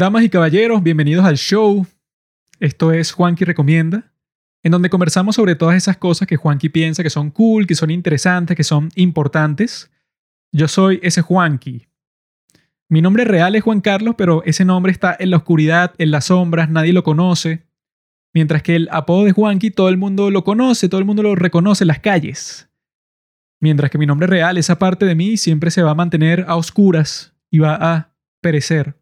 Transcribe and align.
Damas 0.00 0.22
y 0.22 0.30
caballeros, 0.30 0.82
bienvenidos 0.82 1.26
al 1.26 1.36
show. 1.36 1.86
Esto 2.58 2.90
es 2.90 3.12
Juanqui 3.12 3.44
Recomienda, 3.44 4.14
en 4.62 4.72
donde 4.72 4.88
conversamos 4.88 5.36
sobre 5.36 5.56
todas 5.56 5.76
esas 5.76 5.98
cosas 5.98 6.26
que 6.26 6.38
Juanqui 6.38 6.70
piensa 6.70 7.02
que 7.02 7.10
son 7.10 7.30
cool, 7.30 7.66
que 7.66 7.74
son 7.74 7.90
interesantes, 7.90 8.56
que 8.56 8.64
son 8.64 8.88
importantes. 8.94 9.90
Yo 10.52 10.68
soy 10.68 11.00
ese 11.02 11.20
Juanqui. 11.20 11.86
Mi 12.88 13.02
nombre 13.02 13.26
real 13.26 13.54
es 13.56 13.62
Juan 13.62 13.82
Carlos, 13.82 14.14
pero 14.16 14.42
ese 14.46 14.64
nombre 14.64 14.90
está 14.90 15.14
en 15.20 15.28
la 15.28 15.36
oscuridad, 15.36 15.92
en 15.98 16.12
las 16.12 16.24
sombras, 16.24 16.70
nadie 16.70 16.94
lo 16.94 17.04
conoce. 17.04 17.66
Mientras 18.32 18.62
que 18.62 18.76
el 18.76 18.88
apodo 18.92 19.26
de 19.26 19.32
Juanqui 19.32 19.70
todo 19.70 19.90
el 19.90 19.98
mundo 19.98 20.30
lo 20.30 20.44
conoce, 20.44 20.88
todo 20.88 21.00
el 21.00 21.06
mundo 21.06 21.22
lo 21.22 21.34
reconoce 21.34 21.84
en 21.84 21.88
las 21.88 22.00
calles. 22.00 22.70
Mientras 23.60 23.90
que 23.90 23.98
mi 23.98 24.06
nombre 24.06 24.26
real, 24.26 24.56
esa 24.56 24.78
parte 24.78 25.04
de 25.04 25.14
mí, 25.14 25.36
siempre 25.36 25.70
se 25.70 25.82
va 25.82 25.90
a 25.90 25.94
mantener 25.94 26.46
a 26.48 26.56
oscuras 26.56 27.34
y 27.50 27.58
va 27.58 27.74
a 27.74 28.14
perecer. 28.40 28.99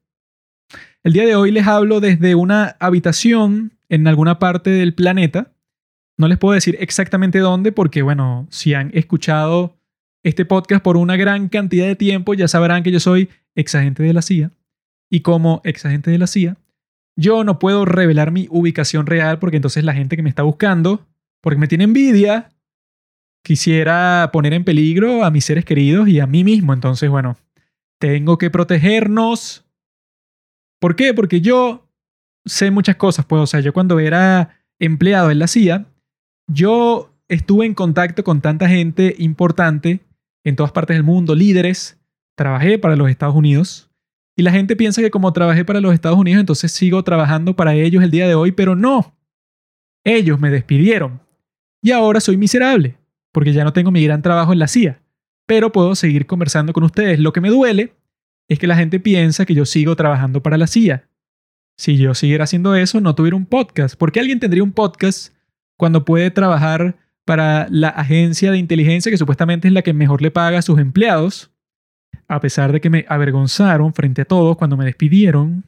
El 1.09 1.15
día 1.15 1.25
de 1.25 1.37
hoy 1.37 1.51
les 1.53 1.67
hablo 1.67 2.01
desde 2.01 2.35
una 2.35 2.77
habitación 2.81 3.73
en 3.89 4.07
alguna 4.07 4.39
parte 4.39 4.69
del 4.69 4.93
planeta. 4.93 5.53
No 6.19 6.29
les 6.29 6.37
puedo 6.37 6.53
decir 6.53 6.77
exactamente 6.81 7.39
dónde 7.39 7.73
porque, 7.73 8.03
bueno, 8.03 8.47
si 8.51 8.75
han 8.75 8.91
escuchado 8.93 9.79
este 10.23 10.45
podcast 10.45 10.85
por 10.85 10.99
una 10.99 11.17
gran 11.17 11.49
cantidad 11.49 11.87
de 11.87 11.97
tiempo, 11.97 12.35
ya 12.35 12.47
sabrán 12.47 12.83
que 12.83 12.91
yo 12.91 13.01
soy 13.01 13.31
exagente 13.55 14.03
de 14.03 14.13
la 14.13 14.21
CIA. 14.21 14.51
Y 15.09 15.21
como 15.21 15.63
exagente 15.65 16.11
de 16.11 16.19
la 16.19 16.27
CIA, 16.27 16.59
yo 17.17 17.43
no 17.43 17.59
puedo 17.59 17.87
revelar 17.87 18.31
mi 18.31 18.47
ubicación 18.51 19.07
real 19.07 19.39
porque 19.39 19.57
entonces 19.57 19.85
la 19.85 19.95
gente 19.95 20.15
que 20.15 20.23
me 20.23 20.29
está 20.29 20.43
buscando, 20.43 21.07
porque 21.41 21.59
me 21.59 21.69
tiene 21.69 21.85
envidia, 21.85 22.51
quisiera 23.43 24.29
poner 24.31 24.53
en 24.53 24.65
peligro 24.65 25.25
a 25.25 25.31
mis 25.31 25.47
seres 25.47 25.65
queridos 25.65 26.07
y 26.07 26.21
a 26.21 26.27
mí 26.27 26.45
mismo. 26.45 26.75
Entonces, 26.75 27.09
bueno, 27.09 27.39
tengo 27.99 28.37
que 28.37 28.51
protegernos 28.51 29.65
¿Por 30.81 30.97
qué? 30.97 31.15
Porque 31.15 31.41
yo 31.41 31.89
sé 32.45 32.71
muchas 32.71 32.97
cosas, 32.97 33.25
pues, 33.27 33.43
o 33.43 33.47
sea, 33.47 33.61
yo 33.61 33.73
cuando 33.73 33.99
era 33.99 34.63
empleado 34.79 35.31
en 35.31 35.39
la 35.39 35.47
CIA, 35.49 35.87
yo 36.49 37.15
estuve 37.29 37.67
en 37.67 37.75
contacto 37.75 38.25
con 38.25 38.41
tanta 38.41 38.69
gente 38.69 39.15
importante 39.19 40.01
en 40.45 40.57
todas 40.57 40.73
partes 40.73 40.97
del 40.97 41.05
mundo, 41.05 41.35
líderes, 41.35 42.01
trabajé 42.37 42.79
para 42.79 42.97
los 42.97 43.11
Estados 43.11 43.35
Unidos, 43.35 43.89
y 44.39 44.43
la 44.43 44.53
gente 44.53 44.77
piensa 44.77 45.03
que 45.03 45.11
como 45.11 45.33
trabajé 45.33 45.65
para 45.65 45.81
los 45.81 45.93
Estados 45.93 46.17
Unidos, 46.17 46.39
entonces 46.39 46.71
sigo 46.71 47.03
trabajando 47.03 47.57
para 47.57 47.75
ellos 47.75 48.05
el 48.05 48.13
día 48.13 48.29
de 48.29 48.37
hoy, 48.37 48.53
pero 48.53 48.77
no. 48.77 49.17
Ellos 50.05 50.39
me 50.39 50.49
despidieron. 50.49 51.21
Y 51.83 51.91
ahora 51.91 52.21
soy 52.21 52.37
miserable, 52.37 52.97
porque 53.33 53.53
ya 53.53 53.65
no 53.65 53.73
tengo 53.73 53.91
mi 53.91 54.05
gran 54.05 54.23
trabajo 54.23 54.53
en 54.53 54.61
la 54.61 54.69
CIA. 54.69 55.03
Pero 55.45 55.73
puedo 55.73 55.97
seguir 55.97 56.27
conversando 56.27 56.73
con 56.73 56.85
ustedes. 56.85 57.19
Lo 57.19 57.33
que 57.33 57.41
me 57.41 57.51
duele 57.51 57.95
es 58.49 58.59
que 58.59 58.67
la 58.67 58.77
gente 58.77 58.99
piensa 58.99 59.45
que 59.45 59.55
yo 59.55 59.67
sigo 59.67 59.95
trabajando 59.95 60.43
para 60.43 60.57
la 60.57 60.67
CIA. 60.67 61.09
Si 61.77 61.97
yo 61.97 62.15
siguiera 62.15 62.45
haciendo 62.45 62.75
eso, 62.75 63.01
no 63.01 63.15
tuviera 63.15 63.37
un 63.37 63.47
podcast. 63.47 63.97
¿Por 63.97 64.11
qué 64.11 64.21
alguien 64.21 64.41
tendría 64.41 64.65
un 64.65 64.73
podcast 64.73 65.35
cuando 65.77 66.05
puede 66.05 66.31
trabajar 66.31 66.97
para 67.25 67.69
la 67.71 67.89
agencia 67.89 68.51
de 68.51 68.59
inteligencia 68.59 69.13
que 69.13 69.19
supuestamente 69.19 69.69
es 69.69 69.75
la 69.75 69.83
que 69.83 69.93
mejor 69.93 70.23
le 70.23 70.31
paga 70.31 70.59
a 70.59 70.63
sus 70.63 70.81
empleados? 70.81 71.53
A 72.27 72.41
pesar 72.41 72.73
de 72.73 72.81
que 72.81 72.91
me 72.91 73.05
avergonzaron 73.09 73.95
frente 73.95 74.23
a 74.23 74.25
todos 74.25 74.57
cuando 74.57 74.77
me 74.77 74.87
despidieron. 74.87 75.65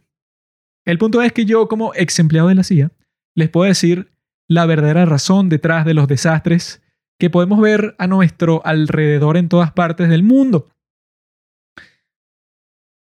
El 0.85 0.99
punto 0.99 1.23
es 1.23 1.33
que 1.33 1.45
yo 1.45 1.69
como 1.69 1.93
ex 1.95 2.19
empleado 2.19 2.49
de 2.49 2.55
la 2.55 2.65
CIA 2.65 2.91
les 3.37 3.51
puedo 3.51 3.69
decir 3.69 4.11
la 4.49 4.67
verdadera 4.67 5.05
razón 5.05 5.49
detrás 5.49 5.85
de 5.85 5.95
los 5.95 6.09
desastres 6.09 6.83
que 7.19 7.31
podemos 7.31 7.61
ver 7.61 7.95
a 7.99 8.07
nuestro 8.07 8.63
alrededor 8.65 9.37
en 9.37 9.49
todas 9.49 9.71
partes 9.73 10.09
del 10.09 10.23
mundo. 10.23 10.71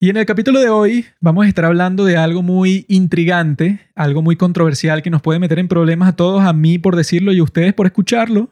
Y 0.04 0.10
en 0.10 0.18
el 0.18 0.26
capítulo 0.26 0.60
de 0.60 0.70
hoy 0.70 1.06
vamos 1.20 1.46
a 1.46 1.48
estar 1.48 1.64
hablando 1.64 2.06
de 2.06 2.18
algo 2.18 2.42
muy 2.42 2.88
intrigante, 2.88 3.82
algo 3.94 4.24
muy 4.24 4.36
controversial 4.36 5.04
que 5.04 5.12
nos 5.12 5.22
puede 5.22 5.38
meter 5.38 5.60
en 5.60 5.68
problemas 5.68 6.10
a 6.10 6.16
todos, 6.16 6.44
a 6.44 6.54
mí 6.54 6.80
por 6.80 6.96
decirlo 6.96 7.32
y 7.34 7.38
a 7.38 7.44
ustedes 7.44 7.76
por 7.76 7.86
escucharlo, 7.86 8.50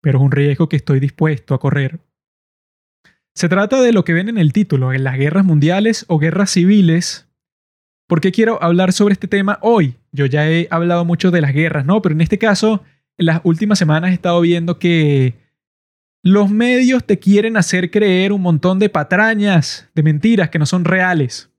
pero 0.00 0.20
es 0.20 0.24
un 0.24 0.30
riesgo 0.30 0.68
que 0.68 0.76
estoy 0.76 1.00
dispuesto 1.00 1.54
a 1.54 1.58
correr. 1.58 1.98
Se 3.34 3.48
trata 3.48 3.82
de 3.82 3.90
lo 3.90 4.04
que 4.04 4.12
ven 4.12 4.28
en 4.28 4.38
el 4.38 4.52
título, 4.52 4.92
en 4.92 5.02
las 5.02 5.18
guerras 5.18 5.44
mundiales 5.44 6.04
o 6.06 6.20
guerras 6.20 6.52
civiles. 6.52 7.26
¿Por 8.06 8.20
qué 8.20 8.30
quiero 8.30 8.62
hablar 8.62 8.92
sobre 8.92 9.14
este 9.14 9.26
tema 9.26 9.58
hoy? 9.62 9.96
Yo 10.12 10.26
ya 10.26 10.48
he 10.48 10.68
hablado 10.70 11.04
mucho 11.04 11.32
de 11.32 11.40
las 11.40 11.52
guerras, 11.52 11.84
¿no? 11.84 12.00
Pero 12.00 12.14
en 12.14 12.20
este 12.20 12.38
caso, 12.38 12.84
en 13.18 13.26
las 13.26 13.40
últimas 13.42 13.80
semanas 13.80 14.12
he 14.12 14.14
estado 14.14 14.40
viendo 14.40 14.78
que 14.78 15.34
los 16.26 16.50
medios 16.50 17.04
te 17.04 17.20
quieren 17.20 17.56
hacer 17.56 17.88
creer 17.88 18.32
un 18.32 18.42
montón 18.42 18.80
de 18.80 18.88
patrañas, 18.88 19.88
de 19.94 20.02
mentiras 20.02 20.50
que 20.50 20.58
no 20.58 20.66
son 20.66 20.84
reales. 20.84 21.52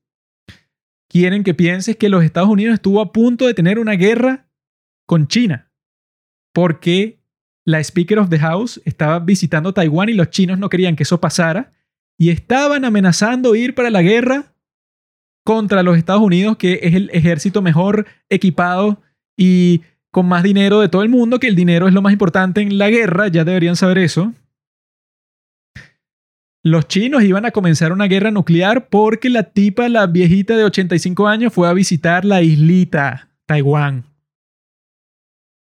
Quieren 1.08 1.42
que 1.42 1.54
pienses 1.54 1.96
que 1.96 2.10
los 2.10 2.22
Estados 2.22 2.50
Unidos 2.50 2.74
estuvo 2.74 3.00
a 3.00 3.10
punto 3.10 3.46
de 3.46 3.54
tener 3.54 3.78
una 3.78 3.92
guerra 3.92 4.46
con 5.06 5.26
China, 5.26 5.72
porque 6.52 7.18
la 7.64 7.80
Speaker 7.80 8.18
of 8.18 8.28
the 8.28 8.38
House 8.38 8.78
estaba 8.84 9.20
visitando 9.20 9.72
Taiwán 9.72 10.10
y 10.10 10.12
los 10.12 10.28
chinos 10.28 10.58
no 10.58 10.68
querían 10.68 10.96
que 10.96 11.04
eso 11.04 11.18
pasara 11.18 11.72
y 12.18 12.28
estaban 12.28 12.84
amenazando 12.84 13.54
ir 13.54 13.74
para 13.74 13.88
la 13.88 14.02
guerra 14.02 14.52
contra 15.44 15.82
los 15.82 15.96
Estados 15.96 16.20
Unidos, 16.20 16.58
que 16.58 16.80
es 16.82 16.92
el 16.94 17.08
ejército 17.14 17.62
mejor 17.62 18.04
equipado 18.28 19.00
y 19.34 19.80
con 20.10 20.28
más 20.28 20.42
dinero 20.42 20.80
de 20.80 20.90
todo 20.90 21.02
el 21.02 21.08
mundo, 21.08 21.40
que 21.40 21.48
el 21.48 21.56
dinero 21.56 21.88
es 21.88 21.94
lo 21.94 22.02
más 22.02 22.12
importante 22.12 22.60
en 22.60 22.76
la 22.76 22.90
guerra, 22.90 23.28
ya 23.28 23.44
deberían 23.44 23.74
saber 23.74 23.96
eso 23.96 24.34
los 26.62 26.88
chinos 26.88 27.22
iban 27.22 27.44
a 27.44 27.50
comenzar 27.50 27.92
una 27.92 28.06
guerra 28.06 28.30
nuclear 28.30 28.88
porque 28.88 29.30
la 29.30 29.44
tipa, 29.44 29.88
la 29.88 30.06
viejita 30.06 30.56
de 30.56 30.64
85 30.64 31.28
años, 31.28 31.52
fue 31.52 31.68
a 31.68 31.72
visitar 31.72 32.24
la 32.24 32.42
islita, 32.42 33.30
Taiwán. 33.46 34.04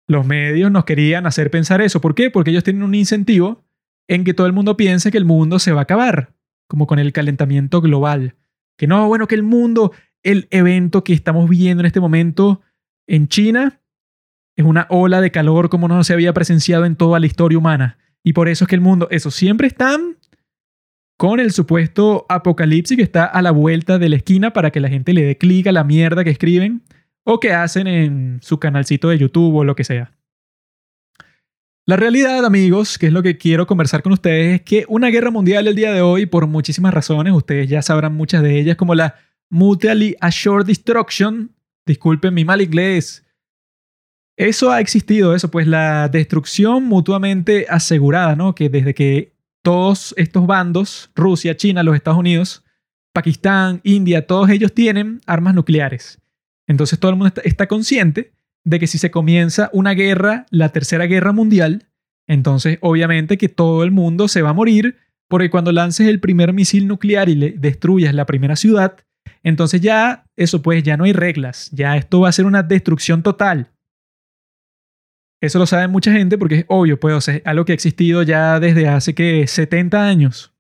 Los 0.09 0.27
medios 0.27 0.73
nos 0.73 0.85
querían 0.85 1.27
hacer 1.27 1.51
pensar 1.51 1.81
eso. 1.81 2.01
¿Por 2.01 2.15
qué? 2.15 2.31
Porque 2.31 2.51
ellos 2.51 2.65
tienen 2.65 2.83
un 2.83 2.95
incentivo 2.95 3.63
en 4.09 4.25
que 4.25 4.35
todo 4.35 4.47
el 4.47 4.53
mundo 4.53 4.77
piense 4.77 5.13
que 5.13 5.19
el 5.19 5.25
mundo 5.25 5.59
se 5.59 5.73
va 5.73 5.81
a 5.81 5.83
acabar, 5.83 6.33
como 6.67 6.87
con 6.87 6.99
el 6.99 7.13
calentamiento 7.13 7.81
global. 7.81 8.35
Que 8.77 8.89
no, 8.89 9.07
bueno, 9.07 9.29
que 9.29 9.37
el 9.37 9.45
mundo, 9.45 9.93
el 10.25 10.49
evento 10.51 11.05
que 11.05 11.13
estamos 11.13 11.49
viendo 11.49 11.83
en 11.83 11.87
este 11.87 12.01
momento 12.01 12.63
en 13.07 13.29
China, 13.29 13.81
es 14.57 14.65
una 14.65 14.87
ola 14.91 15.21
de 15.21 15.31
calor 15.31 15.69
como 15.69 15.87
no 15.87 16.03
se 16.03 16.13
había 16.13 16.33
presenciado 16.33 16.87
en 16.87 16.97
toda 16.97 17.21
la 17.21 17.27
historia 17.27 17.59
humana. 17.59 17.99
Y 18.25 18.33
por 18.33 18.49
eso 18.49 18.65
es 18.65 18.69
que 18.69 18.75
el 18.75 18.81
mundo, 18.81 19.07
eso 19.11 19.31
siempre 19.31 19.69
están 19.69 20.17
con 21.21 21.39
el 21.39 21.53
supuesto 21.53 22.25
apocalipsis 22.31 22.97
que 22.97 23.03
está 23.03 23.27
a 23.27 23.43
la 23.43 23.51
vuelta 23.51 23.99
de 23.99 24.09
la 24.09 24.17
esquina 24.17 24.55
para 24.55 24.71
que 24.71 24.81
la 24.81 24.89
gente 24.89 25.13
le 25.13 25.23
dé 25.23 25.37
clic 25.37 25.67
a 25.67 25.73
la 25.73 25.85
mierda 25.85 26.25
que 26.25 26.31
escriben 26.31 26.81
o 27.25 27.39
que 27.41 27.53
hacen 27.53 27.87
en 27.87 28.39
su 28.41 28.59
canalcito 28.59 29.11
de 29.11 29.19
YouTube 29.19 29.55
o 29.55 29.65
lo 29.65 29.77
que 29.77 29.85
sea. 29.85 30.13
La 31.85 31.97
realidad, 31.97 32.47
amigos, 32.47 32.97
que 32.97 33.09
es 33.09 33.13
lo 33.13 33.23
que 33.23 33.37
quiero 33.37 33.67
conversar 33.67 34.03
con 34.03 34.15
ustedes, 34.15 34.55
es 34.55 34.63
que 34.63 34.87
una 34.89 35.09
guerra 35.09 35.31
mundial 35.31 35.69
el 35.69 35.75
día 35.75 35.93
de 35.93 36.01
hoy, 36.01 36.25
por 36.25 36.47
muchísimas 36.47 36.95
razones, 36.95 37.35
ustedes 37.35 37.69
ya 37.69 37.83
sabrán 37.83 38.15
muchas 38.15 38.43
de 38.43 38.59
ellas, 38.59 38.77
como 38.77 38.95
la 38.95 39.17
Mutually 39.51 40.17
Assured 40.23 40.65
Destruction, 40.65 41.55
disculpen 41.85 42.33
mi 42.33 42.47
mal 42.47 42.63
inglés, 42.63 43.27
eso 44.39 44.73
ha 44.73 44.81
existido, 44.81 45.35
eso, 45.35 45.51
pues 45.51 45.67
la 45.67 46.09
destrucción 46.09 46.85
mutuamente 46.85 47.67
asegurada, 47.69 48.37
¿no? 48.37 48.55
Que 48.55 48.71
desde 48.71 48.95
que 48.95 49.35
todos 49.63 50.15
estos 50.17 50.47
bandos, 50.47 51.11
Rusia, 51.15 51.57
China, 51.57 51.83
los 51.83 51.95
Estados 51.95 52.19
Unidos, 52.19 52.65
Pakistán, 53.13 53.81
India, 53.83 54.27
todos 54.27 54.51
ellos 54.51 54.73
tienen 54.73 55.21
armas 55.27 55.55
nucleares. 55.55 56.21
Entonces 56.67 56.99
todo 56.99 57.11
el 57.11 57.17
mundo 57.17 57.35
está, 57.43 57.67
consciente 57.67 58.33
de 58.65 58.79
que 58.79 58.87
si 58.87 58.99
se 58.99 59.11
comienza 59.11 59.71
una 59.73 59.93
guerra, 59.93 60.47
la 60.51 60.69
tercera 60.69 61.07
guerra 61.07 61.33
mundial, 61.33 61.89
entonces 62.27 62.79
obviamente 62.81 63.39
que 63.39 63.49
todo 63.49 63.83
el 63.83 63.91
mundo 63.91 64.29
se 64.29 64.43
va 64.43 64.51
a 64.51 64.55
morir 64.55 64.97
porque 65.29 65.51
cuando 65.51 65.73
lances 65.73 66.07
el 66.07 66.21
primer 66.21 66.53
misil 66.53 66.87
nuclear 66.87 67.29
y 67.29 67.35
le 67.35 67.51
destruyas 67.53 68.15
la 68.15 68.27
primera 68.27 68.57
ciudad, 68.57 68.97
entonces 69.43 69.81
ya 69.81 70.25
eso 70.37 70.63
pues 70.63 70.83
ya 70.83 70.97
no 70.97 71.05
hay 71.05 71.13
reglas, 71.13 71.71
ya 71.73 71.97
esto 71.97 72.21
va 72.21 72.29
a 72.29 72.33
ser 72.33 72.47
una 72.47 72.63
destrucción 72.63 73.23
total. 73.23 73.71
Eso 75.41 75.59
lo 75.59 75.67
sabe 75.67 75.89
mucha 75.89 76.13
gente 76.13 76.37
porque 76.37 76.57
es 76.57 76.65
obvio, 76.69 77.01
pues, 77.01 77.29
o 77.29 77.33
algo 77.45 77.65
que 77.65 77.73
ha 77.73 77.75
existido 77.75 78.23
ya 78.23 78.61
desde 78.61 78.89
hace 78.89 79.15
que 79.15 79.47
70 79.47 80.07
años. 80.07 80.53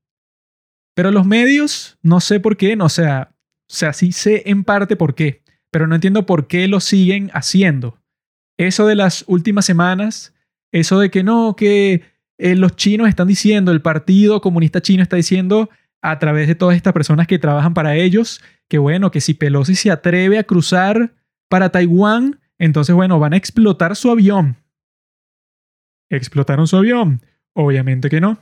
Pero 0.95 1.11
los 1.11 1.27
medios, 1.27 1.99
no 2.03 2.21
sé 2.21 2.41
por 2.41 2.57
qué, 2.57 2.77
no, 2.77 2.87
o 2.87 2.89
sea, 2.89 3.33
o 3.33 3.73
sea, 3.73 3.93
sí 3.93 4.13
sé 4.13 4.43
en 4.47 4.65
parte 4.65 4.97
por 4.97 5.15
qué, 5.15 5.43
pero 5.71 5.87
no 5.87 5.95
entiendo 5.95 6.27
por 6.27 6.47
qué 6.47 6.67
lo 6.67 6.81
siguen 6.81 7.31
haciendo. 7.35 7.99
Eso 8.59 8.87
de 8.87 8.97
las 8.97 9.25
últimas 9.27 9.65
semanas, 9.65 10.35
eso 10.73 10.99
de 10.99 11.11
que 11.11 11.23
no, 11.23 11.55
que 11.57 12.03
eh, 12.39 12.57
los 12.57 12.75
chinos 12.77 13.09
están 13.09 13.29
diciendo, 13.29 13.73
el 13.73 13.83
Partido 13.83 14.41
Comunista 14.41 14.81
Chino 14.81 15.03
está 15.03 15.17
diciendo 15.17 15.71
a 16.03 16.19
través 16.19 16.49
de 16.49 16.55
todas 16.55 16.77
estas 16.77 16.93
personas 16.93 17.27
que 17.27 17.39
trabajan 17.39 17.75
para 17.75 17.97
ellos, 17.97 18.41
que 18.69 18.79
bueno, 18.79 19.11
que 19.11 19.21
si 19.21 19.35
Pelosi 19.35 19.75
se 19.75 19.91
atreve 19.91 20.39
a 20.39 20.45
cruzar 20.45 21.15
para 21.49 21.71
Taiwán, 21.71 22.41
entonces 22.59 22.95
bueno, 22.95 23.19
van 23.19 23.35
a 23.35 23.37
explotar 23.37 23.95
su 23.97 24.11
avión. 24.11 24.57
¿Explotaron 26.11 26.67
su 26.67 26.77
avión? 26.77 27.23
Obviamente 27.55 28.11
que 28.11 28.21
no. 28.21 28.39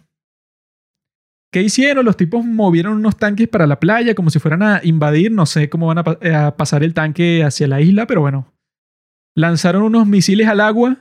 ¿Qué 1.53 1.63
hicieron? 1.63 2.05
Los 2.05 2.17
tipos 2.17 2.45
movieron 2.45 2.95
unos 2.95 3.17
tanques 3.17 3.49
para 3.49 3.67
la 3.67 3.81
playa 3.81 4.15
como 4.15 4.31
si 4.31 4.39
fueran 4.39 4.63
a 4.63 4.81
invadir. 4.83 5.33
No 5.33 5.47
sé 5.47 5.69
cómo 5.69 5.87
van 5.87 5.99
a, 5.99 6.47
a 6.47 6.57
pasar 6.57 6.83
el 6.83 6.95
tanque 6.95 7.43
hacia 7.43 7.69
la 7.69 7.81
isla, 7.81 8.07
pero 8.07 8.21
bueno. 8.21 8.53
Lanzaron 9.35 9.83
unos 9.83 10.07
misiles 10.07 10.49
al 10.49 10.61
agua 10.61 10.97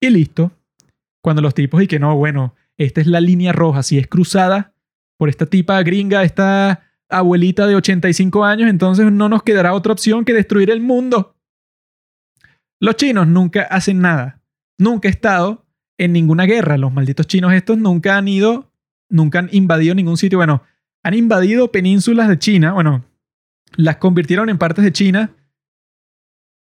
y 0.00 0.10
listo. 0.10 0.52
Cuando 1.22 1.42
los 1.42 1.54
tipos 1.54 1.82
y 1.82 1.86
que 1.86 1.98
no, 1.98 2.16
bueno, 2.16 2.54
esta 2.76 3.00
es 3.00 3.06
la 3.06 3.20
línea 3.20 3.52
roja. 3.52 3.82
Si 3.82 3.98
es 3.98 4.08
cruzada 4.08 4.74
por 5.18 5.28
esta 5.28 5.46
tipa 5.46 5.82
gringa, 5.82 6.24
esta 6.24 6.82
abuelita 7.08 7.66
de 7.66 7.76
85 7.76 8.44
años, 8.44 8.68
entonces 8.68 9.10
no 9.12 9.28
nos 9.28 9.42
quedará 9.42 9.74
otra 9.74 9.92
opción 9.92 10.24
que 10.24 10.34
destruir 10.34 10.70
el 10.70 10.80
mundo. 10.80 11.36
Los 12.80 12.96
chinos 12.96 13.26
nunca 13.28 13.62
hacen 13.62 14.00
nada. 14.00 14.42
Nunca 14.78 15.08
he 15.08 15.10
estado 15.10 15.63
en 15.98 16.12
ninguna 16.12 16.44
guerra. 16.44 16.78
Los 16.78 16.92
malditos 16.92 17.26
chinos 17.26 17.52
estos 17.52 17.78
nunca 17.78 18.16
han 18.16 18.28
ido, 18.28 18.72
nunca 19.08 19.38
han 19.40 19.48
invadido 19.52 19.94
ningún 19.94 20.16
sitio. 20.16 20.38
Bueno, 20.38 20.62
han 21.02 21.14
invadido 21.14 21.70
penínsulas 21.70 22.28
de 22.28 22.38
China. 22.38 22.72
Bueno, 22.72 23.04
las 23.76 23.96
convirtieron 23.96 24.48
en 24.48 24.58
partes 24.58 24.84
de 24.84 24.92
China. 24.92 25.30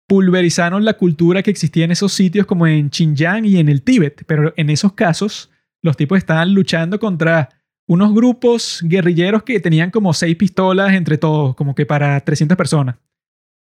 Pulverizaron 0.08 0.86
la 0.86 0.94
cultura 0.96 1.44
que 1.44 1.52
existía 1.52 1.86
en 1.86 1.92
esos 1.92 2.14
sitios 2.14 2.46
como 2.46 2.66
en 2.66 2.90
Xinjiang 2.90 3.46
y 3.46 3.58
en 3.58 3.70
el 3.70 3.84
Tíbet. 3.84 4.24
Pero 4.26 4.54
en 4.58 4.70
esos 4.70 4.94
casos, 4.94 5.52
los 5.82 5.98
tipos 5.98 6.18
estaban 6.18 6.54
luchando 6.54 7.00
contra 7.00 7.50
unos 7.88 8.14
grupos 8.14 8.82
guerrilleros 8.84 9.44
que 9.44 9.60
tenían 9.60 9.90
como 9.90 10.14
seis 10.14 10.36
pistolas 10.36 10.94
entre 10.94 11.18
todos, 11.18 11.56
como 11.56 11.74
que 11.74 11.86
para 11.86 12.20
300 12.20 12.56
personas. 12.56 12.98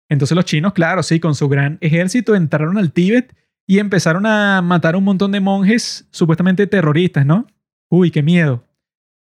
Entonces 0.08 0.34
los 0.34 0.44
chinos, 0.44 0.72
claro, 0.72 1.02
sí, 1.02 1.20
con 1.20 1.34
su 1.34 1.48
gran 1.48 1.78
ejército 1.80 2.34
entraron 2.34 2.78
al 2.78 2.92
Tíbet 2.92 3.34
y 3.66 3.78
empezaron 3.78 4.26
a 4.26 4.60
matar 4.62 4.94
a 4.94 4.98
un 4.98 5.04
montón 5.04 5.32
de 5.32 5.40
monjes 5.40 6.06
supuestamente 6.10 6.66
terroristas, 6.66 7.24
¿no? 7.24 7.46
Uy, 7.88 8.10
qué 8.10 8.22
miedo. 8.22 8.64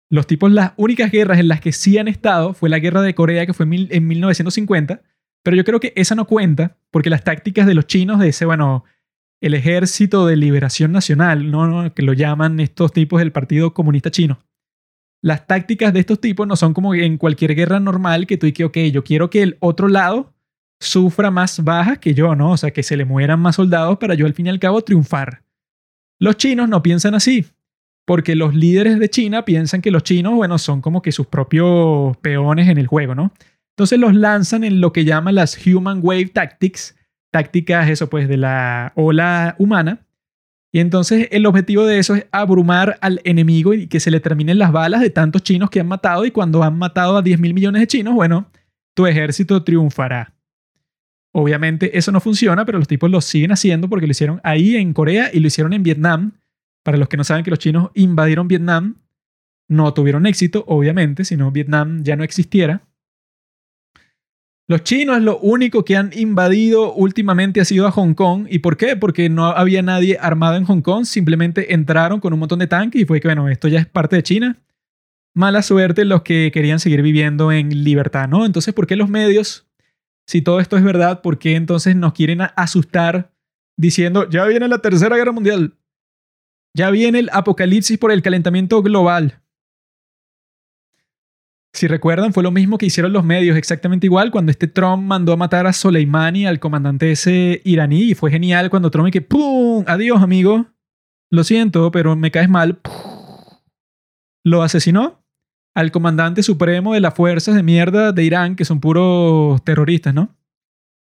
Los 0.10 0.28
tipos, 0.28 0.52
las 0.52 0.74
únicas 0.78 1.12
guerras 1.12 1.40
en 1.40 1.48
las 1.48 1.62
que 1.62 1.72
sí 1.72 1.98
han 1.98 2.08
estado 2.08 2.54
fue 2.54 2.70
la 2.70 2.80
guerra 2.80 3.02
de 3.02 3.16
Corea, 3.16 3.46
que 3.46 3.54
fue 3.54 3.66
en 3.66 4.08
1950, 4.08 5.02
pero 5.44 5.58
yo 5.58 5.64
creo 5.64 5.80
que 5.80 5.94
esa 5.96 6.16
no 6.16 6.26
cuenta, 6.26 6.78
porque 6.92 7.10
las 7.10 7.24
tácticas 7.24 7.68
de 7.68 7.74
los 7.74 7.88
chinos 7.88 8.20
de 8.20 8.30
ese, 8.30 8.46
bueno, 8.46 8.84
el 9.42 9.54
ejército 9.54 10.26
de 10.26 10.36
liberación 10.36 10.92
nacional, 10.92 11.52
¿no? 11.52 11.68
¿no? 11.68 11.94
que 11.94 12.02
lo 12.02 12.14
llaman 12.14 12.60
estos 12.60 12.94
tipos 12.94 13.20
del 13.20 13.32
Partido 13.32 13.74
Comunista 13.74 14.12
Chino 14.12 14.40
las 15.26 15.48
tácticas 15.48 15.92
de 15.92 16.02
estos 16.02 16.22
tipos 16.22 16.46
no 16.46 16.56
son 16.56 16.76
como 16.76 16.94
en 16.94 17.18
cualquier 17.18 17.56
guerra 17.56 17.80
normal 17.80 18.28
que 18.28 18.38
tú 18.38 18.46
y 18.46 18.52
que, 18.52 18.64
ok, 18.64 18.78
yo 18.94 19.04
quiero 19.04 19.32
que 19.32 19.42
el 19.42 19.58
otro 19.60 19.88
lado 19.88 20.35
sufra 20.86 21.32
más 21.32 21.64
bajas 21.64 22.00
que 22.00 22.14
yo, 22.14 22.36
¿no? 22.36 22.52
O 22.52 22.58
sea, 22.58 22.72
que 22.72 22.84
se 22.84 22.98
le 22.98 23.06
mueran 23.06 23.40
más 23.40 23.56
soldados 23.56 23.98
para 23.98 24.16
yo 24.16 24.26
al 24.26 24.34
fin 24.34 24.48
y 24.48 24.50
al 24.50 24.60
cabo 24.60 24.82
triunfar. 24.82 25.44
Los 26.20 26.38
chinos 26.38 26.70
no 26.70 26.82
piensan 26.82 27.16
así, 27.16 27.46
porque 28.06 28.36
los 28.36 28.56
líderes 28.56 29.00
de 29.00 29.10
China 29.10 29.46
piensan 29.46 29.82
que 29.82 29.92
los 29.92 30.04
chinos, 30.04 30.34
bueno, 30.36 30.58
son 30.58 30.82
como 30.82 31.02
que 31.02 31.12
sus 31.12 31.28
propios 31.28 32.16
peones 32.18 32.70
en 32.70 32.78
el 32.78 32.88
juego, 32.88 33.16
¿no? 33.16 33.34
Entonces 33.72 34.00
los 34.00 34.16
lanzan 34.16 34.64
en 34.64 34.80
lo 34.80 34.94
que 34.94 35.04
llaman 35.04 35.36
las 35.36 35.58
Human 35.68 36.00
Wave 36.02 36.28
Tactics, 36.28 36.96
tácticas, 37.32 37.90
eso 37.90 38.10
pues, 38.10 38.30
de 38.30 38.38
la 38.38 38.94
ola 38.96 39.56
humana, 39.58 40.06
y 40.76 40.82
entonces 40.82 41.30
el 41.32 41.46
objetivo 41.46 41.86
de 41.86 42.00
eso 42.00 42.16
es 42.16 42.28
abrumar 42.34 42.98
al 43.00 43.22
enemigo 43.24 43.74
y 43.74 43.88
que 43.88 44.02
se 44.02 44.12
le 44.12 44.20
terminen 44.20 44.60
las 44.60 44.74
balas 44.74 45.00
de 45.00 45.10
tantos 45.10 45.42
chinos 45.42 45.70
que 45.70 45.80
han 45.80 45.88
matado. 45.88 46.26
Y 46.26 46.32
cuando 46.32 46.64
han 46.64 46.78
matado 46.78 47.16
a 47.16 47.22
10 47.22 47.40
mil 47.40 47.54
millones 47.54 47.80
de 47.80 47.88
chinos, 47.88 48.14
bueno, 48.14 48.52
tu 48.94 49.08
ejército 49.08 49.64
triunfará. 49.64 50.35
Obviamente 51.38 51.98
eso 51.98 52.14
no 52.14 52.22
funciona, 52.22 52.64
pero 52.64 52.80
los 52.80 52.88
tipos 52.88 53.12
lo 53.12 53.20
siguen 53.20 53.52
haciendo 53.52 53.90
porque 53.90 54.08
lo 54.08 54.12
hicieron 54.12 54.40
ahí 54.46 54.78
en 54.78 54.94
Corea 54.94 55.32
y 55.34 55.42
lo 55.42 55.48
hicieron 55.48 55.74
en 55.74 55.84
Vietnam. 55.84 56.32
Para 56.82 56.98
los 56.98 57.10
que 57.10 57.18
no 57.18 57.26
saben 57.26 57.44
que 57.44 57.50
los 57.50 57.60
chinos 57.60 57.90
invadieron 57.94 58.48
Vietnam, 58.48 59.02
no 59.68 59.94
tuvieron 59.94 60.28
éxito, 60.28 60.64
obviamente, 60.66 61.26
si 61.26 61.36
no 61.36 61.52
Vietnam 61.52 62.04
ya 62.06 62.16
no 62.16 62.24
existiera. 62.24 62.88
Los 64.70 64.84
chinos 64.84 65.22
lo 65.22 65.38
único 65.40 65.84
que 65.84 65.98
han 65.98 66.12
invadido 66.16 66.94
últimamente 66.94 67.60
ha 67.60 67.66
sido 67.66 67.86
a 67.86 67.92
Hong 67.92 68.14
Kong. 68.14 68.48
¿Y 68.50 68.60
por 68.60 68.78
qué? 68.78 68.96
Porque 68.96 69.28
no 69.28 69.48
había 69.48 69.82
nadie 69.82 70.18
armado 70.22 70.56
en 70.56 70.64
Hong 70.64 70.82
Kong. 70.82 71.04
Simplemente 71.04 71.74
entraron 71.74 72.22
con 72.22 72.32
un 72.32 72.40
montón 72.40 72.60
de 72.60 72.68
tanques 72.68 73.02
y 73.02 73.06
fue 73.06 73.20
que, 73.20 73.28
bueno, 73.28 73.50
esto 73.50 73.68
ya 73.68 73.80
es 73.80 73.88
parte 73.88 74.16
de 74.16 74.24
China. 74.24 74.58
Mala 75.34 75.62
suerte 75.64 76.06
los 76.06 76.22
que 76.22 76.50
querían 76.54 76.80
seguir 76.80 77.02
viviendo 77.02 77.52
en 77.52 77.84
libertad, 77.84 78.30
¿no? 78.30 78.46
Entonces, 78.46 78.74
¿por 78.74 78.88
qué 78.88 78.96
los 78.96 79.10
medios, 79.10 79.65
si 80.28 80.42
todo 80.42 80.60
esto 80.60 80.78
es 80.78 80.84
verdad, 80.84 81.22
por 81.22 81.38
qué 81.38 81.56
entonces 81.56 81.96
nos 81.96 82.14
quieren 82.14 82.42
asustar 82.56 83.32
diciendo, 83.78 84.30
ya 84.30 84.46
viene 84.46 84.68
la 84.68 84.80
Tercera 84.80 85.16
Guerra 85.16 85.32
Mundial? 85.32 85.78
Ya 86.76 86.90
viene 86.90 87.20
el 87.20 87.30
apocalipsis 87.32 87.98
por 87.98 88.12
el 88.12 88.22
calentamiento 88.22 88.82
global. 88.82 89.42
Si 91.74 91.88
recuerdan, 91.88 92.34
fue 92.34 92.44
lo 92.44 92.52
mismo 92.52 92.78
que 92.78 92.86
hicieron 92.86 93.12
los 93.12 93.26
medios, 93.26 93.58
exactamente 93.58 94.08
igual, 94.08 94.32
cuando 94.32 94.52
este 94.52 94.68
Trump 94.68 95.04
mandó 95.04 95.34
a 95.34 95.38
matar 95.38 95.68
a 95.68 95.74
Soleimani, 95.74 96.46
al 96.46 96.60
comandante 96.60 97.12
ese 97.12 97.62
iraní, 97.66 98.12
y 98.12 98.16
fue 98.16 98.32
genial 98.32 98.70
cuando 98.70 98.92
Trump 98.92 99.10
y 99.10 99.12
que 99.12 99.22
¡pum! 99.22 99.84
Adiós, 99.86 100.22
amigo. 100.22 100.68
Lo 101.30 101.44
siento, 101.44 101.92
pero 101.92 102.16
me 102.16 102.32
caes 102.32 102.50
mal. 102.50 102.80
Lo 104.44 104.64
asesinó 104.64 105.25
al 105.76 105.92
comandante 105.92 106.42
supremo 106.42 106.94
de 106.94 107.02
las 107.02 107.14
fuerzas 107.14 107.54
de 107.54 107.62
mierda 107.62 108.14
de 108.14 108.24
Irán, 108.24 108.56
que 108.56 108.66
son 108.66 108.80
puros 108.80 109.64
terroristas, 109.64 110.14
¿no? 110.14 110.36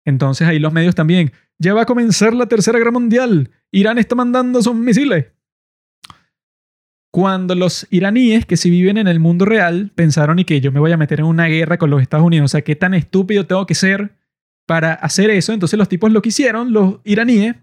Entonces 0.06 0.48
ahí 0.48 0.58
los 0.58 0.74
medios 0.74 0.96
también. 0.96 1.34
Ya 1.60 1.74
va 1.74 1.84
a 1.84 1.86
comenzar 1.86 2.34
la 2.34 2.48
Tercera 2.48 2.80
Guerra 2.80 2.92
Mundial. 2.92 3.52
Irán 3.72 3.98
está 3.98 4.16
mandando 4.16 4.62
sus 4.62 4.74
misiles. 4.74 5.28
Cuando 7.12 7.54
los 7.56 7.86
iraníes 7.92 8.46
que 8.46 8.58
si 8.58 8.70
viven 8.70 8.98
en 8.98 9.08
el 9.08 9.20
mundo 9.20 9.46
real 9.46 9.92
pensaron 9.94 10.40
y 10.40 10.46
que 10.46 10.62
yo 10.62 10.72
me 10.72 10.80
voy 10.80 10.94
a 10.94 10.98
meter 10.98 11.20
en 11.20 11.28
una 11.28 11.46
guerra 11.46 11.78
con 11.78 11.90
los 11.90 12.02
Estados 12.02 12.26
Unidos, 12.26 12.46
o 12.46 12.48
sea, 12.54 12.64
qué 12.64 12.76
tan 12.76 12.94
estúpido 12.94 13.46
tengo 13.46 13.68
que 13.68 13.76
ser 13.76 14.16
para 14.66 14.94
hacer 14.94 15.30
eso, 15.30 15.54
entonces 15.54 15.78
los 15.78 15.90
tipos 15.90 16.12
lo 16.12 16.22
que 16.22 16.30
hicieron, 16.30 16.74
los 16.74 17.02
iraníes, 17.04 17.56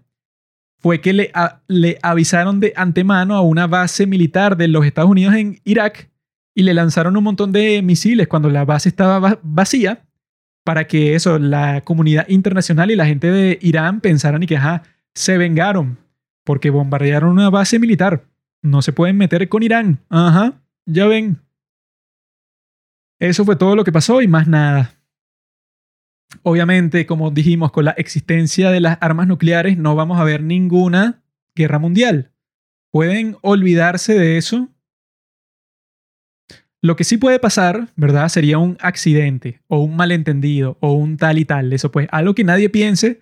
fue 0.79 1.01
que 1.01 1.13
le, 1.13 1.31
le 1.67 1.97
avisaron 2.01 2.59
de 2.59 2.73
antemano 2.75 3.35
a 3.35 3.41
una 3.41 3.67
base 3.67 4.07
militar 4.07 4.55
de 4.55 4.67
los 4.67 4.85
Estados 4.85 5.11
Unidos 5.11 5.35
en 5.35 5.59
Irak 5.63 6.10
y 6.61 6.63
le 6.63 6.75
lanzaron 6.75 7.17
un 7.17 7.23
montón 7.23 7.51
de 7.51 7.81
misiles 7.81 8.27
cuando 8.27 8.47
la 8.49 8.65
base 8.65 8.87
estaba 8.87 9.39
vacía 9.41 10.03
para 10.63 10.85
que 10.85 11.15
eso, 11.15 11.39
la 11.39 11.81
comunidad 11.81 12.29
internacional 12.29 12.91
y 12.91 12.95
la 12.95 13.07
gente 13.07 13.31
de 13.31 13.57
Irán 13.63 13.99
pensaran 13.99 14.43
y 14.43 14.45
que, 14.45 14.57
ajá, 14.57 14.83
se 15.15 15.39
vengaron 15.39 15.97
porque 16.43 16.69
bombardearon 16.69 17.31
una 17.31 17.49
base 17.49 17.79
militar. 17.79 18.25
No 18.61 18.83
se 18.83 18.93
pueden 18.93 19.17
meter 19.17 19.49
con 19.49 19.63
Irán. 19.63 19.99
Ajá, 20.07 20.61
ya 20.85 21.07
ven. 21.07 21.41
Eso 23.19 23.43
fue 23.43 23.55
todo 23.55 23.75
lo 23.75 23.83
que 23.83 23.91
pasó 23.91 24.21
y 24.21 24.27
más 24.27 24.47
nada. 24.47 24.93
Obviamente, 26.43 27.07
como 27.07 27.31
dijimos, 27.31 27.71
con 27.71 27.85
la 27.85 27.91
existencia 27.91 28.69
de 28.69 28.81
las 28.81 28.99
armas 29.01 29.27
nucleares 29.27 29.79
no 29.79 29.95
vamos 29.95 30.19
a 30.19 30.23
ver 30.23 30.43
ninguna 30.43 31.23
guerra 31.55 31.79
mundial. 31.79 32.31
Pueden 32.91 33.35
olvidarse 33.41 34.13
de 34.13 34.37
eso. 34.37 34.69
Lo 36.83 36.95
que 36.95 37.03
sí 37.03 37.17
puede 37.17 37.39
pasar, 37.39 37.89
¿verdad? 37.95 38.27
Sería 38.29 38.57
un 38.57 38.77
accidente 38.81 39.61
o 39.67 39.79
un 39.79 39.95
malentendido 39.95 40.77
o 40.79 40.93
un 40.93 41.17
tal 41.17 41.37
y 41.37 41.45
tal. 41.45 41.71
Eso 41.73 41.91
pues, 41.91 42.07
algo 42.11 42.33
que 42.33 42.43
nadie 42.43 42.69
piense 42.69 43.19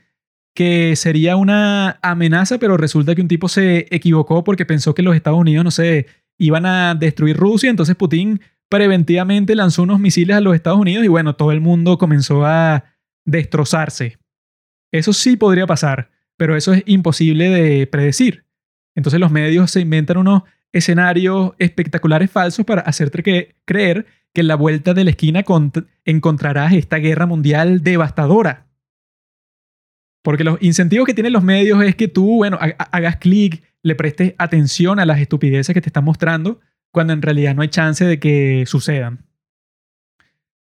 que 0.56 0.96
sería 0.96 1.36
una 1.36 2.00
amenaza, 2.02 2.58
pero 2.58 2.78
resulta 2.78 3.16
que 3.16 3.22
un 3.22 3.28
tipo 3.28 3.48
se 3.48 3.88
equivocó 3.92 4.44
porque 4.44 4.66
pensó 4.66 4.96
que 4.96 5.04
los 5.04 5.16
Estados 5.16 5.40
Unidos, 5.40 5.64
no 5.64 5.72
sé, 5.72 6.08
iban 6.38 6.66
a 6.66 6.96
destruir 6.96 7.38
Rusia, 7.38 7.70
entonces 7.70 7.96
Putin 7.96 8.42
preventivamente 8.70 9.56
lanzó 9.56 9.84
unos 9.84 10.00
misiles 10.00 10.38
a 10.38 10.42
los 10.42 10.56
Estados 10.56 10.80
Unidos 10.80 11.06
y 11.06 11.08
bueno, 11.08 11.36
todo 11.36 11.52
el 11.52 11.62
mundo 11.62 11.98
comenzó 11.98 12.46
a 12.46 12.86
destrozarse. 13.26 14.18
Eso 14.92 15.14
sí 15.14 15.38
podría 15.38 15.68
pasar, 15.68 16.12
pero 16.38 16.56
eso 16.56 16.74
es 16.74 16.84
imposible 16.86 17.50
de 17.50 17.88
predecir. 17.88 18.46
Entonces 18.96 19.20
los 19.20 19.32
medios 19.32 19.72
se 19.72 19.82
inventan 19.82 20.18
unos 20.18 20.44
escenarios 20.72 21.54
espectaculares 21.58 22.30
falsos 22.32 22.66
para 22.66 22.82
hacerte 22.82 23.56
creer 23.66 24.06
que 24.34 24.42
en 24.42 24.48
la 24.48 24.56
vuelta 24.56 24.94
de 24.94 25.04
la 25.04 25.10
esquina 25.12 25.44
encontrarás 26.06 26.74
esta 26.74 26.98
guerra 26.98 27.26
mundial 27.26 27.84
devastadora. 27.84 28.68
Porque 30.22 30.44
los 30.44 30.62
incentivos 30.62 31.06
que 31.06 31.14
tienen 31.14 31.34
los 31.34 31.44
medios 31.44 31.82
es 31.84 31.96
que 31.96 32.08
tú, 32.08 32.38
bueno, 32.38 32.60
hagas 32.60 33.18
clic, 33.18 33.64
le 33.82 33.96
prestes 33.96 34.36
atención 34.38 35.00
a 35.00 35.06
las 35.06 35.20
estupideces 35.20 35.74
que 35.74 35.82
te 35.82 35.90
están 35.90 36.04
mostrando, 36.04 36.60
cuando 36.92 37.14
en 37.14 37.22
realidad 37.22 37.56
no 37.56 37.62
hay 37.62 37.70
chance 37.70 38.04
de 38.04 38.20
que 38.20 38.66
sucedan. 38.68 39.26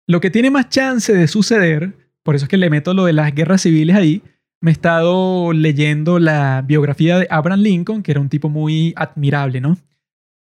Lo 0.07 0.21
que 0.21 0.31
tiene 0.31 0.51
más 0.51 0.69
chance 0.69 1.13
de 1.13 1.27
suceder, 1.27 1.97
por 2.23 2.37
eso 2.37 2.45
es 2.45 2.49
que 2.49 2.59
le 2.59 2.71
meto 2.71 2.95
lo 2.95 3.07
de 3.07 3.13
las 3.13 3.35
guerras 3.35 3.63
civiles 3.63 3.97
ahí, 3.97 4.23
me 4.61 4.71
he 4.71 4.73
estado 4.73 5.53
leyendo 5.53 6.19
la 6.19 6.63
biografía 6.67 7.19
de 7.19 7.27
Abraham 7.31 7.61
Lincoln, 7.61 8.03
que 8.03 8.13
era 8.13 8.21
un 8.21 8.29
tipo 8.29 8.49
muy 8.49 8.93
admirable, 8.97 9.61
¿no? 9.61 9.77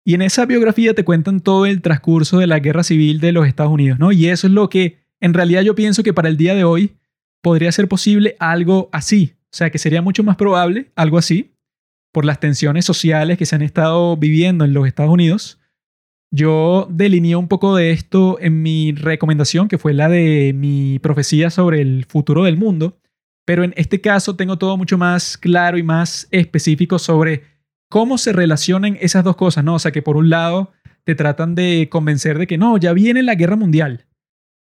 Y 0.07 0.13
en 0.13 0.21
esa 0.21 0.45
biografía 0.45 0.93
te 0.93 1.03
cuentan 1.03 1.41
todo 1.41 1.65
el 1.65 1.81
transcurso 1.81 2.37
de 2.37 2.47
la 2.47 2.59
guerra 2.59 2.85
civil 2.85 3.19
de 3.19 3.33
los 3.33 3.45
Estados 3.45 3.73
Unidos, 3.73 3.99
¿no? 3.99 4.13
Y 4.13 4.27
eso 4.27 4.47
es 4.47 4.53
lo 4.53 4.69
que 4.69 4.99
en 5.19 5.33
realidad 5.33 5.63
yo 5.63 5.75
pienso 5.75 6.01
que 6.01 6.13
para 6.13 6.29
el 6.29 6.37
día 6.37 6.55
de 6.55 6.63
hoy 6.63 6.95
podría 7.41 7.69
ser 7.73 7.89
posible 7.89 8.37
algo 8.39 8.87
así. 8.93 9.33
O 9.51 9.57
sea, 9.57 9.69
que 9.69 9.79
sería 9.79 10.01
mucho 10.01 10.23
más 10.23 10.37
probable 10.37 10.91
algo 10.95 11.17
así 11.17 11.51
por 12.13 12.23
las 12.23 12.39
tensiones 12.39 12.85
sociales 12.85 13.37
que 13.37 13.45
se 13.45 13.57
han 13.57 13.61
estado 13.61 14.15
viviendo 14.15 14.63
en 14.63 14.71
los 14.71 14.87
Estados 14.87 15.11
Unidos. 15.11 15.59
Yo 16.31 16.87
delineé 16.89 17.35
un 17.35 17.49
poco 17.49 17.75
de 17.75 17.91
esto 17.91 18.37
en 18.39 18.61
mi 18.61 18.93
recomendación, 18.93 19.67
que 19.67 19.77
fue 19.77 19.93
la 19.93 20.07
de 20.07 20.53
mi 20.55 20.99
profecía 20.99 21.49
sobre 21.49 21.81
el 21.81 22.05
futuro 22.05 22.45
del 22.45 22.55
mundo, 22.55 22.97
pero 23.43 23.65
en 23.65 23.73
este 23.75 23.99
caso 23.99 24.37
tengo 24.37 24.57
todo 24.57 24.77
mucho 24.77 24.97
más 24.97 25.37
claro 25.37 25.77
y 25.77 25.83
más 25.83 26.29
específico 26.31 26.97
sobre 26.97 27.56
cómo 27.89 28.17
se 28.17 28.33
relacionan 28.33 28.97
esas 29.01 29.23
dos 29.23 29.35
cosas, 29.35 29.63
¿no? 29.63 29.75
O 29.75 29.79
sea, 29.79 29.91
que 29.91 30.01
por 30.01 30.17
un 30.17 30.29
lado 30.29 30.71
te 31.03 31.15
tratan 31.15 31.55
de 31.55 31.87
convencer 31.89 32.37
de 32.37 32.47
que 32.47 32.57
no, 32.57 32.77
ya 32.77 32.93
viene 32.93 33.23
la 33.23 33.35
guerra 33.35 33.55
mundial. 33.55 34.05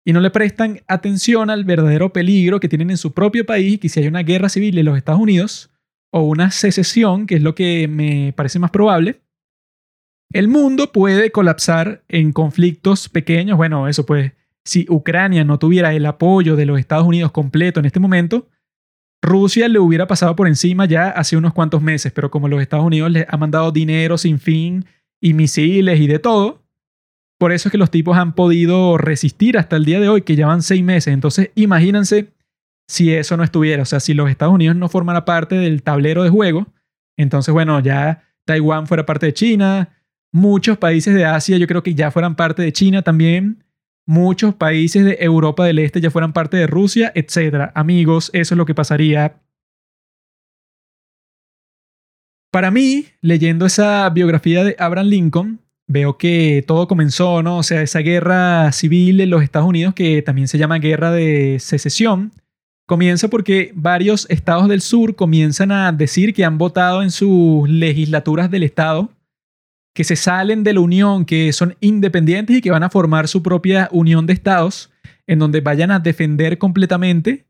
Y 0.05 0.13
no 0.13 0.21
le 0.21 0.31
prestan 0.31 0.81
atención 0.87 1.51
al 1.51 1.65
verdadero 1.65 2.13
peligro 2.13 2.61
que 2.61 2.69
tienen 2.69 2.91
en 2.91 2.97
su 2.97 3.13
propio 3.13 3.45
país, 3.47 3.79
que 3.79 3.89
si 3.89 4.01
hay 4.01 4.07
una 4.09 4.23
guerra 4.23 4.49
civil 4.49 4.79
en 4.79 4.85
los 4.85 4.97
Estados 4.97 5.21
Unidos, 5.21 5.71
o 6.11 6.23
una 6.23 6.51
secesión, 6.51 7.27
que 7.27 7.37
es 7.37 7.43
lo 7.43 7.55
que 7.55 7.89
me 7.89 8.33
parece 8.35 8.59
más 8.59 8.71
probable, 8.71 9.21
el 10.33 10.49
mundo 10.49 10.93
puede 10.93 11.31
colapsar 11.31 12.05
en 12.09 12.33
conflictos 12.33 13.09
pequeños. 13.09 13.57
Bueno, 13.57 13.89
eso 13.89 14.05
pues, 14.05 14.33
si 14.65 14.87
Ucrania 14.89 15.45
no 15.45 15.59
tuviera 15.59 15.95
el 15.95 16.05
apoyo 16.07 16.57
de 16.57 16.67
los 16.67 16.79
Estados 16.79 17.07
Unidos 17.07 17.33
completo 17.33 17.81
en 17.81 17.87
este 17.87 18.01
momento, 18.01 18.49
Rusia 19.23 19.69
le 19.69 19.79
hubiera 19.79 20.07
pasado 20.07 20.37
por 20.37 20.47
encima 20.47 20.87
ya 20.87 21.11
hace 21.11 21.37
unos 21.37 21.53
cuantos 21.53 21.83
meses, 21.83 22.13
pero 22.13 22.31
como 22.31 22.49
los 22.49 22.61
Estados 22.61 22.87
Unidos 22.87 23.11
les 23.11 23.27
ha 23.29 23.37
mandado 23.37 23.73
dinero 23.73 24.17
sin 24.17 24.39
fin 24.39 24.85
y 25.21 25.35
misiles 25.35 26.01
y 26.01 26.07
de 26.07 26.19
todo, 26.19 26.63
por 27.39 27.53
eso 27.53 27.69
es 27.69 27.73
que 27.73 27.79
los 27.79 27.91
tipos 27.91 28.17
han 28.17 28.35
podido 28.35 28.99
resistir 28.99 29.59
hasta 29.59 29.77
el 29.77 29.85
día 29.85 30.01
de 30.01 30.09
hoy, 30.09 30.23
que 30.23 30.37
ya 30.37 30.47
van 30.47 30.63
seis 30.63 30.83
meses. 30.83 31.15
Entonces, 31.15 31.51
imagínense 31.55 32.33
si 32.89 33.13
eso 33.13 33.37
no 33.37 33.45
estuviera, 33.45 33.83
o 33.83 33.87
sea, 33.87 34.01
si 34.01 34.15
los 34.15 34.31
Estados 34.31 34.55
Unidos 34.55 34.77
no 34.77 34.89
formara 34.89 35.25
parte 35.25 35.57
del 35.57 35.83
tablero 35.83 36.23
de 36.23 36.31
juego, 36.31 36.67
entonces, 37.17 37.53
bueno, 37.53 37.81
ya 37.81 38.25
Taiwán 38.45 38.87
fuera 38.87 39.05
parte 39.05 39.27
de 39.27 39.35
China, 39.35 39.91
muchos 40.33 40.79
países 40.79 41.15
de 41.15 41.25
Asia 41.25 41.59
yo 41.59 41.67
creo 41.67 41.83
que 41.83 41.95
ya 41.95 42.11
fueran 42.11 42.35
parte 42.35 42.63
de 42.63 42.73
China 42.73 43.03
también, 43.03 43.65
muchos 44.09 44.55
países 44.55 45.05
de 45.05 45.19
Europa 45.21 45.67
del 45.67 45.79
Este 45.79 46.01
ya 46.01 46.11
fueran 46.11 46.33
parte 46.33 46.57
de 46.57 46.67
Rusia, 46.67 47.13
etc. 47.15 47.71
Amigos, 47.75 48.31
eso 48.33 48.55
es 48.55 48.57
lo 48.57 48.65
que 48.65 48.75
pasaría. 48.75 49.37
Para 52.51 52.71
mí, 52.71 53.05
leyendo 53.21 53.67
esa 53.67 54.09
biografía 54.09 54.65
de 54.65 54.75
Abraham 54.79 55.09
Lincoln, 55.09 55.61
veo 55.87 56.17
que 56.17 56.65
todo 56.67 56.89
comenzó, 56.89 57.43
¿no? 57.43 57.59
O 57.59 57.63
sea, 57.63 57.83
esa 57.83 57.99
guerra 57.99 58.73
civil 58.73 59.21
en 59.21 59.29
los 59.29 59.43
Estados 59.43 59.69
Unidos, 59.69 59.93
que 59.93 60.23
también 60.23 60.49
se 60.49 60.57
llama 60.57 60.79
guerra 60.79 61.13
de 61.13 61.59
secesión, 61.61 62.33
comienza 62.87 63.29
porque 63.29 63.73
varios 63.75 64.27
estados 64.31 64.69
del 64.69 64.81
sur 64.81 65.17
comienzan 65.17 65.71
a 65.71 65.93
decir 65.93 66.33
que 66.33 66.47
han 66.47 66.57
votado 66.57 67.03
en 67.03 67.11
sus 67.11 67.69
legislaturas 67.69 68.51
del 68.51 68.63
estado 68.63 69.11
que 69.99 70.05
se 70.05 70.15
salen 70.15 70.63
de 70.63 70.75
la 70.75 70.79
unión, 70.79 71.25
que 71.25 71.53
son 71.53 71.75
independientes 71.81 72.57
y 72.57 72.61
que 72.61 72.71
van 72.71 72.85
a 72.85 72.89
formar 72.89 73.27
su 73.27 73.43
propia 73.43 73.89
unión 73.91 74.27
de 74.27 74.33
estados 74.33 74.93
en 75.27 75.41
donde 75.41 75.61
vayan 75.61 75.91
a 75.91 75.99
defender 75.99 76.57
completamente 76.57 77.47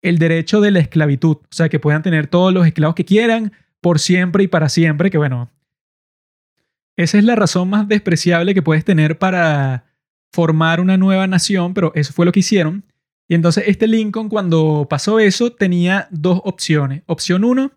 el 0.00 0.16
derecho 0.16 0.62
de 0.62 0.70
la 0.70 0.78
esclavitud. 0.78 1.36
O 1.36 1.48
sea, 1.50 1.68
que 1.68 1.78
puedan 1.78 2.02
tener 2.02 2.26
todos 2.26 2.54
los 2.54 2.66
esclavos 2.66 2.94
que 2.94 3.04
quieran 3.04 3.52
por 3.82 3.98
siempre 3.98 4.44
y 4.44 4.46
para 4.48 4.70
siempre, 4.70 5.10
que 5.10 5.18
bueno, 5.18 5.50
esa 6.96 7.18
es 7.18 7.24
la 7.24 7.36
razón 7.36 7.68
más 7.68 7.86
despreciable 7.86 8.54
que 8.54 8.62
puedes 8.62 8.86
tener 8.86 9.18
para 9.18 9.84
formar 10.32 10.80
una 10.80 10.96
nueva 10.96 11.26
nación, 11.26 11.74
pero 11.74 11.92
eso 11.94 12.14
fue 12.14 12.24
lo 12.24 12.32
que 12.32 12.40
hicieron. 12.40 12.82
Y 13.28 13.34
entonces 13.34 13.64
este 13.66 13.86
Lincoln 13.86 14.30
cuando 14.30 14.86
pasó 14.88 15.20
eso 15.20 15.52
tenía 15.52 16.08
dos 16.10 16.40
opciones. 16.44 17.02
Opción 17.04 17.44
uno, 17.44 17.72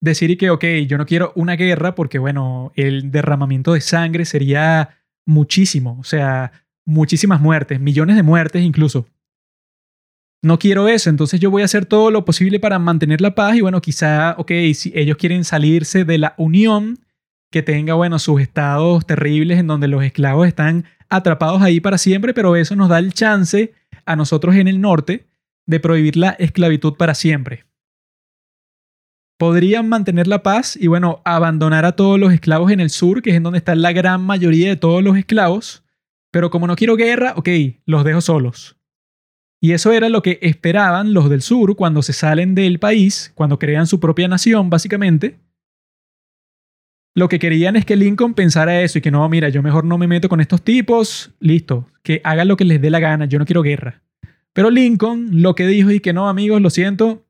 decir 0.00 0.36
que, 0.38 0.50
ok, 0.50 0.64
yo 0.86 0.98
no 0.98 1.06
quiero 1.06 1.32
una 1.34 1.56
guerra 1.56 1.94
porque, 1.94 2.18
bueno, 2.18 2.72
el 2.76 3.10
derramamiento 3.10 3.72
de 3.72 3.80
sangre 3.80 4.24
sería 4.24 4.90
muchísimo, 5.26 5.98
o 6.00 6.04
sea, 6.04 6.52
muchísimas 6.84 7.40
muertes, 7.40 7.80
millones 7.80 8.16
de 8.16 8.22
muertes 8.22 8.62
incluso. 8.62 9.06
No 10.40 10.58
quiero 10.58 10.86
eso, 10.86 11.10
entonces 11.10 11.40
yo 11.40 11.50
voy 11.50 11.62
a 11.62 11.64
hacer 11.64 11.84
todo 11.84 12.10
lo 12.10 12.24
posible 12.24 12.60
para 12.60 12.78
mantener 12.78 13.20
la 13.20 13.34
paz 13.34 13.56
y 13.56 13.60
bueno, 13.60 13.80
quizá, 13.80 14.36
ok, 14.38 14.52
si 14.74 14.92
ellos 14.94 15.16
quieren 15.16 15.44
salirse 15.44 16.04
de 16.04 16.18
la 16.18 16.34
unión, 16.38 16.98
que 17.50 17.62
tenga, 17.62 17.94
bueno, 17.94 18.18
sus 18.18 18.40
estados 18.40 19.06
terribles 19.06 19.58
en 19.58 19.66
donde 19.66 19.88
los 19.88 20.04
esclavos 20.04 20.46
están 20.46 20.84
atrapados 21.08 21.62
ahí 21.62 21.80
para 21.80 21.96
siempre, 21.98 22.34
pero 22.34 22.54
eso 22.56 22.76
nos 22.76 22.90
da 22.90 22.98
el 22.98 23.14
chance 23.14 23.72
a 24.04 24.16
nosotros 24.16 24.54
en 24.54 24.68
el 24.68 24.80
norte 24.80 25.26
de 25.66 25.80
prohibir 25.80 26.16
la 26.16 26.30
esclavitud 26.30 26.94
para 26.94 27.14
siempre 27.14 27.67
podrían 29.38 29.88
mantener 29.88 30.26
la 30.26 30.42
paz 30.42 30.76
y 30.76 30.88
bueno, 30.88 31.22
abandonar 31.24 31.84
a 31.84 31.92
todos 31.92 32.18
los 32.18 32.32
esclavos 32.32 32.70
en 32.70 32.80
el 32.80 32.90
sur, 32.90 33.22
que 33.22 33.30
es 33.30 33.36
en 33.36 33.44
donde 33.44 33.58
está 33.58 33.74
la 33.74 33.92
gran 33.92 34.20
mayoría 34.20 34.68
de 34.68 34.76
todos 34.76 35.02
los 35.02 35.16
esclavos, 35.16 35.84
pero 36.30 36.50
como 36.50 36.66
no 36.66 36.76
quiero 36.76 36.96
guerra, 36.96 37.32
ok, 37.36 37.48
los 37.86 38.04
dejo 38.04 38.20
solos. 38.20 38.76
Y 39.60 39.72
eso 39.72 39.92
era 39.92 40.08
lo 40.08 40.22
que 40.22 40.38
esperaban 40.42 41.14
los 41.14 41.30
del 41.30 41.42
sur 41.42 41.74
cuando 41.76 42.02
se 42.02 42.12
salen 42.12 42.54
del 42.54 42.78
país, 42.78 43.32
cuando 43.34 43.58
crean 43.58 43.86
su 43.86 43.98
propia 43.98 44.28
nación, 44.28 44.70
básicamente. 44.70 45.38
Lo 47.14 47.28
que 47.28 47.38
querían 47.38 47.74
es 47.74 47.84
que 47.84 47.96
Lincoln 47.96 48.34
pensara 48.34 48.82
eso 48.82 48.98
y 48.98 49.00
que 49.00 49.10
no, 49.10 49.28
mira, 49.28 49.48
yo 49.48 49.62
mejor 49.62 49.84
no 49.84 49.98
me 49.98 50.06
meto 50.06 50.28
con 50.28 50.40
estos 50.40 50.62
tipos, 50.62 51.32
listo, 51.40 51.88
que 52.02 52.20
hagan 52.22 52.46
lo 52.46 52.56
que 52.56 52.64
les 52.64 52.80
dé 52.80 52.90
la 52.90 53.00
gana, 53.00 53.24
yo 53.24 53.38
no 53.38 53.46
quiero 53.46 53.62
guerra. 53.62 54.02
Pero 54.52 54.70
Lincoln 54.70 55.42
lo 55.42 55.54
que 55.54 55.66
dijo 55.66 55.90
y 55.90 56.00
que 56.00 56.12
no, 56.12 56.28
amigos, 56.28 56.60
lo 56.60 56.70
siento, 56.70 57.27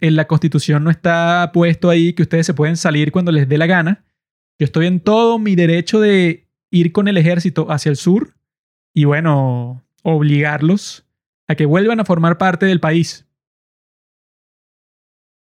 en 0.00 0.16
la 0.16 0.26
constitución 0.26 0.84
no 0.84 0.90
está 0.90 1.50
puesto 1.52 1.90
ahí 1.90 2.12
que 2.12 2.22
ustedes 2.22 2.46
se 2.46 2.54
pueden 2.54 2.76
salir 2.76 3.12
cuando 3.12 3.32
les 3.32 3.48
dé 3.48 3.58
la 3.58 3.66
gana. 3.66 4.04
Yo 4.58 4.64
estoy 4.64 4.86
en 4.86 5.00
todo 5.00 5.38
mi 5.38 5.54
derecho 5.54 6.00
de 6.00 6.48
ir 6.70 6.92
con 6.92 7.08
el 7.08 7.16
ejército 7.16 7.70
hacia 7.70 7.90
el 7.90 7.96
sur 7.96 8.34
y 8.94 9.04
bueno, 9.04 9.84
obligarlos 10.02 11.06
a 11.46 11.54
que 11.54 11.66
vuelvan 11.66 12.00
a 12.00 12.04
formar 12.04 12.38
parte 12.38 12.66
del 12.66 12.80
país. 12.80 13.26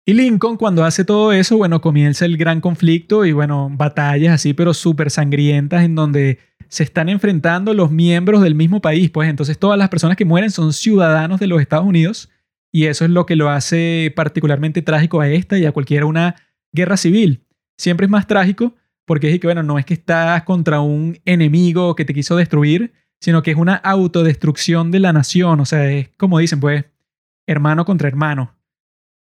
Y 0.09 0.13
Lincoln 0.13 0.57
cuando 0.57 0.85
hace 0.85 1.05
todo 1.05 1.33
eso, 1.33 1.57
bueno, 1.57 1.81
comienza 1.81 2.25
el 2.27 2.37
gran 2.37 2.61
conflicto 2.61 3.25
y 3.25 3.33
bueno, 3.33 3.69
batallas 3.73 4.35
así, 4.35 4.55
pero 4.55 4.73
súper 4.73 5.11
sangrientas 5.11 5.85
en 5.85 5.97
donde 5.97 6.39
se 6.69 6.85
están 6.85 7.09
enfrentando 7.09 7.75
los 7.75 7.91
miembros 7.91 8.43
del 8.43 8.55
mismo 8.55 8.81
país. 8.81 9.11
Pues 9.11 9.29
entonces 9.29 9.59
todas 9.59 9.79
las 9.79 9.89
personas 9.89 10.17
que 10.17 10.25
mueren 10.25 10.51
son 10.51 10.73
ciudadanos 10.73 11.41
de 11.41 11.49
los 11.49 11.61
Estados 11.61 11.87
Unidos 11.87 12.31
y 12.77 12.89
eso 12.89 13.07
es 13.07 13.11
lo 13.11 13.25
que 13.25 13.37
lo 13.37 13.49
hace 13.49 14.13
particularmente 14.15 14.83
trágico 14.83 15.23
a 15.23 15.31
esta 15.31 15.57
y 15.57 15.65
a 15.65 15.73
cualquiera 15.73 16.05
una 16.05 16.37
guerra 16.75 16.99
civil. 16.99 17.47
Siempre 17.79 18.05
es 18.05 18.11
más 18.11 18.27
trágico 18.27 18.75
porque 19.07 19.33
es 19.33 19.41
que, 19.41 19.47
bueno, 19.47 19.63
no 19.63 19.79
es 19.79 19.87
que 19.87 19.95
estás 19.95 20.43
contra 20.43 20.81
un 20.81 21.19
enemigo 21.25 21.97
que 21.97 22.05
te 22.05 22.13
quiso 22.13 22.37
destruir, 22.37 22.93
sino 23.19 23.43
que 23.43 23.53
es 23.53 23.57
una 23.57 23.77
autodestrucción 23.77 24.91
de 24.91 25.01
la 25.01 25.15
nación. 25.15 25.59
O 25.61 25.65
sea, 25.65 25.91
es 25.91 26.11
como 26.19 26.39
dicen, 26.39 26.61
pues, 26.61 26.85
hermano 27.47 27.87
contra 27.87 28.09
hermano. 28.09 28.55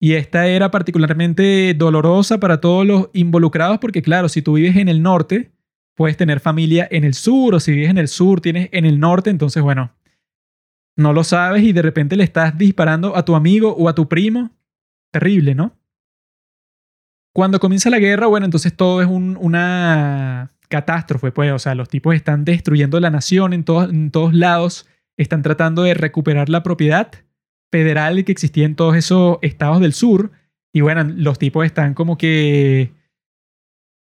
Y 0.01 0.15
esta 0.15 0.45
era 0.47 0.69
particularmente 0.69 1.73
dolorosa 1.77 2.41
para 2.41 2.59
todos 2.59 2.85
los 2.85 3.09
involucrados 3.13 3.77
porque, 3.79 4.01
claro, 4.01 4.27
si 4.27 4.41
tú 4.41 4.55
vives 4.55 4.75
en 4.75 4.89
el 4.89 5.01
norte, 5.01 5.53
puedes 5.95 6.17
tener 6.17 6.41
familia 6.41 6.89
en 6.91 7.05
el 7.05 7.13
sur, 7.13 7.55
o 7.55 7.61
si 7.61 7.71
vives 7.71 7.89
en 7.89 7.99
el 7.99 8.09
sur, 8.09 8.41
tienes 8.41 8.67
en 8.73 8.85
el 8.85 8.99
norte, 8.99 9.29
entonces, 9.29 9.63
bueno, 9.63 9.93
no 10.99 11.13
lo 11.13 11.23
sabes 11.23 11.63
y 11.63 11.71
de 11.71 11.81
repente 11.81 12.15
le 12.15 12.23
estás 12.23 12.57
disparando 12.57 13.15
a 13.15 13.23
tu 13.23 13.35
amigo 13.35 13.73
o 13.75 13.87
a 13.87 13.95
tu 13.95 14.07
primo. 14.07 14.51
Terrible, 15.11 15.55
¿no? 15.55 15.75
Cuando 17.33 17.59
comienza 17.59 17.89
la 17.89 17.99
guerra, 17.99 18.27
bueno, 18.27 18.45
entonces 18.45 18.75
todo 18.75 19.01
es 19.01 19.07
una 19.07 20.51
catástrofe, 20.67 21.31
pues, 21.31 21.51
o 21.51 21.59
sea, 21.59 21.73
los 21.73 21.89
tipos 21.89 22.13
están 22.15 22.43
destruyendo 22.43 22.99
la 22.99 23.09
nación 23.09 23.53
en, 23.53 23.65
en 23.67 24.11
todos 24.11 24.33
lados, 24.33 24.87
están 25.17 25.41
tratando 25.41 25.83
de 25.83 25.93
recuperar 25.93 26.49
la 26.49 26.63
propiedad 26.63 27.11
federal 27.71 28.23
que 28.25 28.31
existía 28.31 28.65
en 28.65 28.75
todos 28.75 28.95
esos 28.95 29.37
estados 29.41 29.79
del 29.79 29.93
sur, 29.93 30.31
y 30.73 30.81
bueno, 30.81 31.03
los 31.03 31.39
tipos 31.39 31.65
están 31.65 31.93
como 31.93 32.17
que 32.17 32.93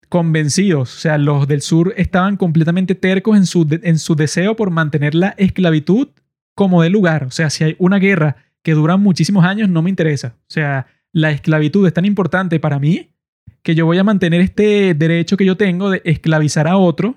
convencidos, 0.08 0.94
o 0.94 0.98
sea, 0.98 1.18
los 1.18 1.48
del 1.48 1.62
sur 1.62 1.94
estaban 1.96 2.36
completamente 2.36 2.94
tercos 2.94 3.36
en 3.36 3.46
su, 3.46 3.66
en 3.82 3.98
su 3.98 4.14
deseo 4.14 4.54
por 4.56 4.70
mantener 4.70 5.14
la 5.14 5.34
esclavitud 5.38 6.08
como 6.54 6.82
de 6.82 6.90
lugar. 6.90 7.24
O 7.24 7.30
sea, 7.30 7.50
si 7.50 7.64
hay 7.64 7.76
una 7.78 7.98
guerra 7.98 8.36
que 8.62 8.72
dura 8.72 8.96
muchísimos 8.96 9.44
años, 9.44 9.68
no 9.68 9.82
me 9.82 9.90
interesa. 9.90 10.36
O 10.42 10.50
sea, 10.50 10.86
la 11.12 11.30
esclavitud 11.30 11.86
es 11.86 11.92
tan 11.92 12.04
importante 12.04 12.60
para 12.60 12.78
mí 12.78 13.14
que 13.62 13.74
yo 13.74 13.86
voy 13.86 13.98
a 13.98 14.04
mantener 14.04 14.40
este 14.40 14.94
derecho 14.94 15.36
que 15.36 15.44
yo 15.44 15.56
tengo 15.56 15.90
de 15.90 16.02
esclavizar 16.04 16.66
a 16.66 16.76
otro 16.76 17.16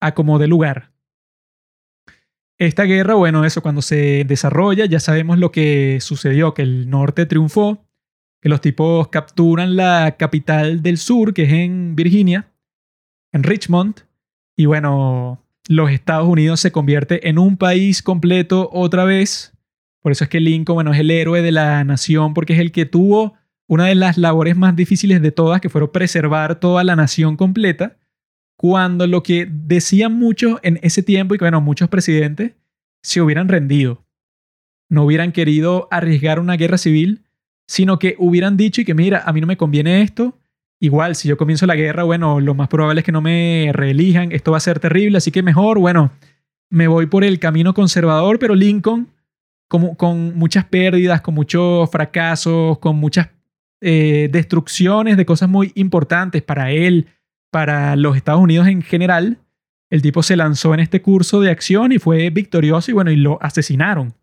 a 0.00 0.14
como 0.14 0.38
de 0.38 0.46
lugar. 0.46 0.92
Esta 2.58 2.84
guerra, 2.84 3.14
bueno, 3.14 3.44
eso 3.44 3.62
cuando 3.62 3.80
se 3.80 4.24
desarrolla, 4.24 4.84
ya 4.84 5.00
sabemos 5.00 5.38
lo 5.38 5.50
que 5.50 5.98
sucedió, 6.00 6.52
que 6.52 6.62
el 6.62 6.90
norte 6.90 7.24
triunfó, 7.24 7.86
que 8.40 8.50
los 8.50 8.60
tipos 8.60 9.08
capturan 9.08 9.76
la 9.76 10.16
capital 10.18 10.82
del 10.82 10.98
sur, 10.98 11.32
que 11.32 11.44
es 11.44 11.52
en 11.52 11.96
Virginia, 11.96 12.52
en 13.32 13.44
Richmond, 13.44 14.02
y 14.56 14.66
bueno, 14.66 15.42
los 15.70 15.92
Estados 15.92 16.26
Unidos 16.26 16.58
se 16.58 16.72
convierte 16.72 17.28
en 17.28 17.38
un 17.38 17.56
país 17.56 18.02
completo 18.02 18.68
otra 18.72 19.04
vez. 19.04 19.52
Por 20.02 20.10
eso 20.10 20.24
es 20.24 20.30
que 20.30 20.40
Lincoln, 20.40 20.74
bueno, 20.74 20.92
es 20.92 20.98
el 20.98 21.12
héroe 21.12 21.42
de 21.42 21.52
la 21.52 21.84
nación, 21.84 22.34
porque 22.34 22.54
es 22.54 22.58
el 22.58 22.72
que 22.72 22.86
tuvo 22.86 23.34
una 23.68 23.86
de 23.86 23.94
las 23.94 24.18
labores 24.18 24.56
más 24.56 24.74
difíciles 24.74 25.22
de 25.22 25.30
todas, 25.30 25.60
que 25.60 25.68
fueron 25.68 25.92
preservar 25.92 26.58
toda 26.58 26.82
la 26.82 26.96
nación 26.96 27.36
completa, 27.36 27.98
cuando 28.56 29.06
lo 29.06 29.22
que 29.22 29.46
decían 29.48 30.12
muchos 30.12 30.58
en 30.64 30.80
ese 30.82 31.04
tiempo 31.04 31.36
y 31.36 31.38
que, 31.38 31.44
bueno, 31.44 31.60
muchos 31.60 31.88
presidentes 31.88 32.54
se 33.00 33.20
hubieran 33.20 33.46
rendido. 33.46 34.04
No 34.88 35.04
hubieran 35.04 35.30
querido 35.30 35.86
arriesgar 35.92 36.40
una 36.40 36.56
guerra 36.56 36.78
civil, 36.78 37.22
sino 37.68 38.00
que 38.00 38.16
hubieran 38.18 38.56
dicho 38.56 38.80
y 38.80 38.84
que, 38.84 38.94
mira, 38.94 39.22
a 39.24 39.32
mí 39.32 39.40
no 39.40 39.46
me 39.46 39.56
conviene 39.56 40.02
esto. 40.02 40.36
Igual, 40.82 41.14
si 41.14 41.28
yo 41.28 41.36
comienzo 41.36 41.66
la 41.66 41.76
guerra, 41.76 42.04
bueno, 42.04 42.40
lo 42.40 42.54
más 42.54 42.68
probable 42.68 43.00
es 43.00 43.04
que 43.04 43.12
no 43.12 43.20
me 43.20 43.70
reelijan, 43.74 44.32
esto 44.32 44.52
va 44.52 44.56
a 44.56 44.60
ser 44.60 44.80
terrible, 44.80 45.18
así 45.18 45.30
que 45.30 45.42
mejor, 45.42 45.78
bueno, 45.78 46.10
me 46.70 46.88
voy 46.88 47.04
por 47.04 47.22
el 47.22 47.38
camino 47.38 47.74
conservador, 47.74 48.38
pero 48.38 48.54
Lincoln, 48.54 49.08
como, 49.68 49.94
con 49.96 50.36
muchas 50.38 50.64
pérdidas, 50.64 51.20
con 51.20 51.34
muchos 51.34 51.90
fracasos, 51.90 52.78
con 52.78 52.96
muchas 52.96 53.28
eh, 53.82 54.30
destrucciones 54.32 55.18
de 55.18 55.26
cosas 55.26 55.50
muy 55.50 55.70
importantes 55.74 56.42
para 56.42 56.70
él, 56.70 57.08
para 57.50 57.94
los 57.94 58.16
Estados 58.16 58.40
Unidos 58.40 58.66
en 58.66 58.80
general, 58.80 59.38
el 59.90 60.00
tipo 60.00 60.22
se 60.22 60.36
lanzó 60.36 60.72
en 60.72 60.80
este 60.80 61.02
curso 61.02 61.40
de 61.40 61.50
acción 61.50 61.92
y 61.92 61.98
fue 61.98 62.30
victorioso 62.30 62.90
y 62.90 62.94
bueno, 62.94 63.10
y 63.10 63.16
lo 63.16 63.38
asesinaron. 63.42 64.14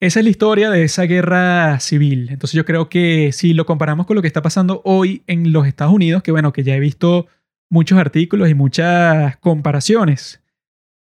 Esa 0.00 0.20
es 0.20 0.24
la 0.24 0.30
historia 0.30 0.70
de 0.70 0.82
esa 0.82 1.02
guerra 1.02 1.78
civil. 1.78 2.28
Entonces 2.30 2.56
yo 2.56 2.64
creo 2.64 2.88
que 2.88 3.32
si 3.32 3.52
lo 3.52 3.66
comparamos 3.66 4.06
con 4.06 4.16
lo 4.16 4.22
que 4.22 4.28
está 4.28 4.40
pasando 4.40 4.80
hoy 4.86 5.22
en 5.26 5.52
los 5.52 5.66
Estados 5.66 5.92
Unidos, 5.92 6.22
que 6.22 6.32
bueno, 6.32 6.54
que 6.54 6.62
ya 6.62 6.74
he 6.74 6.80
visto 6.80 7.26
muchos 7.68 7.98
artículos 7.98 8.48
y 8.48 8.54
muchas 8.54 9.36
comparaciones 9.38 10.42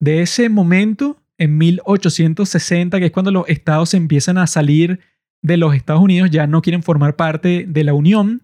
de 0.00 0.22
ese 0.22 0.48
momento 0.48 1.20
en 1.36 1.58
1860, 1.58 2.98
que 2.98 3.06
es 3.06 3.12
cuando 3.12 3.30
los 3.30 3.46
estados 3.48 3.92
empiezan 3.92 4.38
a 4.38 4.46
salir 4.46 5.00
de 5.42 5.58
los 5.58 5.74
Estados 5.74 6.02
Unidos, 6.02 6.30
ya 6.30 6.46
no 6.46 6.62
quieren 6.62 6.82
formar 6.82 7.16
parte 7.16 7.66
de 7.68 7.84
la 7.84 7.92
Unión, 7.92 8.42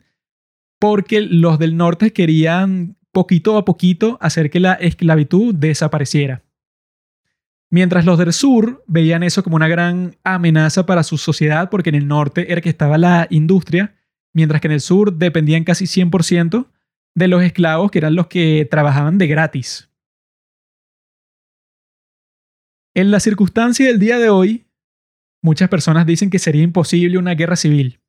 porque 0.78 1.23
los 1.23 1.59
del 1.59 1.78
norte 1.78 2.12
querían 2.12 2.97
poquito 3.11 3.56
a 3.56 3.64
poquito 3.64 4.18
hacer 4.21 4.50
que 4.50 4.61
la 4.61 4.75
esclavitud 4.75 5.54
desapareciera. 5.54 6.42
Mientras 7.72 8.04
los 8.04 8.18
del 8.18 8.34
sur 8.34 8.84
veían 8.86 9.22
eso 9.22 9.42
como 9.42 9.56
una 9.56 9.66
gran 9.66 10.14
amenaza 10.24 10.84
para 10.84 11.02
su 11.02 11.16
sociedad 11.16 11.70
porque 11.70 11.88
en 11.88 11.94
el 11.94 12.06
norte 12.06 12.52
era 12.52 12.60
que 12.60 12.68
estaba 12.68 12.98
la 12.98 13.26
industria, 13.30 13.94
mientras 14.34 14.60
que 14.60 14.68
en 14.68 14.72
el 14.72 14.82
sur 14.82 15.14
dependían 15.14 15.64
casi 15.64 15.86
100% 15.86 16.68
de 17.14 17.28
los 17.28 17.42
esclavos 17.42 17.90
que 17.90 17.98
eran 17.98 18.14
los 18.14 18.26
que 18.26 18.68
trabajaban 18.70 19.16
de 19.16 19.26
gratis. 19.26 19.90
En 22.94 23.10
la 23.10 23.20
circunstancia 23.20 23.86
del 23.86 23.98
día 23.98 24.18
de 24.18 24.28
hoy, 24.28 24.66
muchas 25.42 25.70
personas 25.70 26.04
dicen 26.04 26.28
que 26.28 26.38
sería 26.38 26.62
imposible 26.62 27.16
una 27.16 27.34
guerra 27.34 27.56
civil. 27.56 28.00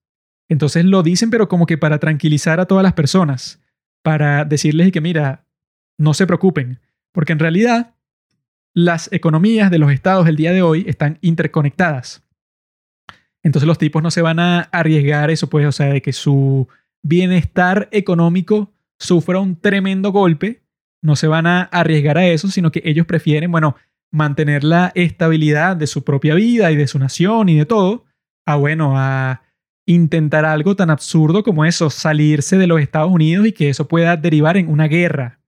Entonces 0.49 0.83
lo 0.83 1.03
dicen, 1.03 1.29
pero 1.29 1.47
como 1.47 1.67
que 1.67 1.77
para 1.77 1.99
tranquilizar 1.99 2.59
a 2.59 2.65
todas 2.65 2.83
las 2.83 2.93
personas, 2.93 3.63
para 4.01 4.43
decirles 4.43 4.91
que 4.91 4.99
mira, 4.99 5.47
no 5.97 6.13
se 6.13 6.27
preocupen, 6.27 6.81
porque 7.13 7.31
en 7.31 7.39
realidad 7.39 7.92
las 8.73 9.11
economías 9.11 9.69
de 9.71 9.79
los 9.79 9.91
estados 9.91 10.25
del 10.25 10.35
día 10.35 10.51
de 10.51 10.61
hoy 10.61 10.85
están 10.87 11.19
interconectadas. 11.21 12.23
Entonces 13.43 13.67
los 13.67 13.77
tipos 13.77 14.01
no 14.01 14.09
se 14.09 14.21
van 14.21 14.39
a 14.39 14.61
arriesgar 14.61 15.29
eso, 15.29 15.49
pues, 15.49 15.67
o 15.67 15.71
sea, 15.71 15.87
de 15.87 16.01
que 16.01 16.13
su 16.13 16.67
bienestar 17.03 17.89
económico 17.91 18.71
sufra 18.97 19.39
un 19.39 19.59
tremendo 19.59 20.11
golpe, 20.11 20.63
no 21.01 21.15
se 21.15 21.27
van 21.27 21.45
a 21.45 21.63
arriesgar 21.63 22.17
a 22.17 22.25
eso, 22.25 22.47
sino 22.47 22.71
que 22.71 22.81
ellos 22.85 23.05
prefieren, 23.05 23.51
bueno, 23.51 23.75
mantener 24.11 24.63
la 24.63 24.91
estabilidad 24.95 25.75
de 25.75 25.87
su 25.87 26.03
propia 26.03 26.35
vida 26.35 26.71
y 26.71 26.75
de 26.77 26.87
su 26.87 26.99
nación 26.99 27.49
y 27.49 27.57
de 27.57 27.65
todo, 27.65 28.05
a 28.45 28.55
bueno, 28.55 28.93
a 28.97 29.41
intentar 29.85 30.45
algo 30.45 30.75
tan 30.75 30.89
absurdo 30.89 31.43
como 31.43 31.65
eso, 31.65 31.89
salirse 31.89 32.57
de 32.57 32.67
los 32.67 32.79
Estados 32.79 33.11
Unidos 33.11 33.45
y 33.47 33.51
que 33.51 33.69
eso 33.69 33.87
pueda 33.87 34.15
derivar 34.15 34.55
en 34.55 34.69
una 34.69 34.87
guerra. 34.87 35.39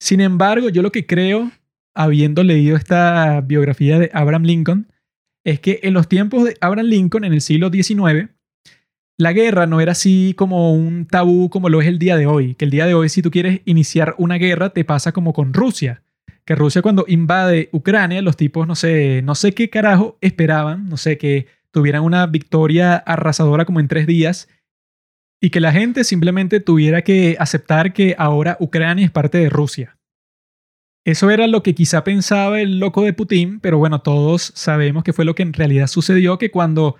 Sin 0.00 0.20
embargo, 0.20 0.70
yo 0.70 0.80
lo 0.80 0.92
que 0.92 1.04
creo, 1.04 1.50
habiendo 1.98 2.44
leído 2.44 2.76
esta 2.76 3.40
biografía 3.40 3.98
de 3.98 4.08
Abraham 4.14 4.44
Lincoln, 4.44 4.86
es 5.44 5.58
que 5.58 5.80
en 5.82 5.94
los 5.94 6.08
tiempos 6.08 6.44
de 6.44 6.56
Abraham 6.60 6.86
Lincoln, 6.86 7.24
en 7.24 7.32
el 7.32 7.40
siglo 7.40 7.70
XIX, 7.70 8.30
la 9.18 9.32
guerra 9.32 9.66
no 9.66 9.80
era 9.80 9.92
así 9.92 10.32
como 10.36 10.72
un 10.72 11.06
tabú 11.06 11.50
como 11.50 11.68
lo 11.68 11.80
es 11.80 11.88
el 11.88 11.98
día 11.98 12.16
de 12.16 12.26
hoy, 12.26 12.54
que 12.54 12.66
el 12.66 12.70
día 12.70 12.86
de 12.86 12.94
hoy 12.94 13.08
si 13.08 13.20
tú 13.20 13.32
quieres 13.32 13.62
iniciar 13.64 14.14
una 14.16 14.36
guerra 14.36 14.70
te 14.70 14.84
pasa 14.84 15.10
como 15.10 15.32
con 15.32 15.52
Rusia, 15.52 16.02
que 16.44 16.54
Rusia 16.54 16.82
cuando 16.82 17.04
invade 17.08 17.68
Ucrania, 17.72 18.22
los 18.22 18.36
tipos 18.36 18.64
no 18.68 18.76
sé, 18.76 19.20
no 19.22 19.34
sé 19.34 19.52
qué 19.52 19.68
carajo 19.68 20.18
esperaban, 20.20 20.88
no 20.88 20.96
sé 20.96 21.18
qué 21.18 21.48
tuvieran 21.72 22.04
una 22.04 22.28
victoria 22.28 22.94
arrasadora 22.94 23.64
como 23.64 23.80
en 23.80 23.88
tres 23.88 24.06
días 24.06 24.48
y 25.40 25.50
que 25.50 25.60
la 25.60 25.72
gente 25.72 26.04
simplemente 26.04 26.60
tuviera 26.60 27.02
que 27.02 27.36
aceptar 27.40 27.92
que 27.92 28.14
ahora 28.18 28.56
Ucrania 28.60 29.04
es 29.04 29.10
parte 29.10 29.38
de 29.38 29.50
Rusia. 29.50 29.97
Eso 31.08 31.30
era 31.30 31.46
lo 31.46 31.62
que 31.62 31.74
quizá 31.74 32.04
pensaba 32.04 32.60
el 32.60 32.80
loco 32.80 33.02
de 33.02 33.12
Putin, 33.12 33.60
pero 33.60 33.78
bueno, 33.78 34.00
todos 34.00 34.52
sabemos 34.54 35.04
que 35.04 35.12
fue 35.12 35.24
lo 35.24 35.34
que 35.34 35.42
en 35.42 35.52
realidad 35.52 35.86
sucedió, 35.86 36.36
que 36.36 36.50
cuando 36.50 36.96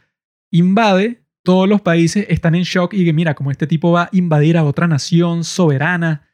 invade, 0.50 1.22
todos 1.42 1.68
los 1.68 1.82
países 1.82 2.24
están 2.28 2.54
en 2.54 2.62
shock 2.62 2.94
y 2.94 3.04
que 3.04 3.12
mira, 3.12 3.34
como 3.34 3.50
este 3.50 3.66
tipo 3.66 3.92
va 3.92 4.04
a 4.04 4.08
invadir 4.12 4.56
a 4.56 4.64
otra 4.64 4.86
nación 4.86 5.44
soberana 5.44 6.26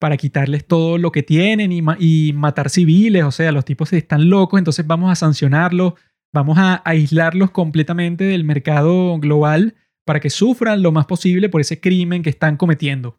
para 0.00 0.16
quitarles 0.16 0.66
todo 0.66 0.98
lo 0.98 1.12
que 1.12 1.22
tienen 1.22 1.70
y, 1.70 1.82
y 1.98 2.32
matar 2.32 2.68
civiles, 2.68 3.22
o 3.22 3.30
sea, 3.30 3.52
los 3.52 3.64
tipos 3.64 3.92
están 3.92 4.28
locos, 4.28 4.58
entonces 4.58 4.86
vamos 4.86 5.12
a 5.12 5.14
sancionarlos 5.14 5.94
Vamos 6.32 6.58
a 6.58 6.80
aislarlos 6.84 7.50
completamente 7.50 8.24
del 8.24 8.44
mercado 8.44 9.18
global 9.18 9.74
para 10.04 10.20
que 10.20 10.30
sufran 10.30 10.80
lo 10.80 10.92
más 10.92 11.06
posible 11.06 11.48
por 11.48 11.60
ese 11.60 11.80
crimen 11.80 12.22
que 12.22 12.30
están 12.30 12.56
cometiendo. 12.56 13.18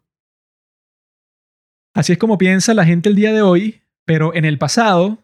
Así 1.94 2.12
es 2.12 2.18
como 2.18 2.38
piensa 2.38 2.72
la 2.72 2.86
gente 2.86 3.10
el 3.10 3.16
día 3.16 3.34
de 3.34 3.42
hoy, 3.42 3.81
pero 4.04 4.34
en 4.34 4.44
el 4.44 4.58
pasado, 4.58 5.18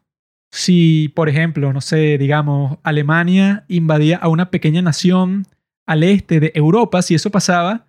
si 0.51 1.09
por 1.09 1.29
ejemplo, 1.29 1.73
no 1.73 1.81
sé, 1.81 2.19
digamos, 2.19 2.79
Alemania 2.83 3.65
invadía 3.69 4.17
a 4.17 4.29
una 4.29 4.51
pequeña 4.51 4.83
nación 4.83 5.47
al 5.87 6.03
este 6.03 6.41
de 6.41 6.53
Europa, 6.55 7.03
si 7.03 7.15
eso 7.15 7.31
pasaba, 7.31 7.87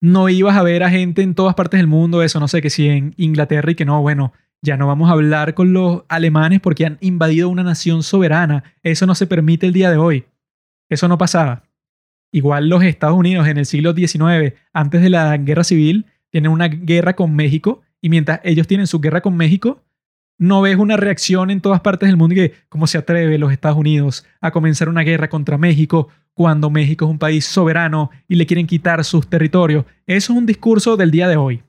no 0.00 0.28
ibas 0.28 0.56
a 0.56 0.62
ver 0.62 0.82
a 0.82 0.90
gente 0.90 1.22
en 1.22 1.34
todas 1.34 1.54
partes 1.54 1.78
del 1.78 1.86
mundo, 1.86 2.22
eso 2.22 2.40
no 2.40 2.48
sé, 2.48 2.60
que 2.60 2.70
si 2.70 2.88
en 2.88 3.14
Inglaterra 3.16 3.70
y 3.70 3.74
que 3.74 3.84
no, 3.84 4.02
bueno, 4.02 4.32
ya 4.64 4.76
no 4.76 4.86
vamos 4.86 5.10
a 5.10 5.12
hablar 5.12 5.54
con 5.54 5.72
los 5.72 6.04
alemanes 6.08 6.60
porque 6.60 6.86
han 6.86 6.98
invadido 7.00 7.50
una 7.50 7.62
nación 7.62 8.02
soberana. 8.02 8.64
Eso 8.82 9.06
no 9.06 9.14
se 9.14 9.26
permite 9.26 9.66
el 9.66 9.74
día 9.74 9.90
de 9.90 9.98
hoy. 9.98 10.24
Eso 10.88 11.06
no 11.06 11.18
pasaba. 11.18 11.64
Igual 12.32 12.68
los 12.68 12.82
Estados 12.82 13.16
Unidos 13.16 13.46
en 13.46 13.58
el 13.58 13.66
siglo 13.66 13.92
XIX, 13.92 14.54
antes 14.72 15.02
de 15.02 15.10
la 15.10 15.36
guerra 15.36 15.64
civil, 15.64 16.06
tienen 16.30 16.50
una 16.50 16.68
guerra 16.68 17.14
con 17.14 17.36
México 17.36 17.82
y 18.00 18.08
mientras 18.08 18.40
ellos 18.42 18.66
tienen 18.66 18.86
su 18.86 19.00
guerra 19.00 19.20
con 19.20 19.36
México, 19.36 19.83
no 20.38 20.62
ves 20.62 20.76
una 20.76 20.96
reacción 20.96 21.50
en 21.50 21.60
todas 21.60 21.80
partes 21.80 22.08
del 22.08 22.16
mundo 22.16 22.34
que 22.34 22.54
cómo 22.68 22.86
se 22.86 22.98
atreve 22.98 23.38
los 23.38 23.52
Estados 23.52 23.78
Unidos 23.78 24.26
a 24.40 24.50
comenzar 24.50 24.88
una 24.88 25.02
guerra 25.02 25.28
contra 25.28 25.58
México 25.58 26.08
cuando 26.34 26.70
México 26.70 27.04
es 27.04 27.10
un 27.10 27.18
país 27.18 27.44
soberano 27.44 28.10
y 28.28 28.34
le 28.34 28.46
quieren 28.46 28.66
quitar 28.66 29.04
sus 29.04 29.28
territorios. 29.28 29.84
Eso 30.06 30.32
es 30.32 30.38
un 30.38 30.46
discurso 30.46 30.96
del 30.96 31.10
día 31.10 31.28
de 31.28 31.36
hoy, 31.36 31.62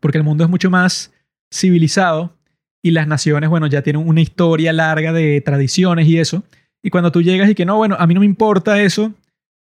porque 0.00 0.18
el 0.18 0.24
mundo 0.24 0.44
es 0.44 0.50
mucho 0.50 0.70
más 0.70 1.12
civilizado 1.52 2.36
y 2.82 2.90
las 2.90 3.06
naciones, 3.06 3.48
bueno, 3.48 3.66
ya 3.66 3.82
tienen 3.82 4.06
una 4.06 4.20
historia 4.20 4.72
larga 4.72 5.12
de 5.12 5.40
tradiciones 5.40 6.06
y 6.06 6.18
eso. 6.18 6.42
Y 6.82 6.90
cuando 6.90 7.10
tú 7.10 7.22
llegas 7.22 7.48
y 7.48 7.54
que 7.54 7.64
no, 7.64 7.76
bueno, 7.76 7.96
a 7.98 8.06
mí 8.06 8.12
no 8.12 8.20
me 8.20 8.26
importa 8.26 8.82
eso, 8.82 9.14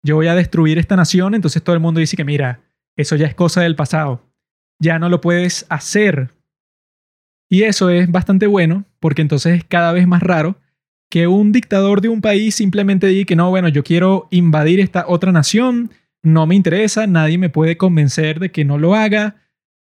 yo 0.02 0.16
voy 0.16 0.26
a 0.26 0.34
destruir 0.34 0.78
esta 0.78 0.96
nación, 0.96 1.34
entonces 1.34 1.62
todo 1.62 1.74
el 1.74 1.80
mundo 1.80 2.00
dice 2.00 2.16
que 2.16 2.24
mira, 2.24 2.60
eso 2.96 3.14
ya 3.16 3.26
es 3.26 3.34
cosa 3.34 3.60
del 3.60 3.76
pasado, 3.76 4.22
ya 4.80 4.98
no 4.98 5.08
lo 5.08 5.20
puedes 5.20 5.66
hacer. 5.68 6.30
Y 7.48 7.62
eso 7.62 7.90
es 7.90 8.10
bastante 8.10 8.46
bueno, 8.46 8.84
porque 9.00 9.22
entonces 9.22 9.58
es 9.58 9.64
cada 9.64 9.92
vez 9.92 10.06
más 10.06 10.22
raro 10.22 10.58
que 11.10 11.26
un 11.26 11.52
dictador 11.52 12.00
de 12.00 12.08
un 12.08 12.20
país 12.20 12.54
simplemente 12.54 13.06
diga 13.06 13.26
que 13.26 13.36
no, 13.36 13.50
bueno, 13.50 13.68
yo 13.68 13.84
quiero 13.84 14.26
invadir 14.30 14.80
esta 14.80 15.04
otra 15.06 15.30
nación, 15.30 15.90
no 16.22 16.46
me 16.46 16.54
interesa, 16.54 17.06
nadie 17.06 17.38
me 17.38 17.50
puede 17.50 17.76
convencer 17.76 18.40
de 18.40 18.50
que 18.50 18.64
no 18.64 18.78
lo 18.78 18.94
haga, 18.94 19.36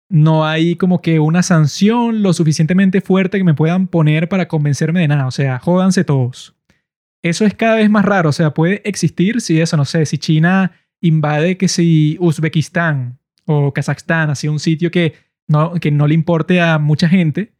no 0.09 0.45
hay 0.45 0.75
como 0.75 1.01
que 1.01 1.19
una 1.19 1.43
sanción 1.43 2.23
lo 2.23 2.33
suficientemente 2.33 3.01
fuerte 3.01 3.37
que 3.37 3.43
me 3.43 3.53
puedan 3.53 3.87
poner 3.87 4.27
para 4.27 4.47
convencerme 4.47 5.01
de 5.01 5.07
nada. 5.07 5.27
O 5.27 5.31
sea, 5.31 5.59
jódanse 5.59 6.03
todos. 6.03 6.55
Eso 7.21 7.45
es 7.45 7.53
cada 7.53 7.75
vez 7.75 7.89
más 7.89 8.05
raro. 8.05 8.29
O 8.29 8.33
sea, 8.33 8.53
puede 8.53 8.81
existir 8.89 9.39
si 9.41 9.61
eso, 9.61 9.77
no 9.77 9.85
sé, 9.85 10.05
si 10.05 10.17
China 10.17 10.71
invade 11.01 11.57
que 11.57 11.67
si 11.67 12.17
Uzbekistán 12.19 13.19
o 13.45 13.71
Kazajstán, 13.71 14.31
así 14.31 14.47
un 14.47 14.59
sitio 14.59 14.89
que 14.89 15.13
que 15.81 15.91
no 15.91 16.07
le 16.07 16.13
importe 16.13 16.61
a 16.61 16.79
mucha 16.79 17.09
gente 17.09 17.53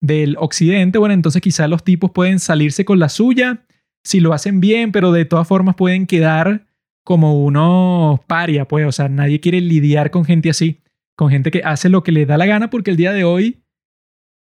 del 0.00 0.36
occidente, 0.38 0.98
bueno, 0.98 1.14
entonces 1.14 1.42
quizá 1.42 1.68
los 1.68 1.82
tipos 1.82 2.10
pueden 2.10 2.38
salirse 2.38 2.84
con 2.84 2.98
la 2.98 3.08
suya 3.08 3.66
si 4.04 4.20
lo 4.20 4.32
hacen 4.32 4.60
bien, 4.60 4.92
pero 4.92 5.10
de 5.10 5.24
todas 5.24 5.48
formas 5.48 5.74
pueden 5.74 6.06
quedar 6.06 6.66
como 7.04 7.44
unos 7.44 8.20
paria, 8.26 8.68
pues, 8.68 8.86
o 8.86 8.92
sea, 8.92 9.08
nadie 9.08 9.40
quiere 9.40 9.60
lidiar 9.60 10.10
con 10.10 10.24
gente 10.24 10.50
así 10.50 10.82
con 11.16 11.30
gente 11.30 11.50
que 11.50 11.62
hace 11.64 11.88
lo 11.88 12.02
que 12.02 12.12
le 12.12 12.26
da 12.26 12.36
la 12.36 12.46
gana, 12.46 12.70
porque 12.70 12.90
el 12.90 12.96
día 12.96 13.12
de 13.12 13.24
hoy, 13.24 13.64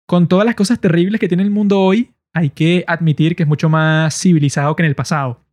con 0.06 0.28
todas 0.28 0.44
las 0.44 0.54
cosas 0.54 0.80
terribles 0.80 1.18
que 1.18 1.28
tiene 1.28 1.42
el 1.42 1.50
mundo 1.50 1.80
hoy, 1.80 2.14
hay 2.34 2.50
que 2.50 2.84
admitir 2.86 3.34
que 3.34 3.44
es 3.44 3.48
mucho 3.48 3.68
más 3.68 4.14
civilizado 4.20 4.76
que 4.76 4.82
en 4.82 4.88
el 4.88 4.94
pasado. 4.94 5.44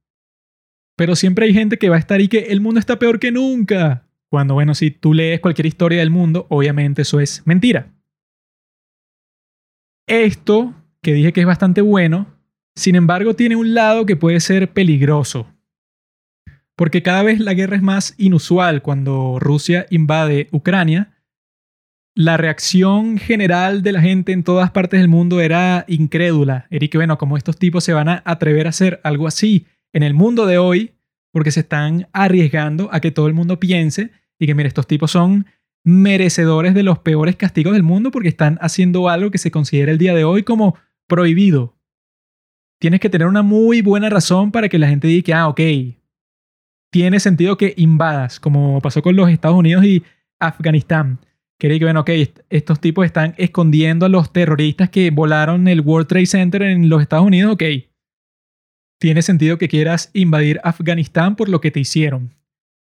Pero 0.97 1.15
siempre 1.15 1.45
hay 1.45 1.53
gente 1.53 1.77
que 1.77 1.89
va 1.89 1.95
a 1.95 1.99
estar 1.99 2.21
y 2.21 2.27
que 2.27 2.39
el 2.49 2.61
mundo 2.61 2.79
está 2.79 2.99
peor 2.99 3.19
que 3.19 3.31
nunca. 3.31 4.04
Cuando, 4.35 4.53
bueno, 4.53 4.75
si 4.75 4.91
tú 4.91 5.13
lees 5.13 5.39
cualquier 5.39 5.65
historia 5.65 5.99
del 5.99 6.09
mundo, 6.09 6.45
obviamente 6.49 7.03
eso 7.03 7.21
es 7.21 7.41
mentira. 7.45 7.93
Esto, 10.07 10.73
que 11.01 11.13
dije 11.13 11.31
que 11.31 11.39
es 11.39 11.47
bastante 11.47 11.79
bueno, 11.79 12.27
sin 12.75 12.97
embargo 12.97 13.37
tiene 13.37 13.55
un 13.55 13.73
lado 13.73 14.05
que 14.05 14.17
puede 14.17 14.41
ser 14.41 14.73
peligroso. 14.73 15.47
Porque 16.75 17.01
cada 17.01 17.23
vez 17.23 17.39
la 17.39 17.53
guerra 17.53 17.77
es 17.77 17.81
más 17.81 18.13
inusual 18.17 18.81
cuando 18.81 19.37
Rusia 19.39 19.85
invade 19.89 20.49
Ucrania. 20.51 21.13
La 22.13 22.35
reacción 22.35 23.17
general 23.17 23.83
de 23.83 23.93
la 23.93 24.01
gente 24.01 24.33
en 24.33 24.43
todas 24.43 24.69
partes 24.71 24.99
del 24.99 25.07
mundo 25.07 25.39
era 25.39 25.85
incrédula. 25.87 26.67
Que, 26.69 26.97
bueno, 26.97 27.17
como 27.17 27.37
estos 27.37 27.57
tipos 27.57 27.85
se 27.85 27.93
van 27.93 28.09
a 28.09 28.21
atrever 28.25 28.65
a 28.65 28.71
hacer 28.71 28.99
algo 29.05 29.27
así 29.27 29.65
en 29.93 30.03
el 30.03 30.13
mundo 30.13 30.45
de 30.45 30.57
hoy, 30.57 30.91
porque 31.31 31.51
se 31.51 31.61
están 31.61 32.09
arriesgando 32.11 32.89
a 32.91 32.99
que 32.99 33.11
todo 33.11 33.27
el 33.27 33.33
mundo 33.33 33.61
piense 33.61 34.11
y 34.39 34.47
que, 34.47 34.55
mire, 34.55 34.67
estos 34.67 34.87
tipos 34.87 35.11
son 35.11 35.45
merecedores 35.83 36.73
de 36.73 36.83
los 36.83 36.99
peores 36.99 37.35
castigos 37.35 37.73
del 37.73 37.83
mundo 37.83 38.11
porque 38.11 38.27
están 38.29 38.57
haciendo 38.59 39.07
algo 39.07 39.31
que 39.31 39.37
se 39.37 39.51
considera 39.51 39.91
el 39.91 39.97
día 39.97 40.15
de 40.15 40.23
hoy 40.23 40.43
como 40.43 40.75
prohibido. 41.07 41.77
Tienes 42.79 42.99
que 42.99 43.09
tener 43.09 43.27
una 43.27 43.43
muy 43.43 43.81
buena 43.81 44.09
razón 44.09 44.51
para 44.51 44.67
que 44.67 44.79
la 44.79 44.87
gente 44.87 45.07
diga 45.07 45.23
que, 45.23 45.33
ah, 45.33 45.47
ok, 45.47 45.61
tiene 46.91 47.19
sentido 47.19 47.57
que 47.57 47.73
invadas, 47.77 48.39
como 48.39 48.81
pasó 48.81 49.01
con 49.01 49.15
los 49.15 49.29
Estados 49.29 49.57
Unidos 49.57 49.85
y 49.85 50.03
Afganistán. 50.39 51.19
Quería 51.59 51.79
que, 51.79 51.85
bueno, 51.85 52.01
ok, 52.01 52.09
estos 52.49 52.81
tipos 52.81 53.05
están 53.05 53.33
escondiendo 53.37 54.05
a 54.05 54.09
los 54.09 54.33
terroristas 54.33 54.89
que 54.89 55.09
volaron 55.11 55.67
el 55.67 55.81
World 55.81 56.07
Trade 56.07 56.25
Center 56.25 56.63
en 56.63 56.89
los 56.89 57.01
Estados 57.01 57.25
Unidos, 57.25 57.53
ok. 57.53 57.63
Tiene 58.99 59.21
sentido 59.21 59.57
que 59.57 59.67
quieras 59.67 60.09
invadir 60.13 60.59
Afganistán 60.63 61.35
por 61.35 61.47
lo 61.47 61.61
que 61.61 61.71
te 61.71 61.79
hicieron. 61.79 62.33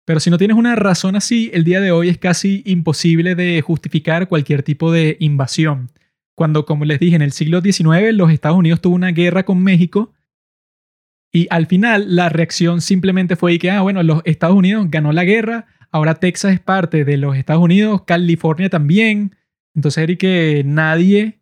Pero 0.05 0.21
si 0.21 0.31
no 0.31 0.39
tienes 0.39 0.57
una 0.57 0.77
razón 0.77 1.17
así, 1.17 1.51
el 1.55 1.65
día 1.65 1.81
de 1.81 1.91
hoy 1.91 2.09
es 2.09 2.19
casi 2.19 2.63
imposible 2.67 3.35
de 3.35 3.63
justificar 3.63 4.29
cualquier 4.29 4.63
tipo 4.63 4.93
de 4.93 5.17
invasión. 5.21 5.91
Cuando, 6.35 6.67
como 6.67 6.85
les 6.85 7.01
dije, 7.01 7.17
en 7.17 7.23
el 7.23 7.33
siglo 7.33 7.61
XIX 7.61 8.13
los 8.13 8.31
Estados 8.31 8.59
Unidos 8.59 8.81
tuvo 8.81 8.97
una 8.97 9.13
guerra 9.13 9.45
con 9.45 9.63
México 9.63 10.13
y 11.35 11.49
al 11.51 11.67
final 11.67 12.15
la 12.15 12.29
reacción 12.29 12.81
simplemente 12.81 13.35
fue 13.35 13.59
que, 13.59 13.71
ah, 13.71 13.81
bueno, 13.81 14.05
los 14.05 14.23
Estados 14.25 14.57
Unidos 14.57 14.87
ganó 14.89 15.11
la 15.11 15.25
guerra, 15.25 15.67
ahora 15.91 16.15
Texas 16.15 16.53
es 16.53 16.61
parte 16.61 17.05
de 17.05 17.17
los 17.17 17.37
Estados 17.37 17.63
Unidos, 17.63 18.03
California 18.07 18.71
también. 18.71 19.35
Entonces 19.75 20.05
era 20.05 20.15
que 20.15 20.63
nadie 20.65 21.41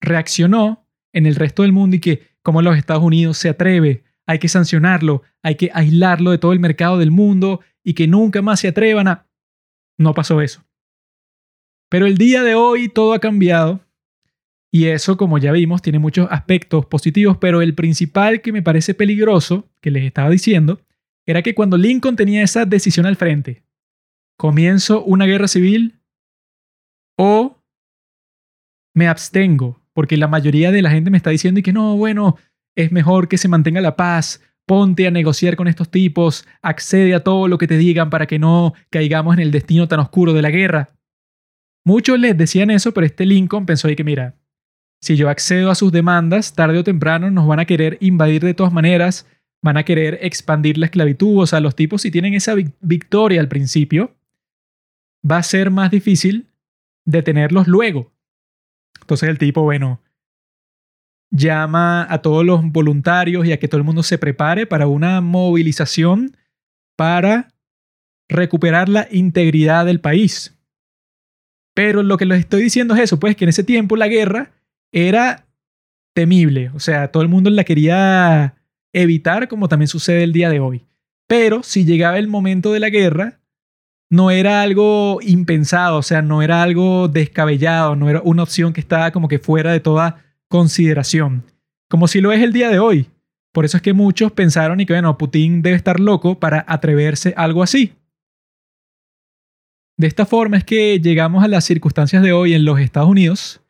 reaccionó 0.00 0.86
en 1.12 1.26
el 1.26 1.34
resto 1.34 1.62
del 1.62 1.72
mundo 1.72 1.96
y 1.96 2.00
que 2.00 2.22
como 2.42 2.62
los 2.62 2.78
Estados 2.78 3.02
Unidos 3.02 3.36
se 3.36 3.50
atreve, 3.50 4.04
hay 4.24 4.38
que 4.38 4.48
sancionarlo, 4.48 5.22
hay 5.42 5.56
que 5.56 5.70
aislarlo 5.74 6.30
de 6.30 6.38
todo 6.38 6.54
el 6.54 6.60
mercado 6.60 6.96
del 6.96 7.10
mundo 7.10 7.60
y 7.86 7.94
que 7.94 8.08
nunca 8.08 8.42
más 8.42 8.58
se 8.58 8.68
atrevan 8.68 9.06
a... 9.06 9.28
No 9.96 10.12
pasó 10.12 10.42
eso. 10.42 10.64
Pero 11.88 12.06
el 12.06 12.18
día 12.18 12.42
de 12.42 12.56
hoy 12.56 12.88
todo 12.88 13.12
ha 13.12 13.20
cambiado 13.20 13.80
y 14.72 14.88
eso, 14.88 15.16
como 15.16 15.38
ya 15.38 15.52
vimos, 15.52 15.82
tiene 15.82 16.00
muchos 16.00 16.26
aspectos 16.32 16.84
positivos, 16.86 17.38
pero 17.38 17.62
el 17.62 17.76
principal 17.76 18.42
que 18.42 18.50
me 18.52 18.60
parece 18.60 18.92
peligroso, 18.92 19.70
que 19.80 19.92
les 19.92 20.04
estaba 20.04 20.28
diciendo, 20.28 20.80
era 21.26 21.42
que 21.42 21.54
cuando 21.54 21.78
Lincoln 21.78 22.16
tenía 22.16 22.42
esa 22.42 22.64
decisión 22.64 23.06
al 23.06 23.14
frente, 23.14 23.62
comienzo 24.36 25.04
una 25.04 25.24
guerra 25.24 25.46
civil 25.46 26.00
o 27.16 27.62
me 28.94 29.06
abstengo, 29.06 29.80
porque 29.92 30.16
la 30.16 30.26
mayoría 30.26 30.72
de 30.72 30.82
la 30.82 30.90
gente 30.90 31.10
me 31.10 31.18
está 31.18 31.30
diciendo 31.30 31.60
que 31.62 31.72
no, 31.72 31.96
bueno, 31.96 32.36
es 32.74 32.90
mejor 32.90 33.28
que 33.28 33.38
se 33.38 33.48
mantenga 33.48 33.80
la 33.80 33.94
paz, 33.94 34.42
ponte 34.66 35.06
a 35.06 35.10
negociar 35.10 35.56
con 35.56 35.68
estos 35.68 35.90
tipos, 35.90 36.46
accede 36.60 37.14
a 37.14 37.22
todo 37.22 37.48
lo 37.48 37.56
que 37.56 37.68
te 37.68 37.78
digan 37.78 38.10
para 38.10 38.26
que 38.26 38.38
no 38.38 38.74
caigamos 38.90 39.34
en 39.34 39.40
el 39.40 39.52
destino 39.52 39.88
tan 39.88 40.00
oscuro 40.00 40.32
de 40.32 40.42
la 40.42 40.50
guerra. 40.50 40.90
Muchos 41.84 42.18
les 42.18 42.36
decían 42.36 42.70
eso, 42.70 42.92
pero 42.92 43.06
este 43.06 43.24
Lincoln 43.24 43.64
pensó 43.64 43.88
que, 43.88 44.04
mira, 44.04 44.34
si 45.00 45.16
yo 45.16 45.30
accedo 45.30 45.70
a 45.70 45.76
sus 45.76 45.92
demandas, 45.92 46.54
tarde 46.54 46.78
o 46.78 46.84
temprano 46.84 47.30
nos 47.30 47.46
van 47.46 47.60
a 47.60 47.64
querer 47.64 47.96
invadir 48.00 48.42
de 48.42 48.54
todas 48.54 48.72
maneras, 48.72 49.26
van 49.62 49.76
a 49.76 49.84
querer 49.84 50.18
expandir 50.22 50.78
la 50.78 50.86
esclavitud, 50.86 51.42
o 51.42 51.46
sea, 51.46 51.60
los 51.60 51.76
tipos 51.76 52.02
si 52.02 52.10
tienen 52.10 52.34
esa 52.34 52.54
victoria 52.80 53.40
al 53.40 53.48
principio, 53.48 54.16
va 55.28 55.38
a 55.38 55.42
ser 55.42 55.70
más 55.70 55.90
difícil 55.92 56.48
detenerlos 57.04 57.68
luego. 57.68 58.12
Entonces 59.00 59.28
el 59.28 59.38
tipo, 59.38 59.62
bueno, 59.62 60.00
llama 61.36 62.06
a 62.08 62.22
todos 62.22 62.44
los 62.44 62.60
voluntarios 62.72 63.46
y 63.46 63.52
a 63.52 63.58
que 63.58 63.68
todo 63.68 63.78
el 63.78 63.84
mundo 63.84 64.02
se 64.02 64.18
prepare 64.18 64.66
para 64.66 64.86
una 64.86 65.20
movilización 65.20 66.36
para 66.96 67.48
recuperar 68.28 68.88
la 68.88 69.06
integridad 69.10 69.86
del 69.86 70.00
país. 70.00 70.54
Pero 71.74 72.02
lo 72.02 72.16
que 72.16 72.24
les 72.24 72.40
estoy 72.40 72.62
diciendo 72.62 72.94
es 72.94 73.02
eso, 73.02 73.20
pues 73.20 73.36
que 73.36 73.44
en 73.44 73.50
ese 73.50 73.64
tiempo 73.64 73.96
la 73.96 74.08
guerra 74.08 74.52
era 74.92 75.46
temible, 76.14 76.70
o 76.74 76.80
sea, 76.80 77.08
todo 77.08 77.22
el 77.22 77.28
mundo 77.28 77.50
la 77.50 77.64
quería 77.64 78.54
evitar 78.94 79.48
como 79.48 79.68
también 79.68 79.88
sucede 79.88 80.22
el 80.22 80.32
día 80.32 80.48
de 80.48 80.60
hoy. 80.60 80.86
Pero 81.28 81.62
si 81.62 81.84
llegaba 81.84 82.18
el 82.18 82.28
momento 82.28 82.72
de 82.72 82.80
la 82.80 82.88
guerra, 82.88 83.40
no 84.08 84.30
era 84.30 84.62
algo 84.62 85.18
impensado, 85.20 85.98
o 85.98 86.02
sea, 86.02 86.22
no 86.22 86.40
era 86.40 86.62
algo 86.62 87.08
descabellado, 87.08 87.96
no 87.96 88.08
era 88.08 88.22
una 88.22 88.44
opción 88.44 88.72
que 88.72 88.80
estaba 88.80 89.10
como 89.10 89.28
que 89.28 89.38
fuera 89.38 89.72
de 89.72 89.80
toda 89.80 90.24
consideración, 90.48 91.44
como 91.88 92.08
si 92.08 92.20
lo 92.20 92.32
es 92.32 92.42
el 92.42 92.52
día 92.52 92.70
de 92.70 92.78
hoy. 92.78 93.10
Por 93.52 93.64
eso 93.64 93.78
es 93.78 93.82
que 93.82 93.92
muchos 93.92 94.32
pensaron 94.32 94.80
y 94.80 94.86
que, 94.86 94.92
bueno, 94.92 95.16
Putin 95.16 95.62
debe 95.62 95.76
estar 95.76 95.98
loco 95.98 96.38
para 96.38 96.64
atreverse 96.68 97.32
a 97.36 97.44
algo 97.44 97.62
así. 97.62 97.94
De 99.98 100.06
esta 100.06 100.26
forma 100.26 100.58
es 100.58 100.64
que 100.64 101.00
llegamos 101.00 101.42
a 101.42 101.48
las 101.48 101.64
circunstancias 101.64 102.22
de 102.22 102.32
hoy 102.32 102.52
en 102.52 102.66
los 102.66 102.78
Estados 102.78 103.08
Unidos, 103.08 103.62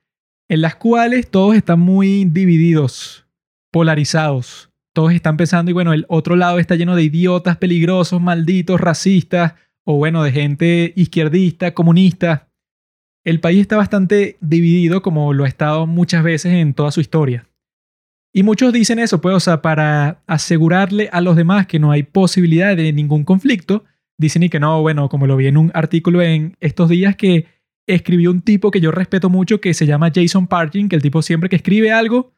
en 0.48 0.60
las 0.60 0.74
cuales 0.74 1.30
todos 1.30 1.54
están 1.54 1.78
muy 1.78 2.24
divididos, 2.24 3.26
polarizados. 3.70 4.70
Todos 4.92 5.12
están 5.12 5.36
pensando, 5.36 5.70
y 5.70 5.74
bueno, 5.74 5.92
el 5.92 6.04
otro 6.08 6.34
lado 6.34 6.58
está 6.58 6.74
lleno 6.74 6.96
de 6.96 7.04
idiotas, 7.04 7.58
peligrosos, 7.58 8.20
malditos, 8.20 8.80
racistas, 8.80 9.54
o 9.84 9.98
bueno, 9.98 10.24
de 10.24 10.32
gente 10.32 10.92
izquierdista, 10.96 11.74
comunista 11.74 12.48
el 13.26 13.40
país 13.40 13.60
está 13.60 13.76
bastante 13.76 14.36
dividido 14.40 15.02
como 15.02 15.32
lo 15.32 15.44
ha 15.44 15.48
estado 15.48 15.88
muchas 15.88 16.22
veces 16.22 16.52
en 16.52 16.74
toda 16.74 16.92
su 16.92 17.00
historia. 17.00 17.48
Y 18.32 18.44
muchos 18.44 18.72
dicen 18.72 19.00
eso, 19.00 19.20
pues, 19.20 19.34
o 19.34 19.40
sea, 19.40 19.62
para 19.62 20.22
asegurarle 20.28 21.08
a 21.10 21.20
los 21.20 21.34
demás 21.34 21.66
que 21.66 21.80
no 21.80 21.90
hay 21.90 22.04
posibilidad 22.04 22.76
de 22.76 22.92
ningún 22.92 23.24
conflicto, 23.24 23.84
dicen 24.16 24.44
y 24.44 24.48
que 24.48 24.60
no, 24.60 24.80
bueno, 24.80 25.08
como 25.08 25.26
lo 25.26 25.36
vi 25.36 25.48
en 25.48 25.56
un 25.56 25.72
artículo 25.74 26.22
en 26.22 26.56
estos 26.60 26.88
días 26.88 27.16
que 27.16 27.46
escribió 27.88 28.30
un 28.30 28.42
tipo 28.42 28.70
que 28.70 28.80
yo 28.80 28.92
respeto 28.92 29.28
mucho 29.28 29.60
que 29.60 29.74
se 29.74 29.86
llama 29.86 30.12
Jason 30.14 30.46
Parkin, 30.46 30.88
que 30.88 30.94
el 30.94 31.02
tipo 31.02 31.20
siempre 31.20 31.48
que 31.48 31.56
escribe 31.56 31.90
algo 31.90 32.32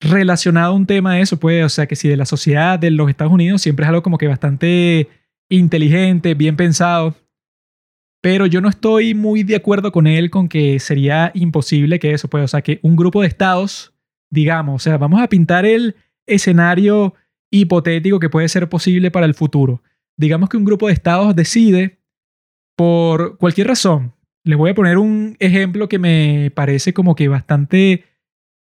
relacionado 0.00 0.72
a 0.72 0.76
un 0.76 0.86
tema 0.86 1.16
de 1.16 1.20
eso, 1.20 1.38
pues, 1.38 1.62
o 1.66 1.68
sea, 1.68 1.86
que 1.86 1.96
si 1.96 2.08
de 2.08 2.16
la 2.16 2.24
sociedad 2.24 2.78
de 2.78 2.90
los 2.90 3.10
Estados 3.10 3.32
Unidos 3.32 3.60
siempre 3.60 3.84
es 3.84 3.90
algo 3.90 4.02
como 4.02 4.16
que 4.16 4.26
bastante 4.26 5.10
inteligente, 5.50 6.32
bien 6.32 6.56
pensado. 6.56 7.14
Pero 8.22 8.46
yo 8.46 8.60
no 8.60 8.68
estoy 8.68 9.14
muy 9.14 9.42
de 9.42 9.56
acuerdo 9.56 9.90
con 9.90 10.06
él 10.06 10.30
con 10.30 10.48
que 10.48 10.78
sería 10.78 11.32
imposible 11.34 11.98
que 11.98 12.12
eso 12.12 12.28
pueda, 12.28 12.44
o 12.44 12.48
sea, 12.48 12.62
que 12.62 12.78
un 12.82 12.94
grupo 12.94 13.20
de 13.20 13.26
estados, 13.26 13.92
digamos, 14.30 14.76
o 14.76 14.78
sea, 14.78 14.96
vamos 14.96 15.20
a 15.20 15.28
pintar 15.28 15.66
el 15.66 15.96
escenario 16.24 17.14
hipotético 17.50 18.20
que 18.20 18.30
puede 18.30 18.48
ser 18.48 18.68
posible 18.68 19.10
para 19.10 19.26
el 19.26 19.34
futuro. 19.34 19.82
Digamos 20.16 20.48
que 20.48 20.56
un 20.56 20.64
grupo 20.64 20.86
de 20.86 20.92
estados 20.92 21.34
decide 21.34 21.98
por 22.76 23.38
cualquier 23.38 23.66
razón. 23.66 24.14
Les 24.44 24.56
voy 24.56 24.70
a 24.70 24.74
poner 24.74 24.98
un 24.98 25.36
ejemplo 25.40 25.88
que 25.88 25.98
me 25.98 26.52
parece 26.54 26.94
como 26.94 27.16
que 27.16 27.26
bastante 27.26 28.04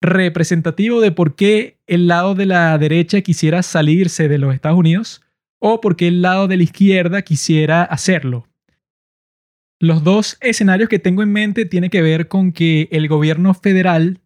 representativo 0.02 1.00
de 1.00 1.12
por 1.12 1.34
qué 1.34 1.78
el 1.86 2.08
lado 2.08 2.34
de 2.34 2.44
la 2.44 2.76
derecha 2.76 3.22
quisiera 3.22 3.62
salirse 3.62 4.28
de 4.28 4.36
los 4.36 4.54
Estados 4.54 4.78
Unidos 4.78 5.22
o 5.58 5.80
por 5.80 5.96
qué 5.96 6.08
el 6.08 6.20
lado 6.20 6.46
de 6.46 6.58
la 6.58 6.62
izquierda 6.62 7.22
quisiera 7.22 7.82
hacerlo. 7.82 8.46
Los 9.78 10.04
dos 10.04 10.38
escenarios 10.40 10.88
que 10.88 10.98
tengo 10.98 11.22
en 11.22 11.32
mente 11.32 11.66
tienen 11.66 11.90
que 11.90 12.02
ver 12.02 12.28
con 12.28 12.52
que 12.52 12.88
el 12.90 13.08
gobierno 13.08 13.52
federal, 13.52 14.20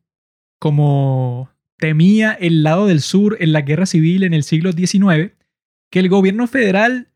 como 0.61 1.51
temía 1.79 2.33
el 2.33 2.63
lado 2.63 2.87
del 2.87 3.01
sur 3.01 3.37
en 3.41 3.53
la 3.53 3.63
guerra 3.63 3.87
civil 3.87 4.23
en 4.23 4.35
el 4.35 4.45
siglo 4.45 4.73
XIX, 4.73 5.33
que 5.91 5.99
el 5.99 6.09
gobierno 6.09 6.47
federal 6.47 7.09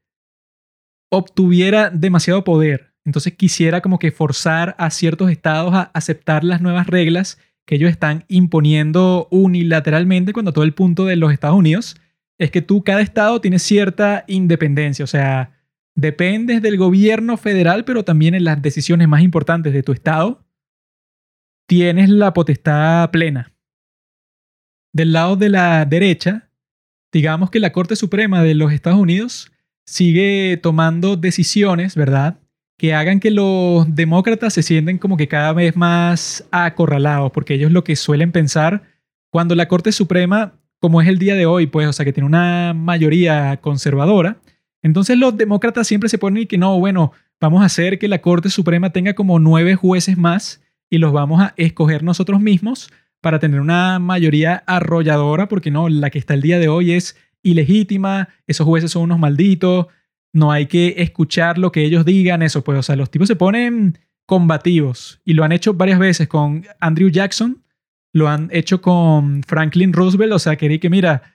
obtuviera 1.10 1.90
demasiado 1.90 2.42
poder. 2.42 2.94
Entonces 3.04 3.34
quisiera 3.34 3.82
como 3.82 3.98
que 3.98 4.10
forzar 4.10 4.74
a 4.78 4.90
ciertos 4.90 5.30
estados 5.30 5.74
a 5.74 5.82
aceptar 5.94 6.42
las 6.42 6.60
nuevas 6.60 6.86
reglas 6.86 7.38
que 7.66 7.76
ellos 7.76 7.90
están 7.90 8.24
imponiendo 8.28 9.28
unilateralmente 9.30 10.32
cuando 10.32 10.52
todo 10.52 10.64
el 10.64 10.74
punto 10.74 11.04
de 11.04 11.16
los 11.16 11.32
Estados 11.32 11.56
Unidos 11.56 11.96
es 12.38 12.50
que 12.50 12.62
tú, 12.62 12.82
cada 12.82 13.00
estado 13.00 13.40
tiene 13.40 13.58
cierta 13.58 14.24
independencia. 14.26 15.04
O 15.04 15.08
sea, 15.08 15.52
dependes 15.94 16.60
del 16.62 16.76
gobierno 16.76 17.36
federal, 17.36 17.84
pero 17.84 18.04
también 18.04 18.34
en 18.34 18.44
las 18.44 18.60
decisiones 18.60 19.08
más 19.08 19.22
importantes 19.22 19.72
de 19.72 19.82
tu 19.82 19.92
estado, 19.92 20.44
tienes 21.66 22.10
la 22.10 22.32
potestad 22.32 23.10
plena. 23.10 23.52
Del 24.92 25.12
lado 25.12 25.36
de 25.36 25.48
la 25.48 25.84
derecha, 25.84 26.50
digamos 27.12 27.50
que 27.50 27.60
la 27.60 27.72
Corte 27.72 27.96
Suprema 27.96 28.42
de 28.42 28.54
los 28.54 28.72
Estados 28.72 28.98
Unidos 28.98 29.50
sigue 29.86 30.58
tomando 30.62 31.16
decisiones, 31.16 31.94
¿verdad? 31.94 32.38
Que 32.76 32.94
hagan 32.94 33.20
que 33.20 33.30
los 33.30 33.92
demócratas 33.94 34.52
se 34.52 34.62
sienten 34.62 34.98
como 34.98 35.16
que 35.16 35.28
cada 35.28 35.52
vez 35.52 35.76
más 35.76 36.46
acorralados, 36.50 37.30
porque 37.32 37.54
ellos 37.54 37.72
lo 37.72 37.84
que 37.84 37.96
suelen 37.96 38.32
pensar 38.32 38.82
cuando 39.30 39.54
la 39.54 39.68
Corte 39.68 39.92
Suprema, 39.92 40.60
como 40.80 41.00
es 41.00 41.08
el 41.08 41.18
día 41.18 41.34
de 41.34 41.46
hoy, 41.46 41.66
pues, 41.66 41.88
o 41.88 41.92
sea, 41.92 42.04
que 42.04 42.12
tiene 42.12 42.26
una 42.26 42.72
mayoría 42.74 43.58
conservadora, 43.60 44.38
entonces 44.84 45.16
los 45.16 45.36
demócratas 45.36 45.86
siempre 45.86 46.10
se 46.10 46.18
ponen 46.18 46.42
y 46.42 46.46
que 46.46 46.58
no, 46.58 46.78
bueno, 46.78 47.12
vamos 47.40 47.62
a 47.62 47.66
hacer 47.66 47.98
que 47.98 48.06
la 48.06 48.20
Corte 48.20 48.50
Suprema 48.50 48.90
tenga 48.90 49.14
como 49.14 49.38
nueve 49.38 49.76
jueces 49.76 50.18
más 50.18 50.62
y 50.90 50.98
los 50.98 51.10
vamos 51.10 51.40
a 51.40 51.54
escoger 51.56 52.02
nosotros 52.02 52.38
mismos 52.38 52.92
para 53.22 53.38
tener 53.38 53.60
una 53.62 53.98
mayoría 53.98 54.62
arrolladora, 54.66 55.48
porque 55.48 55.70
no, 55.70 55.88
la 55.88 56.10
que 56.10 56.18
está 56.18 56.34
el 56.34 56.42
día 56.42 56.58
de 56.58 56.68
hoy 56.68 56.92
es 56.92 57.16
ilegítima, 57.42 58.28
esos 58.46 58.66
jueces 58.66 58.90
son 58.90 59.04
unos 59.04 59.18
malditos, 59.18 59.86
no 60.34 60.52
hay 60.52 60.66
que 60.66 60.96
escuchar 60.98 61.56
lo 61.56 61.72
que 61.72 61.82
ellos 61.82 62.04
digan, 62.04 62.42
eso 62.42 62.62
pues, 62.62 62.78
o 62.78 62.82
sea, 62.82 62.94
los 62.94 63.10
tipos 63.10 63.28
se 63.28 63.36
ponen 63.36 63.98
combativos 64.26 65.18
y 65.24 65.32
lo 65.32 65.44
han 65.44 65.52
hecho 65.52 65.72
varias 65.72 65.98
veces 65.98 66.28
con 66.28 66.66
Andrew 66.78 67.08
Jackson, 67.08 67.62
lo 68.12 68.28
han 68.28 68.50
hecho 68.52 68.82
con 68.82 69.42
Franklin 69.44 69.94
Roosevelt, 69.94 70.34
o 70.34 70.38
sea, 70.38 70.56
que 70.56 70.78
que 70.78 70.90
mira, 70.90 71.33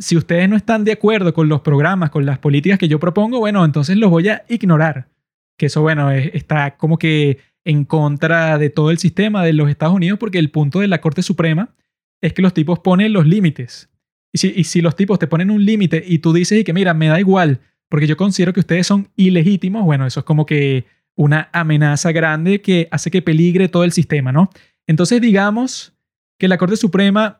si 0.00 0.16
ustedes 0.16 0.48
no 0.48 0.56
están 0.56 0.82
de 0.84 0.92
acuerdo 0.92 1.32
con 1.34 1.48
los 1.48 1.60
programas, 1.60 2.10
con 2.10 2.26
las 2.26 2.38
políticas 2.38 2.78
que 2.78 2.88
yo 2.88 2.98
propongo, 2.98 3.38
bueno, 3.38 3.64
entonces 3.64 3.96
los 3.96 4.10
voy 4.10 4.28
a 4.28 4.44
ignorar. 4.48 5.08
Que 5.56 5.66
eso, 5.66 5.82
bueno, 5.82 6.10
está 6.10 6.76
como 6.76 6.98
que 6.98 7.38
en 7.64 7.84
contra 7.84 8.58
de 8.58 8.70
todo 8.70 8.90
el 8.90 8.98
sistema 8.98 9.44
de 9.44 9.52
los 9.52 9.68
Estados 9.68 9.94
Unidos 9.94 10.18
porque 10.18 10.38
el 10.38 10.50
punto 10.50 10.80
de 10.80 10.88
la 10.88 11.02
Corte 11.02 11.22
Suprema 11.22 11.74
es 12.22 12.32
que 12.32 12.40
los 12.40 12.54
tipos 12.54 12.78
ponen 12.78 13.12
los 13.12 13.26
límites. 13.26 13.90
Y 14.32 14.38
si, 14.38 14.52
y 14.56 14.64
si 14.64 14.80
los 14.80 14.96
tipos 14.96 15.18
te 15.18 15.26
ponen 15.26 15.50
un 15.50 15.64
límite 15.64 16.02
y 16.04 16.20
tú 16.20 16.32
dices 16.32 16.58
y 16.58 16.64
que 16.64 16.72
mira, 16.72 16.94
me 16.94 17.08
da 17.08 17.20
igual 17.20 17.60
porque 17.90 18.06
yo 18.06 18.16
considero 18.16 18.54
que 18.54 18.60
ustedes 18.60 18.86
son 18.86 19.10
ilegítimos, 19.16 19.84
bueno, 19.84 20.06
eso 20.06 20.20
es 20.20 20.24
como 20.24 20.46
que 20.46 20.86
una 21.16 21.50
amenaza 21.52 22.12
grande 22.12 22.62
que 22.62 22.88
hace 22.90 23.10
que 23.10 23.20
peligre 23.20 23.68
todo 23.68 23.84
el 23.84 23.92
sistema, 23.92 24.32
¿no? 24.32 24.48
Entonces 24.86 25.20
digamos 25.20 25.92
que 26.38 26.48
la 26.48 26.56
Corte 26.56 26.76
Suprema 26.76 27.39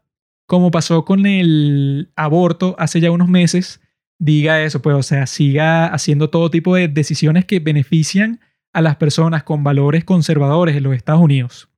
como 0.50 0.72
pasó 0.72 1.04
con 1.04 1.26
el 1.26 2.10
aborto 2.16 2.74
hace 2.76 2.98
ya 2.98 3.12
unos 3.12 3.28
meses, 3.28 3.80
diga 4.18 4.60
eso, 4.64 4.82
pues, 4.82 4.96
o 4.96 5.02
sea, 5.04 5.28
siga 5.28 5.86
haciendo 5.86 6.28
todo 6.28 6.50
tipo 6.50 6.74
de 6.74 6.88
decisiones 6.88 7.44
que 7.44 7.60
benefician 7.60 8.40
a 8.72 8.82
las 8.82 8.96
personas 8.96 9.44
con 9.44 9.62
valores 9.62 10.04
conservadores 10.04 10.74
en 10.74 10.82
los 10.82 10.96
Estados 10.96 11.20
Unidos. 11.20 11.68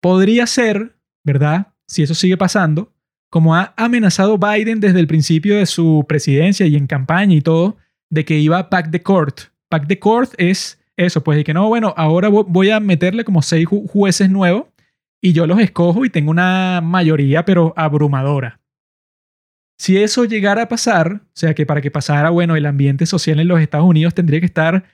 Podría 0.00 0.46
ser, 0.46 0.96
¿verdad? 1.24 1.72
Si 1.88 2.04
eso 2.04 2.14
sigue 2.14 2.36
pasando, 2.36 2.92
como 3.30 3.56
ha 3.56 3.74
amenazado 3.76 4.38
Biden 4.38 4.78
desde 4.78 5.00
el 5.00 5.08
principio 5.08 5.56
de 5.56 5.66
su 5.66 6.04
presidencia 6.08 6.66
y 6.66 6.76
en 6.76 6.86
campaña 6.86 7.34
y 7.34 7.40
todo, 7.40 7.78
de 8.10 8.24
que 8.24 8.38
iba 8.38 8.58
a 8.58 8.70
pack 8.70 8.92
the 8.92 9.02
court. 9.02 9.40
Pack 9.70 9.88
the 9.88 9.98
court 9.98 10.34
es 10.38 10.80
eso, 10.96 11.24
pues, 11.24 11.36
de 11.36 11.42
que 11.42 11.52
no, 11.52 11.66
bueno, 11.66 11.94
ahora 11.96 12.28
voy 12.28 12.70
a 12.70 12.78
meterle 12.78 13.24
como 13.24 13.42
seis 13.42 13.66
jueces 13.66 14.30
nuevos 14.30 14.66
y 15.20 15.32
yo 15.32 15.46
los 15.46 15.58
escojo 15.58 16.04
y 16.04 16.10
tengo 16.10 16.30
una 16.30 16.80
mayoría, 16.82 17.44
pero 17.44 17.72
abrumadora. 17.76 18.60
Si 19.78 19.98
eso 19.98 20.24
llegara 20.24 20.62
a 20.62 20.68
pasar, 20.68 21.22
o 21.24 21.30
sea 21.34 21.54
que 21.54 21.66
para 21.66 21.80
que 21.80 21.90
pasara, 21.90 22.30
bueno, 22.30 22.56
el 22.56 22.66
ambiente 22.66 23.04
social 23.06 23.40
en 23.40 23.48
los 23.48 23.60
Estados 23.60 23.86
Unidos 23.86 24.14
tendría 24.14 24.40
que 24.40 24.46
estar 24.46 24.84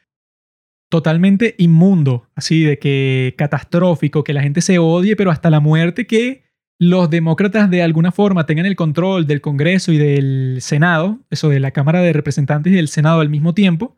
totalmente 0.90 1.54
inmundo, 1.58 2.28
así 2.34 2.64
de 2.64 2.78
que 2.78 3.34
catastrófico, 3.38 4.24
que 4.24 4.34
la 4.34 4.42
gente 4.42 4.60
se 4.60 4.78
odie, 4.78 5.16
pero 5.16 5.30
hasta 5.30 5.50
la 5.50 5.60
muerte, 5.60 6.06
que 6.06 6.42
los 6.78 7.08
demócratas 7.08 7.70
de 7.70 7.82
alguna 7.82 8.10
forma 8.10 8.44
tengan 8.44 8.66
el 8.66 8.76
control 8.76 9.26
del 9.26 9.40
Congreso 9.40 9.92
y 9.92 9.98
del 9.98 10.58
Senado, 10.60 11.20
eso 11.30 11.48
de 11.48 11.60
la 11.60 11.70
Cámara 11.70 12.02
de 12.02 12.12
Representantes 12.12 12.72
y 12.72 12.76
del 12.76 12.88
Senado 12.88 13.20
al 13.20 13.30
mismo 13.30 13.54
tiempo, 13.54 13.96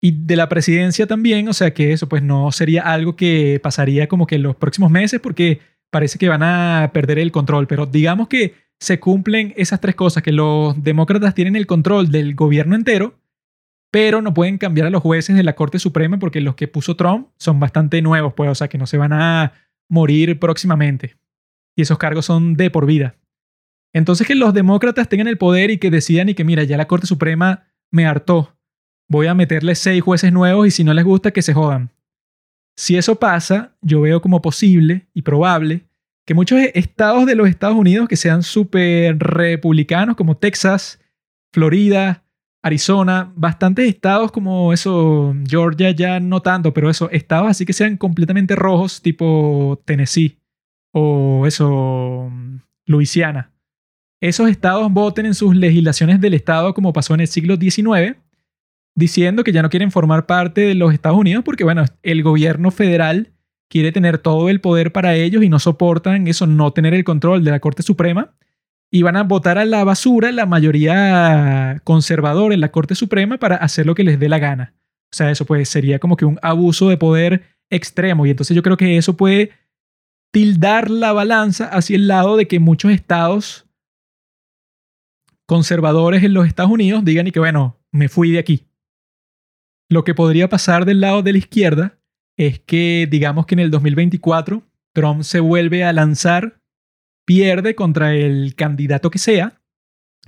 y 0.00 0.12
de 0.12 0.36
la 0.36 0.48
presidencia 0.48 1.06
también, 1.06 1.48
o 1.48 1.52
sea 1.52 1.72
que 1.72 1.92
eso 1.92 2.08
pues 2.08 2.22
no 2.22 2.52
sería 2.52 2.82
algo 2.82 3.16
que 3.16 3.60
pasaría 3.62 4.08
como 4.08 4.26
que 4.26 4.36
en 4.36 4.42
los 4.42 4.56
próximos 4.56 4.90
meses 4.90 5.20
porque 5.20 5.60
parece 5.90 6.18
que 6.18 6.28
van 6.28 6.42
a 6.42 6.90
perder 6.92 7.18
el 7.18 7.32
control, 7.32 7.66
pero 7.66 7.86
digamos 7.86 8.28
que 8.28 8.54
se 8.78 9.00
cumplen 9.00 9.54
esas 9.56 9.80
tres 9.80 9.94
cosas, 9.94 10.22
que 10.22 10.32
los 10.32 10.82
demócratas 10.82 11.34
tienen 11.34 11.56
el 11.56 11.66
control 11.66 12.10
del 12.10 12.34
gobierno 12.34 12.74
entero, 12.74 13.18
pero 13.90 14.20
no 14.20 14.34
pueden 14.34 14.58
cambiar 14.58 14.88
a 14.88 14.90
los 14.90 15.02
jueces 15.02 15.36
de 15.36 15.42
la 15.42 15.54
Corte 15.54 15.78
Suprema 15.78 16.18
porque 16.18 16.40
los 16.40 16.54
que 16.54 16.68
puso 16.68 16.96
Trump 16.96 17.28
son 17.38 17.58
bastante 17.58 18.02
nuevos, 18.02 18.34
pues, 18.34 18.50
o 18.50 18.54
sea 18.54 18.68
que 18.68 18.78
no 18.78 18.86
se 18.86 18.98
van 18.98 19.12
a 19.12 19.52
morir 19.88 20.38
próximamente. 20.38 21.16
Y 21.74 21.82
esos 21.82 21.98
cargos 21.98 22.26
son 22.26 22.54
de 22.54 22.70
por 22.70 22.86
vida. 22.86 23.16
Entonces 23.94 24.26
que 24.26 24.34
los 24.34 24.52
demócratas 24.52 25.08
tengan 25.08 25.28
el 25.28 25.38
poder 25.38 25.70
y 25.70 25.78
que 25.78 25.90
decidan 25.90 26.28
y 26.28 26.34
que 26.34 26.44
mira, 26.44 26.64
ya 26.64 26.76
la 26.76 26.86
Corte 26.86 27.06
Suprema 27.06 27.64
me 27.90 28.04
hartó, 28.04 28.54
voy 29.08 29.26
a 29.26 29.34
meterle 29.34 29.74
seis 29.74 30.02
jueces 30.02 30.32
nuevos 30.32 30.66
y 30.66 30.70
si 30.70 30.84
no 30.84 30.94
les 30.94 31.04
gusta, 31.04 31.30
que 31.30 31.42
se 31.42 31.54
jodan. 31.54 31.90
Si 32.76 32.96
eso 32.96 33.16
pasa, 33.18 33.74
yo 33.80 34.02
veo 34.02 34.20
como 34.20 34.42
posible 34.42 35.06
y 35.14 35.22
probable 35.22 35.84
que 36.26 36.34
muchos 36.34 36.58
estados 36.74 37.24
de 37.24 37.36
los 37.36 37.48
Estados 37.48 37.76
Unidos 37.76 38.08
que 38.08 38.16
sean 38.16 38.42
súper 38.42 39.18
republicanos, 39.18 40.16
como 40.16 40.36
Texas, 40.36 41.00
Florida, 41.52 42.24
Arizona, 42.62 43.32
bastantes 43.36 43.88
estados 43.88 44.32
como 44.32 44.72
eso, 44.72 45.34
Georgia 45.46 45.92
ya 45.92 46.18
no 46.18 46.42
tanto, 46.42 46.74
pero 46.74 46.90
eso, 46.90 47.08
estados 47.10 47.48
así 47.48 47.64
que 47.64 47.72
sean 47.72 47.96
completamente 47.96 48.56
rojos, 48.56 49.00
tipo 49.00 49.80
Tennessee 49.84 50.38
o 50.92 51.46
eso, 51.46 52.30
Luisiana. 52.86 53.52
Esos 54.20 54.50
estados 54.50 54.92
voten 54.92 55.26
en 55.26 55.34
sus 55.34 55.54
legislaciones 55.54 56.20
del 56.20 56.34
estado 56.34 56.74
como 56.74 56.92
pasó 56.92 57.14
en 57.14 57.20
el 57.20 57.28
siglo 57.28 57.56
XIX 57.56 58.16
diciendo 58.96 59.44
que 59.44 59.52
ya 59.52 59.62
no 59.62 59.70
quieren 59.70 59.92
formar 59.92 60.26
parte 60.26 60.62
de 60.62 60.74
los 60.74 60.92
Estados 60.92 61.18
Unidos 61.18 61.44
porque, 61.44 61.62
bueno, 61.62 61.84
el 62.02 62.22
gobierno 62.24 62.72
federal 62.72 63.32
quiere 63.68 63.92
tener 63.92 64.18
todo 64.18 64.48
el 64.48 64.60
poder 64.60 64.90
para 64.90 65.14
ellos 65.14 65.44
y 65.44 65.48
no 65.48 65.58
soportan 65.58 66.26
eso, 66.26 66.46
no 66.46 66.72
tener 66.72 66.94
el 66.94 67.04
control 67.04 67.44
de 67.44 67.50
la 67.50 67.60
Corte 67.60 67.82
Suprema. 67.82 68.34
Y 68.90 69.02
van 69.02 69.16
a 69.16 69.24
votar 69.24 69.58
a 69.58 69.64
la 69.64 69.84
basura 69.84 70.32
la 70.32 70.46
mayoría 70.46 71.80
conservadora 71.84 72.54
en 72.54 72.60
la 72.60 72.70
Corte 72.70 72.94
Suprema 72.94 73.36
para 73.36 73.56
hacer 73.56 73.84
lo 73.84 73.94
que 73.94 74.04
les 74.04 74.18
dé 74.18 74.28
la 74.28 74.38
gana. 74.38 74.74
O 75.12 75.16
sea, 75.16 75.30
eso 75.30 75.44
pues 75.44 75.68
sería 75.68 75.98
como 75.98 76.16
que 76.16 76.24
un 76.24 76.38
abuso 76.40 76.88
de 76.88 76.96
poder 76.96 77.42
extremo. 77.68 78.26
Y 78.26 78.30
entonces 78.30 78.54
yo 78.54 78.62
creo 78.62 78.76
que 78.76 78.96
eso 78.96 79.16
puede 79.16 79.50
tildar 80.32 80.88
la 80.88 81.12
balanza 81.12 81.66
hacia 81.66 81.96
el 81.96 82.08
lado 82.08 82.36
de 82.36 82.46
que 82.46 82.60
muchos 82.60 82.92
estados 82.92 83.66
conservadores 85.46 86.22
en 86.22 86.34
los 86.34 86.46
Estados 86.46 86.72
Unidos 86.72 87.04
digan 87.04 87.26
y 87.26 87.32
que, 87.32 87.40
bueno, 87.40 87.78
me 87.92 88.08
fui 88.08 88.30
de 88.30 88.38
aquí. 88.38 88.65
Lo 89.88 90.04
que 90.04 90.14
podría 90.14 90.48
pasar 90.48 90.84
del 90.84 91.00
lado 91.00 91.22
de 91.22 91.32
la 91.32 91.38
izquierda 91.38 91.98
es 92.36 92.58
que, 92.58 93.06
digamos 93.10 93.46
que 93.46 93.54
en 93.54 93.60
el 93.60 93.70
2024, 93.70 94.62
Trump 94.92 95.22
se 95.22 95.40
vuelve 95.40 95.84
a 95.84 95.92
lanzar, 95.92 96.60
pierde 97.24 97.74
contra 97.74 98.14
el 98.14 98.54
candidato 98.56 99.10
que 99.10 99.18
sea, 99.18 99.60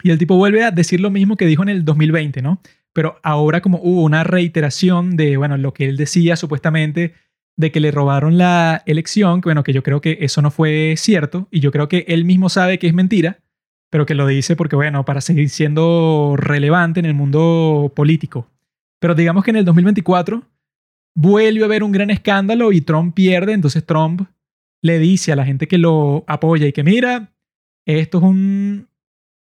y 0.03 0.11
el 0.11 0.19
tipo 0.19 0.37
vuelve 0.37 0.65
a 0.65 0.71
decir 0.71 1.01
lo 1.01 1.11
mismo 1.11 1.37
que 1.37 1.47
dijo 1.47 1.63
en 1.63 1.71
el 1.71 1.85
2020, 1.85 2.41
¿no? 2.41 2.61
Pero 2.93 3.19
ahora 3.23 3.61
como 3.61 3.81
hubo 3.83 4.03
una 4.03 4.25
reiteración 4.25 5.17
de, 5.17 5.37
bueno, 5.37 5.57
lo 5.57 5.75
que 5.75 5.89
él 5.89 5.97
decía 5.97 6.37
supuestamente 6.37 7.15
de 7.57 7.73
que 7.73 7.81
le 7.81 7.91
robaron 7.91 8.39
la 8.39 8.83
elección, 8.87 9.41
que 9.41 9.49
bueno, 9.49 9.65
que 9.65 9.73
yo 9.73 9.83
creo 9.83 10.01
que 10.01 10.19
eso 10.21 10.41
no 10.41 10.53
fue 10.53 10.95
cierto, 10.97 11.49
y 11.51 11.61
yo 11.61 11.73
creo 11.73 11.89
que 11.89 12.05
él 12.09 12.25
mismo 12.25 12.49
sabe 12.49 12.79
que 12.79 12.87
es 12.87 12.95
mentira, 12.95 13.41
pero 13.91 14.07
que 14.07 14.15
lo 14.15 14.27
dice 14.27 14.55
porque, 14.55 14.77
bueno, 14.77 15.05
para 15.05 15.21
seguir 15.21 15.49
siendo 15.49 16.35
relevante 16.37 17.01
en 17.01 17.07
el 17.07 17.15
mundo 17.15 17.93
político. 17.97 18.49
Pero 19.01 19.15
digamos 19.15 19.45
que 19.45 19.51
en 19.51 19.57
el 19.57 19.65
2024 19.65 20.43
vuelve 21.15 21.63
a 21.63 21.67
haber 21.67 21.83
un 21.83 21.93
gran 21.93 22.11
escándalo 22.11 22.73
y 22.73 22.81
Trump 22.81 23.15
pierde, 23.15 23.53
entonces 23.53 23.85
Trump 23.85 24.29
le 24.83 24.99
dice 24.99 25.33
a 25.33 25.37
la 25.37 25.45
gente 25.45 25.67
que 25.67 25.79
lo 25.79 26.25
apoya 26.27 26.67
y 26.67 26.73
que 26.73 26.85
mira, 26.85 27.33
esto 27.87 28.19
es 28.19 28.25
un 28.25 28.89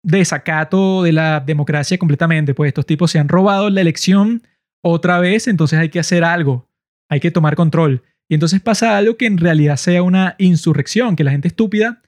desacato 0.03 1.03
de 1.03 1.11
la 1.11 1.39
democracia 1.39 1.97
completamente, 1.97 2.53
pues 2.53 2.69
estos 2.69 2.85
tipos 2.85 3.11
se 3.11 3.19
han 3.19 3.27
robado 3.27 3.69
la 3.69 3.81
elección 3.81 4.43
otra 4.81 5.19
vez, 5.19 5.47
entonces 5.47 5.79
hay 5.79 5.89
que 5.89 5.99
hacer 5.99 6.23
algo, 6.23 6.69
hay 7.09 7.19
que 7.19 7.31
tomar 7.31 7.55
control. 7.55 8.03
Y 8.29 8.35
entonces 8.35 8.61
pasa 8.61 8.97
algo 8.97 9.17
que 9.17 9.25
en 9.25 9.37
realidad 9.37 9.77
sea 9.77 10.03
una 10.03 10.35
insurrección, 10.37 11.15
que 11.15 11.23
la 11.23 11.31
gente 11.31 11.47
estúpida 11.47 12.01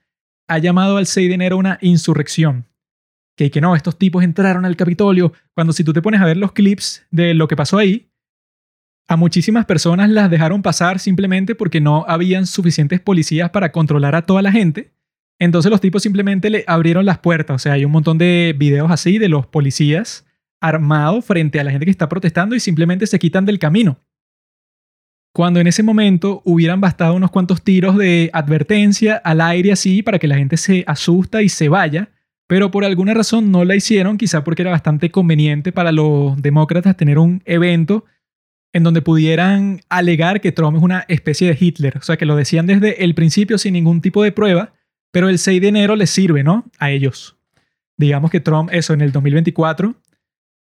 ha 0.48 0.58
llamado 0.58 0.96
al 0.96 1.06
6 1.06 1.28
de 1.28 1.34
enero 1.34 1.56
una 1.56 1.78
insurrección 1.80 2.66
que, 3.38 3.52
que 3.52 3.60
no, 3.60 3.76
estos 3.76 3.96
tipos 3.96 4.24
entraron 4.24 4.64
al 4.64 4.74
Capitolio, 4.74 5.32
cuando 5.54 5.72
si 5.72 5.84
tú 5.84 5.92
te 5.92 6.02
pones 6.02 6.20
a 6.20 6.24
ver 6.24 6.36
los 6.36 6.50
clips 6.50 7.06
de 7.12 7.34
lo 7.34 7.46
que 7.46 7.54
pasó 7.54 7.78
ahí, 7.78 8.10
a 9.06 9.16
muchísimas 9.16 9.64
personas 9.64 10.10
las 10.10 10.28
dejaron 10.28 10.60
pasar 10.60 10.98
simplemente 10.98 11.54
porque 11.54 11.80
no 11.80 12.04
habían 12.08 12.48
suficientes 12.48 13.00
policías 13.00 13.50
para 13.50 13.70
controlar 13.70 14.16
a 14.16 14.22
toda 14.22 14.42
la 14.42 14.50
gente. 14.50 14.92
Entonces 15.38 15.70
los 15.70 15.80
tipos 15.80 16.02
simplemente 16.02 16.50
le 16.50 16.64
abrieron 16.66 17.06
las 17.06 17.20
puertas. 17.20 17.54
O 17.54 17.58
sea, 17.60 17.74
hay 17.74 17.84
un 17.84 17.92
montón 17.92 18.18
de 18.18 18.56
videos 18.58 18.90
así 18.90 19.18
de 19.18 19.28
los 19.28 19.46
policías 19.46 20.26
armados 20.60 21.24
frente 21.24 21.60
a 21.60 21.64
la 21.64 21.70
gente 21.70 21.86
que 21.86 21.92
está 21.92 22.08
protestando 22.08 22.56
y 22.56 22.60
simplemente 22.60 23.06
se 23.06 23.20
quitan 23.20 23.46
del 23.46 23.60
camino. 23.60 24.00
Cuando 25.32 25.60
en 25.60 25.68
ese 25.68 25.84
momento 25.84 26.42
hubieran 26.44 26.80
bastado 26.80 27.14
unos 27.14 27.30
cuantos 27.30 27.62
tiros 27.62 27.96
de 27.96 28.30
advertencia 28.32 29.14
al 29.16 29.40
aire 29.40 29.70
así 29.70 30.02
para 30.02 30.18
que 30.18 30.26
la 30.26 30.36
gente 30.36 30.56
se 30.56 30.82
asusta 30.88 31.40
y 31.40 31.48
se 31.48 31.68
vaya, 31.68 32.10
pero 32.48 32.70
por 32.70 32.84
alguna 32.84 33.14
razón 33.14 33.52
no 33.52 33.64
la 33.64 33.76
hicieron, 33.76 34.16
quizá 34.16 34.42
porque 34.42 34.62
era 34.62 34.72
bastante 34.72 35.10
conveniente 35.10 35.70
para 35.70 35.92
los 35.92 36.40
demócratas 36.40 36.96
tener 36.96 37.18
un 37.18 37.42
evento 37.44 38.06
en 38.72 38.82
donde 38.82 39.02
pudieran 39.02 39.82
alegar 39.90 40.40
que 40.40 40.50
Trump 40.50 40.78
es 40.78 40.82
una 40.82 41.04
especie 41.08 41.46
de 41.46 41.56
Hitler, 41.58 41.98
o 41.98 42.02
sea, 42.02 42.16
que 42.16 42.26
lo 42.26 42.36
decían 42.36 42.66
desde 42.66 43.04
el 43.04 43.14
principio 43.14 43.58
sin 43.58 43.74
ningún 43.74 44.00
tipo 44.00 44.22
de 44.22 44.32
prueba, 44.32 44.72
pero 45.12 45.28
el 45.28 45.38
6 45.38 45.60
de 45.60 45.68
enero 45.68 45.94
les 45.94 46.10
sirve, 46.10 46.42
¿no? 46.42 46.64
A 46.78 46.90
ellos. 46.90 47.36
Digamos 47.98 48.30
que 48.30 48.40
Trump, 48.40 48.70
eso 48.72 48.94
en 48.94 49.02
el 49.02 49.12
2024, 49.12 49.94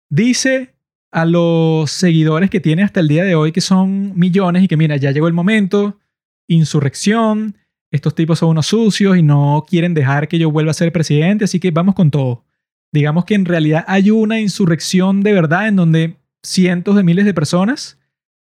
dice 0.10 0.76
a 1.12 1.26
los 1.26 1.92
seguidores 1.92 2.50
que 2.50 2.62
tiene 2.62 2.84
hasta 2.84 3.02
el 3.02 3.10
día 3.10 3.26
de 3.26 3.36
hoy, 3.36 3.52
que 3.52 3.62
son 3.62 4.18
millones, 4.18 4.64
y 4.64 4.68
que 4.68 4.78
mira, 4.78 4.96
ya 4.96 5.12
llegó 5.12 5.28
el 5.28 5.34
momento, 5.34 6.00
insurrección, 6.48 7.58
estos 7.96 8.14
tipos 8.16 8.40
son 8.40 8.50
unos 8.50 8.68
sucios 8.68 9.18
y 9.18 9.24
no 9.24 9.66
quieren 9.68 9.94
dejar 9.94 10.28
que 10.28 10.38
yo 10.38 10.52
vuelva 10.52 10.72
a 10.72 10.76
ser 10.76 10.92
presidente, 10.92 11.46
así 11.46 11.60
que 11.60 11.72
vamos 11.72 11.96
con 11.96 12.12
todo. 12.12 12.46
Digamos 12.92 13.26
que 13.26 13.36
en 13.36 13.46
realidad 13.46 13.84
hay 13.88 14.12
una 14.12 14.40
insurrección 14.40 15.22
de 15.22 15.34
verdad 15.34 15.68
en 15.68 15.76
donde 15.76 16.18
cientos 16.44 16.96
de 16.96 17.04
miles 17.04 17.26
de 17.26 17.34
personas 17.34 18.00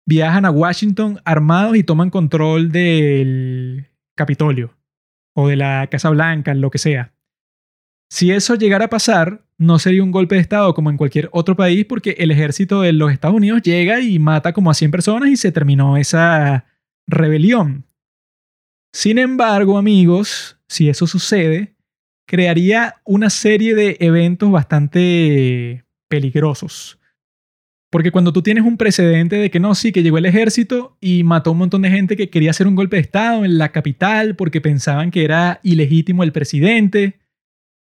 viajan 0.07 0.44
a 0.44 0.50
Washington 0.50 1.20
armados 1.24 1.76
y 1.76 1.85
toman 1.85 2.11
control 2.11 2.70
del 2.70 3.87
Capitolio 4.14 4.76
o 5.35 5.48
de 5.48 5.57
la 5.57 5.87
Casa 5.90 6.11
Blanca, 6.11 6.54
lo 6.54 6.70
que 6.70 6.78
sea. 6.78 7.14
Si 8.11 8.30
eso 8.30 8.54
llegara 8.54 8.87
a 8.87 8.90
pasar, 8.90 9.44
no 9.57 9.78
sería 9.78 10.02
un 10.02 10.12
golpe 10.12 10.35
de 10.35 10.40
Estado 10.40 10.74
como 10.74 10.90
en 10.90 10.96
cualquier 10.96 11.28
otro 11.33 11.57
país 11.57 11.85
porque 11.85 12.16
el 12.18 12.30
ejército 12.30 12.83
de 12.83 12.92
los 12.92 13.12
Estados 13.12 13.37
Unidos 13.37 13.62
llega 13.62 14.00
y 14.00 14.18
mata 14.18 14.52
como 14.52 14.70
a 14.70 14.74
100 14.74 14.90
personas 14.90 15.30
y 15.30 15.37
se 15.37 15.52
terminó 15.52 15.96
esa 15.96 16.66
rebelión. 17.07 17.87
Sin 18.94 19.18
embargo, 19.18 19.76
amigos, 19.76 20.57
si 20.68 20.88
eso 20.88 21.09
sucede, 21.09 21.74
crearía 22.28 22.94
una 23.04 23.28
serie 23.28 23.74
de 23.74 23.96
eventos 23.98 24.52
bastante 24.52 25.85
peligrosos. 26.09 27.00
Porque 27.90 28.12
cuando 28.12 28.33
tú 28.33 28.40
tienes 28.40 28.62
un 28.62 28.76
precedente 28.76 29.35
de 29.35 29.50
que 29.50 29.59
no, 29.59 29.74
sí, 29.74 29.90
que 29.90 30.04
llegó 30.04 30.18
el 30.18 30.26
ejército 30.26 30.96
y 31.00 31.24
mató 31.24 31.50
un 31.50 31.59
montón 31.59 31.83
de 31.83 31.90
gente 31.90 32.16
que 32.16 32.30
quería 32.30 32.52
hacer 32.52 32.68
un 32.68 32.76
golpe 32.76 32.94
de 32.94 33.02
Estado 33.02 33.44
en 33.44 33.59
la 33.59 33.72
capital 33.72 34.37
porque 34.37 34.61
pensaban 34.61 35.11
que 35.11 35.24
era 35.24 35.59
ilegítimo 35.64 36.22
el 36.22 36.30
presidente. 36.30 37.18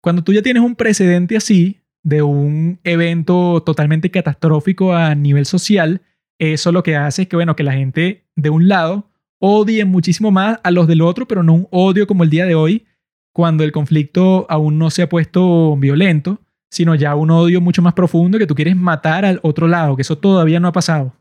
Cuando 0.01 0.23
tú 0.23 0.33
ya 0.33 0.41
tienes 0.41 0.63
un 0.63 0.75
precedente 0.75 1.37
así 1.37 1.81
de 2.01 2.23
un 2.23 2.79
evento 2.83 3.61
totalmente 3.63 4.09
catastrófico 4.09 4.95
a 4.95 5.13
nivel 5.13 5.45
social, 5.45 6.01
eso 6.39 6.71
lo 6.71 6.81
que 6.81 6.95
hace 6.95 7.21
es 7.21 7.27
que, 7.27 7.35
bueno, 7.35 7.55
que 7.55 7.63
la 7.63 7.73
gente 7.73 8.25
de 8.35 8.49
un 8.49 8.67
lado 8.67 9.11
odie 9.45 9.85
muchísimo 9.85 10.31
más 10.31 10.59
a 10.63 10.71
los 10.71 10.87
del 10.87 11.01
otro, 11.01 11.27
pero 11.27 11.43
no 11.43 11.53
un 11.53 11.67
odio 11.71 12.07
como 12.07 12.23
el 12.23 12.29
día 12.29 12.45
de 12.45 12.55
hoy, 12.55 12.85
cuando 13.33 13.63
el 13.63 13.71
conflicto 13.71 14.45
aún 14.49 14.77
no 14.79 14.89
se 14.89 15.01
ha 15.01 15.09
puesto 15.09 15.75
violento 15.77 16.39
sino 16.75 16.93
ya 16.93 17.15
un 17.15 17.31
odio 17.31 17.61
mucho 17.61 17.81
más 17.81 17.93
profundo 17.93 18.37
que 18.37 18.47
tú 18.47 18.53
quieres 18.53 18.75
matar 18.75 19.23
al 19.23 19.39
otro 19.43 19.65
lado, 19.65 19.95
que 19.95 20.01
eso 20.01 20.17
todavía 20.17 20.59
no 20.59 20.67
ha 20.67 20.73
pasado. 20.73 21.13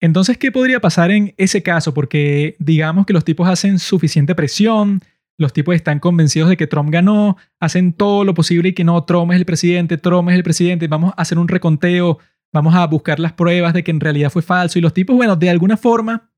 Entonces, 0.00 0.38
¿qué 0.38 0.50
podría 0.50 0.80
pasar 0.80 1.10
en 1.10 1.34
ese 1.36 1.62
caso? 1.62 1.92
Porque 1.92 2.56
digamos 2.58 3.04
que 3.04 3.12
los 3.12 3.24
tipos 3.24 3.46
hacen 3.46 3.78
suficiente 3.78 4.34
presión, 4.34 5.00
los 5.36 5.52
tipos 5.52 5.74
están 5.74 6.00
convencidos 6.00 6.48
de 6.48 6.56
que 6.56 6.66
Trump 6.66 6.90
ganó, 6.90 7.36
hacen 7.60 7.92
todo 7.92 8.24
lo 8.24 8.32
posible 8.32 8.70
y 8.70 8.72
que 8.72 8.84
no, 8.84 9.04
Trump 9.04 9.32
es 9.32 9.36
el 9.36 9.44
presidente, 9.44 9.98
Trump 9.98 10.30
es 10.30 10.34
el 10.34 10.42
presidente, 10.42 10.88
vamos 10.88 11.12
a 11.14 11.20
hacer 11.20 11.38
un 11.38 11.48
reconteo, 11.48 12.18
vamos 12.52 12.74
a 12.74 12.86
buscar 12.86 13.20
las 13.20 13.34
pruebas 13.34 13.74
de 13.74 13.84
que 13.84 13.90
en 13.90 14.00
realidad 14.00 14.30
fue 14.30 14.40
falso. 14.40 14.78
Y 14.78 14.82
los 14.82 14.94
tipos, 14.94 15.14
bueno, 15.14 15.36
de 15.36 15.50
alguna 15.50 15.76
forma, 15.76 16.30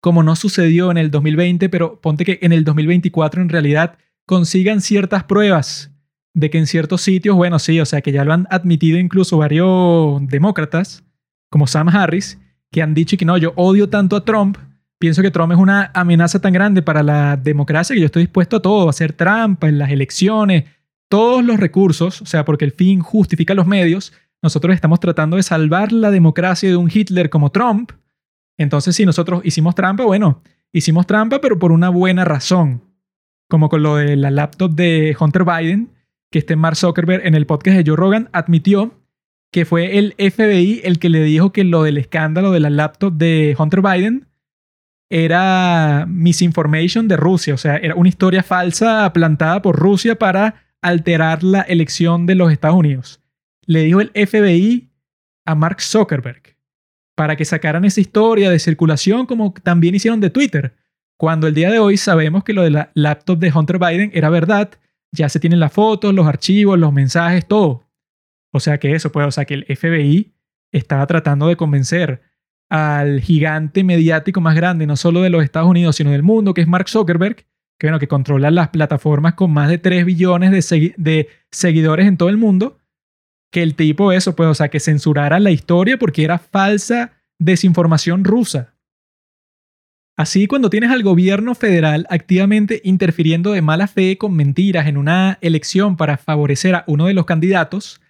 como 0.00 0.22
no 0.22 0.36
sucedió 0.36 0.90
en 0.90 0.98
el 0.98 1.10
2020, 1.10 1.68
pero 1.68 2.00
ponte 2.00 2.24
que 2.24 2.38
en 2.42 2.52
el 2.52 2.64
2024 2.64 3.42
en 3.42 3.48
realidad 3.48 3.96
consigan 4.26 4.80
ciertas 4.80 5.24
pruebas 5.24 5.90
de 6.34 6.50
que 6.50 6.58
en 6.58 6.66
ciertos 6.66 7.00
sitios, 7.00 7.36
bueno, 7.36 7.58
sí, 7.58 7.80
o 7.80 7.86
sea, 7.86 8.00
que 8.00 8.12
ya 8.12 8.24
lo 8.24 8.32
han 8.32 8.46
admitido 8.50 8.98
incluso 8.98 9.38
varios 9.38 10.20
demócratas, 10.28 11.04
como 11.50 11.66
Sam 11.66 11.88
Harris, 11.88 12.38
que 12.70 12.82
han 12.82 12.94
dicho 12.94 13.16
que 13.16 13.24
no, 13.24 13.36
yo 13.36 13.52
odio 13.56 13.88
tanto 13.88 14.14
a 14.14 14.24
Trump, 14.24 14.56
pienso 14.98 15.22
que 15.22 15.30
Trump 15.30 15.52
es 15.52 15.58
una 15.58 15.90
amenaza 15.94 16.40
tan 16.40 16.52
grande 16.52 16.82
para 16.82 17.02
la 17.02 17.36
democracia 17.36 17.94
que 17.94 18.00
yo 18.00 18.06
estoy 18.06 18.24
dispuesto 18.24 18.56
a 18.56 18.62
todo, 18.62 18.86
a 18.86 18.90
hacer 18.90 19.12
trampa 19.12 19.68
en 19.68 19.78
las 19.78 19.90
elecciones, 19.90 20.64
todos 21.08 21.42
los 21.42 21.58
recursos, 21.58 22.20
o 22.20 22.26
sea, 22.26 22.44
porque 22.44 22.64
el 22.64 22.72
fin 22.72 23.00
justifica 23.00 23.54
los 23.54 23.66
medios, 23.66 24.12
nosotros 24.42 24.74
estamos 24.74 25.00
tratando 25.00 25.36
de 25.36 25.42
salvar 25.42 25.90
la 25.92 26.10
democracia 26.10 26.68
de 26.68 26.76
un 26.76 26.90
Hitler 26.92 27.30
como 27.30 27.50
Trump. 27.50 27.92
Entonces, 28.58 28.96
si 28.96 29.06
nosotros 29.06 29.40
hicimos 29.44 29.74
trampa, 29.74 30.04
bueno, 30.04 30.42
hicimos 30.72 31.06
trampa, 31.06 31.40
pero 31.40 31.58
por 31.58 31.72
una 31.72 31.88
buena 31.88 32.24
razón. 32.24 32.82
Como 33.48 33.70
con 33.70 33.82
lo 33.82 33.96
de 33.96 34.16
la 34.16 34.30
laptop 34.30 34.72
de 34.72 35.16
Hunter 35.18 35.44
Biden, 35.44 35.94
que 36.30 36.40
este 36.40 36.56
Mark 36.56 36.76
Zuckerberg 36.76 37.26
en 37.26 37.34
el 37.34 37.46
podcast 37.46 37.78
de 37.78 37.84
Joe 37.86 37.96
Rogan 37.96 38.28
admitió 38.32 38.92
que 39.50 39.64
fue 39.64 39.98
el 39.98 40.14
FBI 40.18 40.82
el 40.84 40.98
que 40.98 41.08
le 41.08 41.22
dijo 41.22 41.52
que 41.52 41.64
lo 41.64 41.82
del 41.82 41.96
escándalo 41.96 42.50
de 42.50 42.60
la 42.60 42.68
laptop 42.68 43.14
de 43.14 43.56
Hunter 43.58 43.80
Biden 43.80 44.26
era 45.10 46.04
misinformation 46.06 47.08
de 47.08 47.16
Rusia, 47.16 47.54
o 47.54 47.56
sea, 47.56 47.76
era 47.76 47.94
una 47.94 48.10
historia 48.10 48.42
falsa 48.42 49.10
plantada 49.14 49.62
por 49.62 49.76
Rusia 49.76 50.18
para 50.18 50.66
alterar 50.82 51.42
la 51.42 51.62
elección 51.62 52.26
de 52.26 52.34
los 52.34 52.52
Estados 52.52 52.76
Unidos. 52.76 53.22
Le 53.64 53.84
dijo 53.84 54.02
el 54.02 54.10
FBI 54.10 54.90
a 55.46 55.54
Mark 55.54 55.80
Zuckerberg 55.80 56.57
para 57.18 57.34
que 57.34 57.44
sacaran 57.44 57.84
esa 57.84 58.00
historia 58.00 58.48
de 58.48 58.60
circulación 58.60 59.26
como 59.26 59.52
también 59.52 59.92
hicieron 59.92 60.20
de 60.20 60.30
Twitter, 60.30 60.76
cuando 61.16 61.48
el 61.48 61.54
día 61.54 61.68
de 61.68 61.80
hoy 61.80 61.96
sabemos 61.96 62.44
que 62.44 62.52
lo 62.52 62.62
de 62.62 62.70
la 62.70 62.92
laptop 62.94 63.40
de 63.40 63.50
Hunter 63.52 63.80
Biden 63.80 64.12
era 64.14 64.30
verdad 64.30 64.70
ya 65.10 65.28
se 65.28 65.40
tienen 65.40 65.58
las 65.58 65.72
fotos, 65.72 66.14
los 66.14 66.28
archivos, 66.28 66.78
los 66.78 66.92
mensajes, 66.92 67.44
todo. 67.44 67.88
O 68.52 68.60
sea 68.60 68.78
que 68.78 68.92
eso, 68.92 69.10
pues, 69.10 69.26
o 69.26 69.32
sea 69.32 69.46
que 69.46 69.54
el 69.54 69.64
FBI 69.64 70.32
estaba 70.70 71.04
tratando 71.08 71.48
de 71.48 71.56
convencer 71.56 72.22
al 72.68 73.20
gigante 73.20 73.82
mediático 73.82 74.40
más 74.40 74.54
grande, 74.54 74.86
no 74.86 74.94
solo 74.94 75.22
de 75.22 75.30
los 75.30 75.42
Estados 75.42 75.68
Unidos, 75.68 75.96
sino 75.96 76.12
del 76.12 76.22
mundo, 76.22 76.54
que 76.54 76.60
es 76.60 76.68
Mark 76.68 76.88
Zuckerberg, 76.88 77.46
que, 77.80 77.88
bueno, 77.88 77.98
que 77.98 78.06
controla 78.06 78.52
las 78.52 78.68
plataformas 78.68 79.34
con 79.34 79.50
más 79.50 79.68
de 79.68 79.78
3 79.78 80.04
billones 80.04 80.52
de, 80.52 80.94
de 80.96 81.28
seguidores 81.50 82.06
en 82.06 82.16
todo 82.16 82.28
el 82.28 82.36
mundo, 82.36 82.77
que 83.50 83.62
el 83.62 83.74
tipo 83.74 84.12
eso, 84.12 84.36
pues, 84.36 84.48
o 84.48 84.54
sea, 84.54 84.68
que 84.68 84.80
censurara 84.80 85.38
la 85.40 85.50
historia 85.50 85.98
porque 85.98 86.24
era 86.24 86.38
falsa 86.38 87.12
desinformación 87.38 88.24
rusa. 88.24 88.74
Así, 90.16 90.48
cuando 90.48 90.68
tienes 90.68 90.90
al 90.90 91.04
gobierno 91.04 91.54
federal 91.54 92.06
activamente 92.10 92.80
interfiriendo 92.82 93.52
de 93.52 93.62
mala 93.62 93.86
fe 93.86 94.18
con 94.18 94.34
mentiras 94.34 94.88
en 94.88 94.96
una 94.96 95.38
elección 95.40 95.96
para 95.96 96.16
favorecer 96.16 96.74
a 96.74 96.84
uno 96.88 97.06
de 97.06 97.14
los 97.14 97.24
candidatos, 97.24 98.00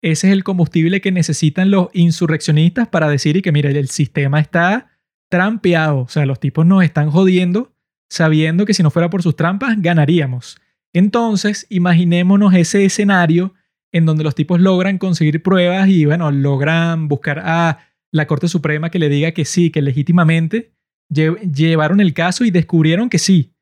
ese 0.00 0.28
es 0.28 0.32
el 0.32 0.44
combustible 0.44 1.00
que 1.00 1.12
necesitan 1.12 1.70
los 1.70 1.88
insurreccionistas 1.92 2.88
para 2.88 3.08
decir 3.08 3.42
que, 3.42 3.52
mira, 3.52 3.68
el 3.68 3.88
sistema 3.88 4.40
está 4.40 4.98
trampeado. 5.28 6.00
O 6.00 6.08
sea, 6.08 6.24
los 6.24 6.40
tipos 6.40 6.64
nos 6.64 6.82
están 6.82 7.10
jodiendo 7.10 7.72
sabiendo 8.08 8.64
que 8.64 8.74
si 8.74 8.82
no 8.82 8.90
fuera 8.90 9.10
por 9.10 9.22
sus 9.22 9.36
trampas, 9.36 9.80
ganaríamos. 9.80 10.58
Entonces, 10.92 11.66
imaginémonos 11.68 12.54
ese 12.54 12.84
escenario 12.84 13.54
en 13.92 14.06
donde 14.06 14.24
los 14.24 14.34
tipos 14.34 14.60
logran 14.60 14.98
conseguir 14.98 15.42
pruebas 15.42 15.88
y, 15.88 16.04
bueno, 16.04 16.30
logran 16.30 17.08
buscar 17.08 17.40
a 17.44 17.78
la 18.12 18.26
Corte 18.26 18.48
Suprema 18.48 18.90
que 18.90 18.98
le 18.98 19.08
diga 19.08 19.32
que 19.32 19.44
sí, 19.44 19.70
que 19.70 19.82
legítimamente 19.82 20.72
llevaron 21.10 22.00
el 22.00 22.12
caso 22.12 22.44
y 22.44 22.50
descubrieron 22.50 23.08
que 23.08 23.18
sí, 23.18 23.54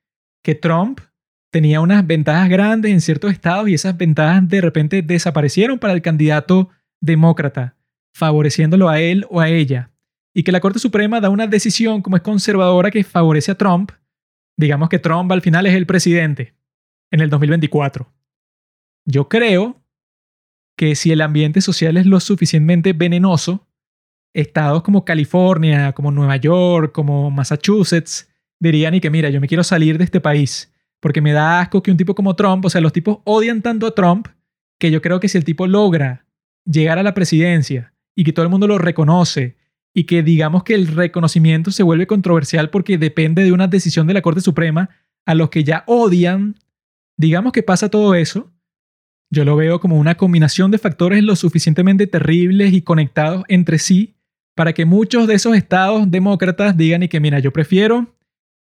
que 0.43 0.55
Trump 0.55 1.01
tenía 1.53 1.81
unas 1.81 2.07
ventajas 2.07 2.49
grandes 2.49 2.93
en 2.93 3.01
ciertos 3.01 3.33
estados 3.33 3.69
y 3.69 3.75
esas 3.75 3.97
ventajas 3.97 4.49
de 4.49 4.61
repente 4.61 5.03
desaparecieron 5.03 5.79
para 5.79 5.93
el 5.93 6.03
candidato 6.03 6.71
demócrata, 7.01 7.77
favoreciéndolo 8.15 8.89
a 8.89 9.01
él 9.01 9.27
o 9.31 9.41
a 9.41 9.49
ella. 9.49 9.91
Y 10.35 10.43
que 10.43 10.53
la 10.53 10.61
Corte 10.61 10.79
Suprema 10.79 11.21
da 11.21 11.31
una 11.31 11.47
decisión 11.47 12.03
como 12.03 12.17
es 12.17 12.23
conservadora 12.23 12.91
que 12.91 13.05
favorece 13.05 13.53
a 13.53 13.59
Trump, 13.59 13.93
digamos 14.59 14.89
que 14.89 14.99
Trump 14.99 15.31
al 15.33 15.41
final 15.41 15.67
es 15.67 15.75
el 15.75 15.87
presidente 15.87 16.55
en 17.11 17.21
el 17.21 17.31
2024. 17.31 18.13
Yo 19.07 19.29
creo 19.29 19.81
que 20.77 20.95
si 20.95 21.11
el 21.11 21.21
ambiente 21.21 21.61
social 21.61 21.97
es 21.97 22.07
lo 22.07 22.21
suficientemente 22.21 22.93
venenoso, 22.93 23.67
estados 24.35 24.83
como 24.83 25.05
California, 25.05 25.93
como 25.93 26.11
Nueva 26.11 26.37
York, 26.37 26.93
como 26.93 27.31
Massachusetts, 27.31 28.29
dirían 28.61 28.95
y 28.95 29.01
que 29.01 29.11
mira, 29.11 29.31
yo 29.31 29.41
me 29.41 29.49
quiero 29.49 29.65
salir 29.65 29.99
de 29.99 30.05
este 30.05 30.21
país 30.21 30.73
porque 31.01 31.21
me 31.21 31.33
da 31.33 31.61
asco 31.61 31.83
que 31.83 31.91
un 31.91 31.97
tipo 31.97 32.15
como 32.15 32.35
Trump, 32.37 32.65
o 32.65 32.71
sea, 32.71 32.81
los 32.81 32.93
tipos 32.93 33.19
odian 33.25 33.63
tanto 33.63 33.87
a 33.87 33.95
Trump 33.95 34.29
que 34.79 34.91
yo 34.91 35.01
creo 35.01 35.21
que 35.21 35.29
si 35.29 35.39
el 35.39 35.45
tipo 35.45 35.67
logra 35.67 36.27
llegar 36.65 36.99
a 36.99 37.03
la 37.03 37.15
presidencia 37.15 37.95
y 38.15 38.25
que 38.25 38.33
todo 38.33 38.45
el 38.45 38.51
mundo 38.51 38.67
lo 38.67 38.79
reconoce 38.79 39.57
y 39.95 40.05
que 40.05 40.23
digamos 40.23 40.65
que 40.65 40.75
el 40.75 40.89
reconocimiento 40.89 41.71
se 41.71 41.83
vuelve 41.83 42.07
controversial 42.07 42.71
porque 42.71 42.99
depende 42.99 43.45
de 43.45 43.53
una 43.53 43.69
decisión 43.69 44.07
de 44.07 44.15
la 44.15 44.23
Corte 44.23 44.41
Suprema 44.41 44.91
a 45.25 45.35
los 45.35 45.49
que 45.49 45.65
ya 45.65 45.85
odian, 45.87 46.57
digamos 47.17 47.53
que 47.53 47.63
pasa 47.63 47.89
todo 47.89 48.15
eso, 48.15 48.53
yo 49.31 49.45
lo 49.45 49.57
veo 49.57 49.81
como 49.81 49.99
una 49.99 50.17
combinación 50.17 50.71
de 50.71 50.79
factores 50.79 51.23
lo 51.23 51.37
suficientemente 51.37 52.07
terribles 52.07 52.73
y 52.73 52.83
conectados 52.83 53.45
entre 53.49 53.79
sí 53.79 54.15
para 54.55 54.73
que 54.73 54.85
muchos 54.85 55.27
de 55.27 55.35
esos 55.35 55.57
estados 55.57 56.11
demócratas 56.11 56.77
digan 56.77 57.03
y 57.03 57.09
que, 57.09 57.21
mira, 57.21 57.39
yo 57.41 57.53
prefiero 57.53 58.15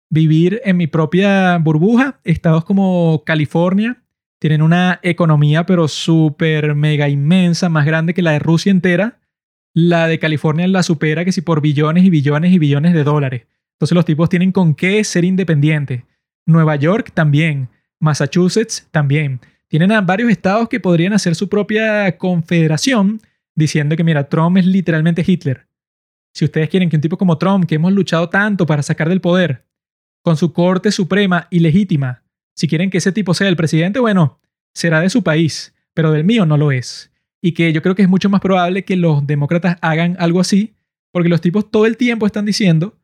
vivir 0.10 0.62
en 0.64 0.78
mi 0.78 0.88
propia 0.88 1.58
burbuja, 1.58 2.20
estados 2.24 2.64
como 2.64 3.24
California, 3.26 4.02
tienen 4.40 4.62
una 4.62 5.00
economía 5.04 5.66
pero 5.66 5.88
súper 5.88 6.76
mega 6.76 7.10
inmensa, 7.10 7.70
más 7.70 7.86
grande 7.86 8.14
que 8.14 8.22
la 8.22 8.32
de 8.32 8.40
Rusia 8.40 8.72
entera. 8.72 9.20
La 9.74 10.08
de 10.08 10.20
California 10.20 10.68
la 10.68 10.84
supera 10.84 11.26
que 11.26 11.32
si 11.32 11.42
por 11.42 11.62
billones 11.62 12.04
y 12.04 12.10
billones 12.10 12.52
y 12.52 12.60
billones 12.60 12.94
de 12.94 13.04
dólares. 13.04 13.48
Entonces 13.76 13.96
los 13.96 14.06
tipos 14.06 14.30
tienen 14.30 14.52
con 14.52 14.76
qué 14.76 15.04
ser 15.04 15.26
independientes. 15.26 16.04
Nueva 16.46 16.76
York 16.76 17.12
también, 17.14 17.70
Massachusetts 18.00 18.88
también. 18.92 19.40
Tienen 19.74 19.92
a 19.92 20.02
varios 20.02 20.30
estados 20.30 20.70
que 20.70 20.80
podrían 20.80 21.14
hacer 21.14 21.34
su 21.34 21.50
propia 21.50 22.16
confederación 22.20 23.20
diciendo 23.56 23.96
que, 23.96 24.04
mira, 24.04 24.30
Trump 24.30 24.58
es 24.58 24.68
literalmente 24.68 25.24
Hitler. 25.26 25.66
Si 26.32 26.46
ustedes 26.46 26.70
quieren 26.70 26.92
que 26.92 26.96
un 26.96 27.02
tipo 27.02 27.18
como 27.18 27.40
Trump, 27.40 27.66
que 27.66 27.74
hemos 27.74 27.92
luchado 27.92 28.30
tanto 28.30 28.68
para 28.68 28.84
sacar 28.84 29.10
del 29.10 29.20
poder, 29.20 29.66
con 30.22 30.38
su 30.38 30.54
corte 30.54 30.92
suprema 30.92 31.48
y 31.50 31.58
legítima, 31.58 32.22
si 32.56 32.68
quieren 32.68 32.92
que 32.92 33.00
ese 33.00 33.12
tipo 33.12 33.34
sea 33.34 33.48
el 33.48 33.56
presidente, 33.56 34.00
bueno, 34.00 34.40
será 34.76 35.02
de 35.02 35.10
su 35.10 35.24
país, 35.24 35.74
pero 35.96 36.12
del 36.12 36.24
mío 36.24 36.46
no 36.46 36.56
lo 36.56 36.72
es. 36.72 37.12
Y 37.42 37.54
que 37.54 37.74
yo 37.74 37.82
creo 37.82 37.96
que 37.96 38.04
es 38.04 38.10
mucho 38.10 38.30
más 38.30 38.42
probable 38.42 38.86
que 38.86 38.96
los 38.96 39.26
demócratas 39.26 39.80
hagan 39.82 40.16
algo 40.20 40.40
así, 40.40 40.76
porque 41.12 41.30
los 41.30 41.42
tipos 41.42 41.72
todo 41.72 41.88
el 41.88 41.98
tiempo 41.98 42.28
están 42.28 42.46
diciendo 42.46 42.96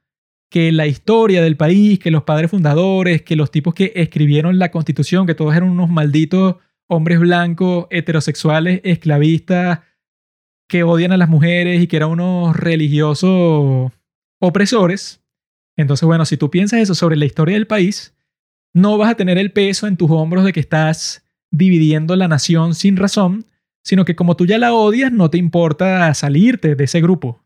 que 0.50 0.72
la 0.72 0.88
historia 0.88 1.42
del 1.42 1.58
país, 1.58 2.00
que 2.00 2.12
los 2.12 2.24
padres 2.24 2.52
fundadores, 2.52 3.22
que 3.22 3.36
los 3.36 3.52
tipos 3.52 3.74
que 3.74 3.94
escribieron 3.96 4.60
la 4.60 4.72
constitución, 4.72 5.28
que 5.28 5.36
todos 5.36 5.56
eran 5.56 5.70
unos 5.70 5.90
malditos 5.90 6.56
hombres 6.88 7.20
blancos, 7.20 7.86
heterosexuales, 7.92 8.82
esclavistas, 8.84 9.82
que 10.68 10.84
odian 10.84 11.12
a 11.12 11.18
las 11.18 11.30
mujeres 11.30 11.82
y 11.82 11.88
que 11.88 11.98
eran 11.98 12.10
unos 12.10 12.56
religiosos 12.56 13.92
opresores. 14.40 15.22
Entonces, 15.78 16.06
bueno, 16.06 16.26
si 16.26 16.36
tú 16.36 16.50
piensas 16.50 16.80
eso 16.80 16.96
sobre 16.96 17.16
la 17.16 17.26
historia 17.26 17.56
del 17.56 17.68
país, 17.68 18.16
no 18.74 18.98
vas 18.98 19.12
a 19.12 19.16
tener 19.16 19.38
el 19.38 19.52
peso 19.52 19.88
en 19.88 19.98
tus 19.98 20.10
hombros 20.12 20.44
de 20.44 20.52
que 20.52 20.60
estás 20.60 21.24
dividiendo 21.52 22.16
la 22.16 22.28
nación 22.28 22.76
sin 22.76 22.98
razón, 22.98 23.46
sino 23.84 24.04
que 24.04 24.16
como 24.16 24.36
tú 24.36 24.46
ya 24.46 24.58
la 24.58 24.74
odias, 24.74 25.12
no 25.12 25.30
te 25.30 25.38
importa 25.38 26.14
salirte 26.14 26.76
de 26.76 26.84
ese 26.84 27.02
grupo. 27.02 27.44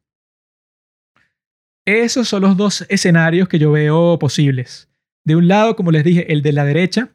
Esos 1.86 2.30
son 2.30 2.44
los 2.44 2.56
dos 2.56 2.86
escenarios 2.90 3.50
que 3.50 3.60
yo 3.60 3.72
veo 3.72 4.18
posibles. 4.18 4.90
De 5.26 5.36
un 5.36 5.48
lado, 5.48 5.76
como 5.76 5.92
les 5.92 6.04
dije, 6.04 6.32
el 6.32 6.42
de 6.42 6.54
la 6.54 6.64
derecha. 6.64 7.10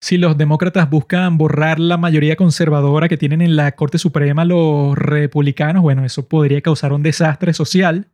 Si 0.00 0.18
los 0.18 0.36
demócratas 0.38 0.88
buscan 0.88 1.36
borrar 1.38 1.78
la 1.78 1.96
mayoría 1.96 2.36
conservadora 2.36 3.08
que 3.08 3.16
tienen 3.16 3.42
en 3.42 3.56
la 3.56 3.72
Corte 3.72 3.98
Suprema 3.98 4.44
los 4.44 4.96
republicanos, 4.96 5.82
bueno, 5.82 6.04
eso 6.04 6.28
podría 6.28 6.60
causar 6.60 6.92
un 6.92 7.02
desastre 7.02 7.52
social. 7.52 8.08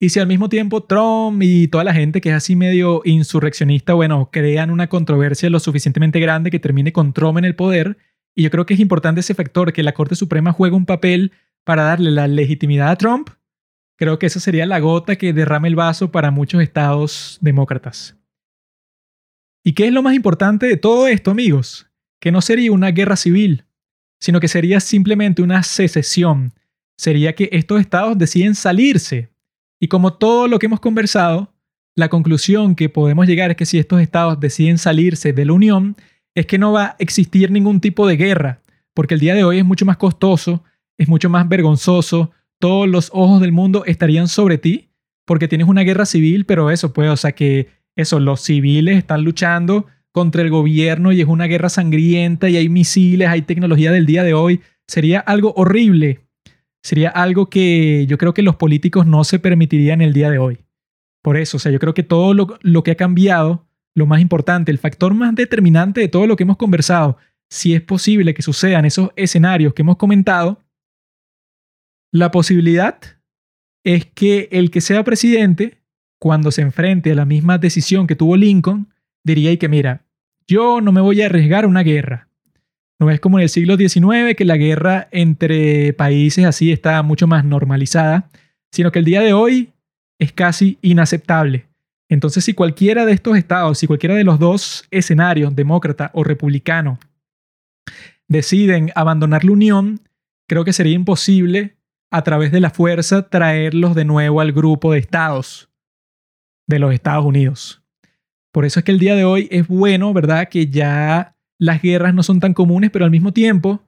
Y 0.00 0.10
si 0.10 0.20
al 0.20 0.26
mismo 0.26 0.48
tiempo 0.48 0.82
Trump 0.82 1.42
y 1.42 1.68
toda 1.68 1.84
la 1.84 1.94
gente 1.94 2.20
que 2.20 2.30
es 2.30 2.34
así 2.34 2.56
medio 2.56 3.00
insurreccionista, 3.04 3.94
bueno, 3.94 4.28
crean 4.32 4.70
una 4.70 4.88
controversia 4.88 5.50
lo 5.50 5.60
suficientemente 5.60 6.20
grande 6.20 6.50
que 6.50 6.58
termine 6.58 6.92
con 6.92 7.12
Trump 7.12 7.38
en 7.38 7.44
el 7.44 7.54
poder, 7.56 7.96
y 8.34 8.42
yo 8.42 8.50
creo 8.50 8.66
que 8.66 8.74
es 8.74 8.80
importante 8.80 9.20
ese 9.20 9.34
factor, 9.34 9.72
que 9.72 9.84
la 9.84 9.94
Corte 9.94 10.16
Suprema 10.16 10.52
juegue 10.52 10.74
un 10.74 10.86
papel 10.86 11.32
para 11.64 11.84
darle 11.84 12.10
la 12.10 12.26
legitimidad 12.26 12.90
a 12.90 12.96
Trump, 12.96 13.30
creo 13.96 14.18
que 14.18 14.26
esa 14.26 14.40
sería 14.40 14.66
la 14.66 14.80
gota 14.80 15.16
que 15.16 15.32
derrame 15.32 15.68
el 15.68 15.76
vaso 15.76 16.10
para 16.10 16.30
muchos 16.30 16.62
estados 16.62 17.38
demócratas. 17.40 18.16
¿Y 19.64 19.72
qué 19.72 19.86
es 19.86 19.92
lo 19.92 20.02
más 20.02 20.14
importante 20.14 20.66
de 20.66 20.76
todo 20.76 21.08
esto, 21.08 21.30
amigos? 21.30 21.86
Que 22.20 22.30
no 22.30 22.40
sería 22.42 22.72
una 22.72 22.90
guerra 22.90 23.16
civil, 23.16 23.64
sino 24.20 24.40
que 24.40 24.48
sería 24.48 24.80
simplemente 24.80 25.42
una 25.42 25.62
secesión. 25.62 26.52
Sería 26.96 27.34
que 27.34 27.48
estos 27.52 27.80
estados 27.80 28.16
deciden 28.18 28.54
salirse. 28.54 29.30
Y 29.80 29.88
como 29.88 30.14
todo 30.14 30.48
lo 30.48 30.58
que 30.58 30.66
hemos 30.66 30.80
conversado, 30.80 31.54
la 31.96 32.08
conclusión 32.08 32.74
que 32.74 32.88
podemos 32.88 33.26
llegar 33.26 33.50
es 33.50 33.56
que 33.56 33.66
si 33.66 33.78
estos 33.78 34.00
estados 34.00 34.40
deciden 34.40 34.78
salirse 34.78 35.32
de 35.32 35.44
la 35.44 35.52
Unión, 35.52 35.96
es 36.34 36.46
que 36.46 36.58
no 36.58 36.72
va 36.72 36.84
a 36.84 36.96
existir 36.98 37.50
ningún 37.50 37.80
tipo 37.80 38.06
de 38.06 38.16
guerra, 38.16 38.60
porque 38.92 39.14
el 39.14 39.20
día 39.20 39.34
de 39.34 39.44
hoy 39.44 39.58
es 39.58 39.64
mucho 39.64 39.86
más 39.86 39.96
costoso, 39.96 40.64
es 40.98 41.08
mucho 41.08 41.30
más 41.30 41.48
vergonzoso, 41.48 42.32
todos 42.58 42.88
los 42.88 43.10
ojos 43.12 43.40
del 43.40 43.52
mundo 43.52 43.84
estarían 43.86 44.28
sobre 44.28 44.58
ti, 44.58 44.90
porque 45.24 45.48
tienes 45.48 45.68
una 45.68 45.82
guerra 45.82 46.06
civil, 46.06 46.44
pero 46.46 46.70
eso 46.70 46.92
pues, 46.92 47.10
o 47.10 47.16
sea 47.16 47.32
que 47.32 47.68
eso, 47.96 48.20
los 48.20 48.40
civiles 48.40 48.98
están 48.98 49.22
luchando 49.22 49.86
contra 50.12 50.42
el 50.42 50.50
gobierno 50.50 51.12
y 51.12 51.20
es 51.20 51.26
una 51.26 51.46
guerra 51.46 51.68
sangrienta 51.68 52.48
y 52.48 52.56
hay 52.56 52.68
misiles, 52.68 53.28
hay 53.28 53.42
tecnología 53.42 53.90
del 53.90 54.06
día 54.06 54.22
de 54.22 54.34
hoy, 54.34 54.60
sería 54.86 55.20
algo 55.20 55.52
horrible. 55.56 56.20
Sería 56.82 57.08
algo 57.08 57.48
que 57.48 58.04
yo 58.06 58.18
creo 58.18 58.34
que 58.34 58.42
los 58.42 58.56
políticos 58.56 59.06
no 59.06 59.24
se 59.24 59.38
permitirían 59.38 60.02
el 60.02 60.12
día 60.12 60.30
de 60.30 60.38
hoy. 60.38 60.58
Por 61.22 61.38
eso, 61.38 61.56
o 61.56 61.60
sea, 61.60 61.72
yo 61.72 61.78
creo 61.78 61.94
que 61.94 62.02
todo 62.02 62.34
lo, 62.34 62.58
lo 62.60 62.82
que 62.82 62.90
ha 62.90 62.96
cambiado 62.96 63.66
lo 63.94 64.06
más 64.06 64.20
importante, 64.20 64.70
el 64.70 64.78
factor 64.78 65.14
más 65.14 65.34
determinante 65.34 66.00
de 66.00 66.08
todo 66.08 66.26
lo 66.26 66.36
que 66.36 66.42
hemos 66.42 66.56
conversado, 66.56 67.16
si 67.48 67.74
es 67.74 67.80
posible 67.80 68.34
que 68.34 68.42
sucedan 68.42 68.84
esos 68.84 69.10
escenarios 69.16 69.72
que 69.72 69.82
hemos 69.82 69.96
comentado, 69.96 70.60
la 72.14 72.30
posibilidad 72.30 72.96
es 73.82 74.06
que 74.06 74.48
el 74.52 74.70
que 74.70 74.80
sea 74.80 75.02
presidente, 75.02 75.78
cuando 76.20 76.52
se 76.52 76.62
enfrente 76.62 77.10
a 77.10 77.16
la 77.16 77.24
misma 77.24 77.58
decisión 77.58 78.06
que 78.06 78.14
tuvo 78.14 78.36
Lincoln, 78.36 78.86
diría 79.24 79.50
y 79.50 79.56
que 79.56 79.68
mira, 79.68 80.04
yo 80.46 80.80
no 80.80 80.92
me 80.92 81.00
voy 81.00 81.22
a 81.22 81.26
arriesgar 81.26 81.64
a 81.64 81.66
una 81.66 81.82
guerra. 81.82 82.28
No 83.00 83.10
es 83.10 83.18
como 83.18 83.40
en 83.40 83.42
el 83.42 83.48
siglo 83.48 83.76
XIX 83.76 84.36
que 84.36 84.44
la 84.44 84.56
guerra 84.56 85.08
entre 85.10 85.92
países 85.92 86.44
así 86.44 86.70
está 86.70 87.02
mucho 87.02 87.26
más 87.26 87.44
normalizada, 87.44 88.30
sino 88.70 88.92
que 88.92 89.00
el 89.00 89.04
día 89.04 89.20
de 89.20 89.32
hoy 89.32 89.72
es 90.20 90.32
casi 90.32 90.78
inaceptable. 90.82 91.66
Entonces, 92.08 92.44
si 92.44 92.54
cualquiera 92.54 93.04
de 93.06 93.12
estos 93.12 93.36
estados, 93.36 93.78
si 93.78 93.88
cualquiera 93.88 94.14
de 94.14 94.22
los 94.22 94.38
dos 94.38 94.86
escenarios, 94.92 95.56
demócrata 95.56 96.12
o 96.14 96.22
republicano, 96.22 97.00
deciden 98.28 98.92
abandonar 98.94 99.44
la 99.44 99.50
Unión, 99.50 100.00
creo 100.46 100.64
que 100.64 100.72
sería 100.72 100.94
imposible 100.94 101.73
a 102.14 102.22
través 102.22 102.52
de 102.52 102.60
la 102.60 102.70
fuerza 102.70 103.28
traerlos 103.28 103.96
de 103.96 104.04
nuevo 104.04 104.40
al 104.40 104.52
grupo 104.52 104.92
de 104.92 105.00
estados 105.00 105.68
de 106.68 106.78
los 106.78 106.94
Estados 106.94 107.24
Unidos. 107.24 107.82
Por 108.52 108.64
eso 108.64 108.78
es 108.78 108.84
que 108.84 108.92
el 108.92 109.00
día 109.00 109.16
de 109.16 109.24
hoy 109.24 109.48
es 109.50 109.66
bueno, 109.66 110.12
¿verdad? 110.14 110.48
Que 110.48 110.68
ya 110.68 111.34
las 111.58 111.82
guerras 111.82 112.14
no 112.14 112.22
son 112.22 112.38
tan 112.38 112.54
comunes, 112.54 112.90
pero 112.92 113.04
al 113.04 113.10
mismo 113.10 113.32
tiempo 113.32 113.82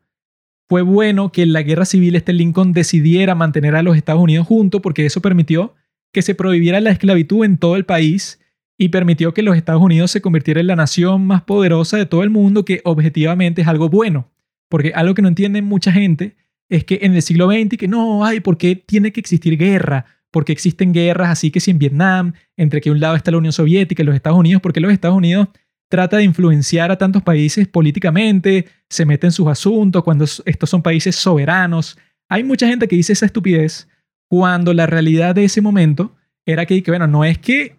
fue 0.68 0.82
bueno 0.82 1.30
que 1.30 1.42
en 1.44 1.52
la 1.52 1.62
guerra 1.62 1.84
civil 1.84 2.16
este 2.16 2.32
Lincoln 2.32 2.72
decidiera 2.72 3.36
mantener 3.36 3.76
a 3.76 3.84
los 3.84 3.96
Estados 3.96 4.20
Unidos 4.20 4.48
juntos 4.48 4.80
porque 4.80 5.06
eso 5.06 5.22
permitió 5.22 5.76
que 6.12 6.22
se 6.22 6.34
prohibiera 6.34 6.80
la 6.80 6.90
esclavitud 6.90 7.44
en 7.44 7.58
todo 7.58 7.76
el 7.76 7.84
país 7.84 8.40
y 8.76 8.88
permitió 8.88 9.34
que 9.34 9.42
los 9.42 9.56
Estados 9.56 9.82
Unidos 9.82 10.10
se 10.10 10.20
convirtiera 10.20 10.60
en 10.60 10.66
la 10.66 10.74
nación 10.74 11.24
más 11.28 11.42
poderosa 11.42 11.96
de 11.96 12.06
todo 12.06 12.24
el 12.24 12.30
mundo, 12.30 12.64
que 12.64 12.80
objetivamente 12.82 13.62
es 13.62 13.68
algo 13.68 13.88
bueno. 13.88 14.32
Porque 14.68 14.90
algo 14.96 15.14
que 15.14 15.22
no 15.22 15.28
entiende 15.28 15.62
mucha 15.62 15.92
gente 15.92 16.34
es 16.68 16.84
que 16.84 17.00
en 17.02 17.14
el 17.14 17.22
siglo 17.22 17.50
XX, 17.50 17.76
que 17.76 17.88
no, 17.88 18.24
hay, 18.24 18.40
¿por 18.40 18.58
qué 18.58 18.76
tiene 18.76 19.12
que 19.12 19.20
existir 19.20 19.56
guerra? 19.56 20.06
Porque 20.30 20.52
existen 20.52 20.92
guerras 20.92 21.30
así 21.30 21.50
que 21.50 21.60
si 21.60 21.70
en 21.70 21.78
Vietnam, 21.78 22.32
entre 22.56 22.80
que 22.80 22.90
un 22.90 23.00
lado 23.00 23.16
está 23.16 23.30
la 23.30 23.38
Unión 23.38 23.52
Soviética 23.52 24.02
y 24.02 24.06
los 24.06 24.14
Estados 24.14 24.38
Unidos, 24.38 24.60
porque 24.60 24.80
los 24.80 24.92
Estados 24.92 25.16
Unidos 25.16 25.48
trata 25.88 26.16
de 26.16 26.24
influenciar 26.24 26.90
a 26.90 26.98
tantos 26.98 27.22
países 27.22 27.68
políticamente, 27.68 28.66
se 28.90 29.06
mete 29.06 29.26
en 29.26 29.32
sus 29.32 29.46
asuntos 29.46 30.02
cuando 30.02 30.24
estos 30.24 30.68
son 30.68 30.82
países 30.82 31.14
soberanos. 31.16 31.96
Hay 32.28 32.42
mucha 32.42 32.66
gente 32.66 32.88
que 32.88 32.96
dice 32.96 33.12
esa 33.12 33.26
estupidez 33.26 33.88
cuando 34.28 34.74
la 34.74 34.86
realidad 34.86 35.34
de 35.34 35.44
ese 35.44 35.60
momento 35.60 36.16
era 36.44 36.66
que, 36.66 36.82
bueno, 36.86 37.06
no 37.06 37.24
es 37.24 37.38
que 37.38 37.76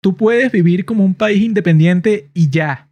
tú 0.00 0.16
puedes 0.16 0.50
vivir 0.50 0.84
como 0.84 1.04
un 1.04 1.14
país 1.14 1.42
independiente 1.42 2.30
y 2.34 2.50
ya 2.50 2.90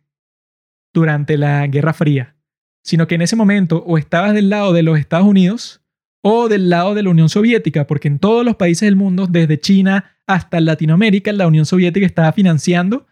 durante 0.93 1.37
la 1.37 1.67
Guerra 1.67 1.93
Fría, 1.93 2.37
sino 2.83 3.07
que 3.07 3.15
en 3.15 3.23
ese 3.23 3.37
momento 3.37 3.83
o 3.87 3.99
estabas 3.99 4.35
del 4.35 4.49
lado 4.51 4.73
de 4.73 4.83
los 4.83 4.99
Estados 4.99 5.27
Unidos 5.27 5.83
o 6.23 6.49
del 6.49 6.69
lado 6.69 6.95
de 6.95 7.03
la 7.03 7.11
Unión 7.11 7.29
Soviética, 7.29 7.87
porque 7.87 8.09
en 8.09 8.19
todos 8.19 8.45
los 8.45 8.57
países 8.57 8.87
del 8.87 8.97
mundo, 8.97 9.27
desde 9.27 9.59
China 9.59 10.17
hasta 10.27 10.61
Latinoamérica, 10.61 11.33
la 11.33 11.47
Unión 11.47 11.67
Soviética 11.67 12.07
estaba 12.07 12.33
financiando 12.33 13.07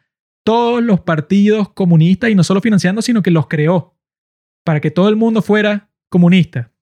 todos 0.45 0.83
los 0.83 1.01
partidos 1.01 1.71
comunistas 1.71 2.31
y 2.31 2.35
no 2.35 2.45
solo 2.45 2.61
financiando, 2.61 3.03
sino 3.03 3.23
que 3.23 3.31
los 3.31 3.49
creó 3.49 3.95
para 4.64 4.81
que 4.81 4.91
todo 4.91 5.09
el 5.09 5.16
mundo 5.16 5.43
fuera 5.43 5.91
comunista. 6.11 6.73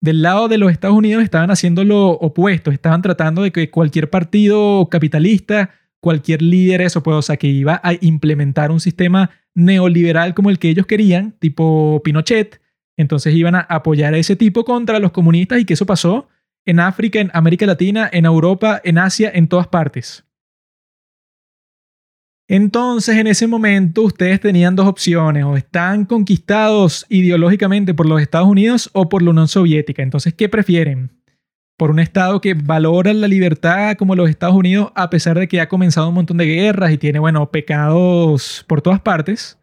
Del 0.00 0.22
lado 0.22 0.48
de 0.48 0.58
los 0.58 0.70
Estados 0.70 0.96
Unidos 0.96 1.22
estaban 1.22 1.50
haciendo 1.50 1.82
lo 1.84 2.10
opuesto, 2.10 2.70
estaban 2.70 3.02
tratando 3.02 3.42
de 3.42 3.52
que 3.52 3.70
cualquier 3.70 4.10
partido 4.10 4.88
capitalista, 4.90 5.70
cualquier 6.00 6.42
líder, 6.42 6.82
eso 6.82 7.02
pues, 7.02 7.16
o 7.16 7.22
sea, 7.22 7.36
que 7.36 7.46
iba 7.46 7.80
a 7.82 7.94
implementar 8.00 8.70
un 8.70 8.80
sistema 8.80 9.30
neoliberal 9.54 10.34
como 10.34 10.50
el 10.50 10.58
que 10.58 10.68
ellos 10.68 10.86
querían, 10.86 11.32
tipo 11.38 12.02
Pinochet, 12.04 12.60
entonces 12.96 13.34
iban 13.34 13.54
a 13.54 13.60
apoyar 13.60 14.14
a 14.14 14.18
ese 14.18 14.36
tipo 14.36 14.64
contra 14.64 14.98
los 14.98 15.12
comunistas 15.12 15.60
y 15.60 15.64
que 15.64 15.74
eso 15.74 15.86
pasó 15.86 16.28
en 16.64 16.80
África, 16.80 17.20
en 17.20 17.30
América 17.34 17.66
Latina, 17.66 18.08
en 18.12 18.24
Europa, 18.24 18.80
en 18.84 18.98
Asia, 18.98 19.30
en 19.34 19.48
todas 19.48 19.68
partes. 19.68 20.24
Entonces, 22.46 23.16
en 23.16 23.26
ese 23.26 23.46
momento, 23.46 24.02
ustedes 24.02 24.38
tenían 24.38 24.76
dos 24.76 24.86
opciones, 24.86 25.44
o 25.44 25.56
están 25.56 26.04
conquistados 26.04 27.06
ideológicamente 27.08 27.94
por 27.94 28.06
los 28.06 28.20
Estados 28.20 28.48
Unidos 28.48 28.90
o 28.92 29.08
por 29.08 29.22
la 29.22 29.30
Unión 29.30 29.48
Soviética. 29.48 30.02
Entonces, 30.02 30.34
¿qué 30.34 30.48
prefieren? 30.48 31.10
¿Por 31.76 31.90
un 31.90 31.98
Estado 31.98 32.40
que 32.40 32.54
valora 32.54 33.12
la 33.12 33.26
libertad 33.26 33.96
como 33.96 34.14
los 34.14 34.30
Estados 34.30 34.54
Unidos, 34.54 34.92
a 34.94 35.10
pesar 35.10 35.38
de 35.38 35.48
que 35.48 35.60
ha 35.60 35.68
comenzado 35.68 36.08
un 36.08 36.14
montón 36.14 36.36
de 36.36 36.46
guerras 36.46 36.92
y 36.92 36.98
tiene, 36.98 37.18
bueno, 37.18 37.50
pecados 37.50 38.64
por 38.68 38.80
todas 38.80 39.00
partes? 39.00 39.58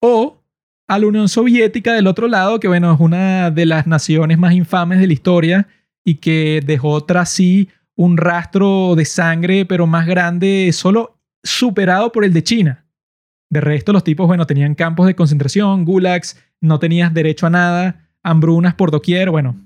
¿O 0.00 0.42
a 0.88 0.98
la 0.98 1.06
Unión 1.06 1.28
Soviética 1.28 1.92
del 1.94 2.06
otro 2.06 2.28
lado, 2.28 2.60
que 2.60 2.68
bueno, 2.68 2.92
es 2.92 3.00
una 3.00 3.50
de 3.50 3.64
las 3.64 3.86
naciones 3.86 4.38
más 4.38 4.54
infames 4.54 4.98
de 4.98 5.06
la 5.06 5.12
historia 5.12 5.68
y 6.04 6.16
que 6.16 6.60
dejó 6.64 7.04
tras 7.04 7.30
sí 7.30 7.68
un 7.94 8.16
rastro 8.16 8.94
de 8.96 9.04
sangre, 9.04 9.64
pero 9.64 9.86
más 9.86 10.06
grande, 10.06 10.70
solo 10.72 11.18
superado 11.42 12.10
por 12.12 12.24
el 12.24 12.32
de 12.32 12.42
China. 12.42 12.84
De 13.50 13.60
resto, 13.60 13.92
los 13.92 14.02
tipos, 14.02 14.26
bueno, 14.26 14.46
tenían 14.46 14.74
campos 14.74 15.06
de 15.06 15.14
concentración, 15.14 15.84
gulags, 15.84 16.42
no 16.60 16.78
tenías 16.78 17.14
derecho 17.14 17.46
a 17.46 17.50
nada, 17.50 18.10
hambrunas 18.22 18.74
por 18.74 18.90
doquier, 18.90 19.30
bueno. 19.30 19.56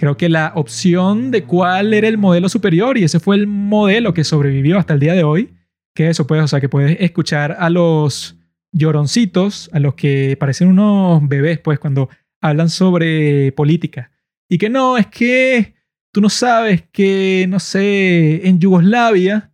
Creo 0.00 0.16
que 0.16 0.30
la 0.30 0.52
opción 0.54 1.30
de 1.30 1.44
cuál 1.44 1.92
era 1.92 2.08
el 2.08 2.16
modelo 2.16 2.48
superior, 2.48 2.96
y 2.96 3.04
ese 3.04 3.20
fue 3.20 3.36
el 3.36 3.46
modelo 3.46 4.14
que 4.14 4.24
sobrevivió 4.24 4.78
hasta 4.78 4.94
el 4.94 5.00
día 5.00 5.12
de 5.12 5.24
hoy, 5.24 5.52
que 5.94 6.08
eso 6.08 6.26
pues, 6.26 6.42
o 6.42 6.48
sea, 6.48 6.58
que 6.58 6.70
puedes 6.70 6.98
escuchar 7.02 7.54
a 7.58 7.68
los 7.68 8.38
lloroncitos, 8.72 9.68
a 9.74 9.78
los 9.78 9.92
que 9.96 10.38
parecen 10.40 10.68
unos 10.68 11.28
bebés, 11.28 11.58
pues, 11.58 11.78
cuando 11.78 12.08
hablan 12.40 12.70
sobre 12.70 13.52
política. 13.52 14.10
Y 14.48 14.56
que 14.56 14.70
no, 14.70 14.96
es 14.96 15.06
que 15.06 15.74
tú 16.12 16.22
no 16.22 16.30
sabes 16.30 16.82
que, 16.90 17.44
no 17.50 17.60
sé, 17.60 18.48
en 18.48 18.58
Yugoslavia 18.58 19.52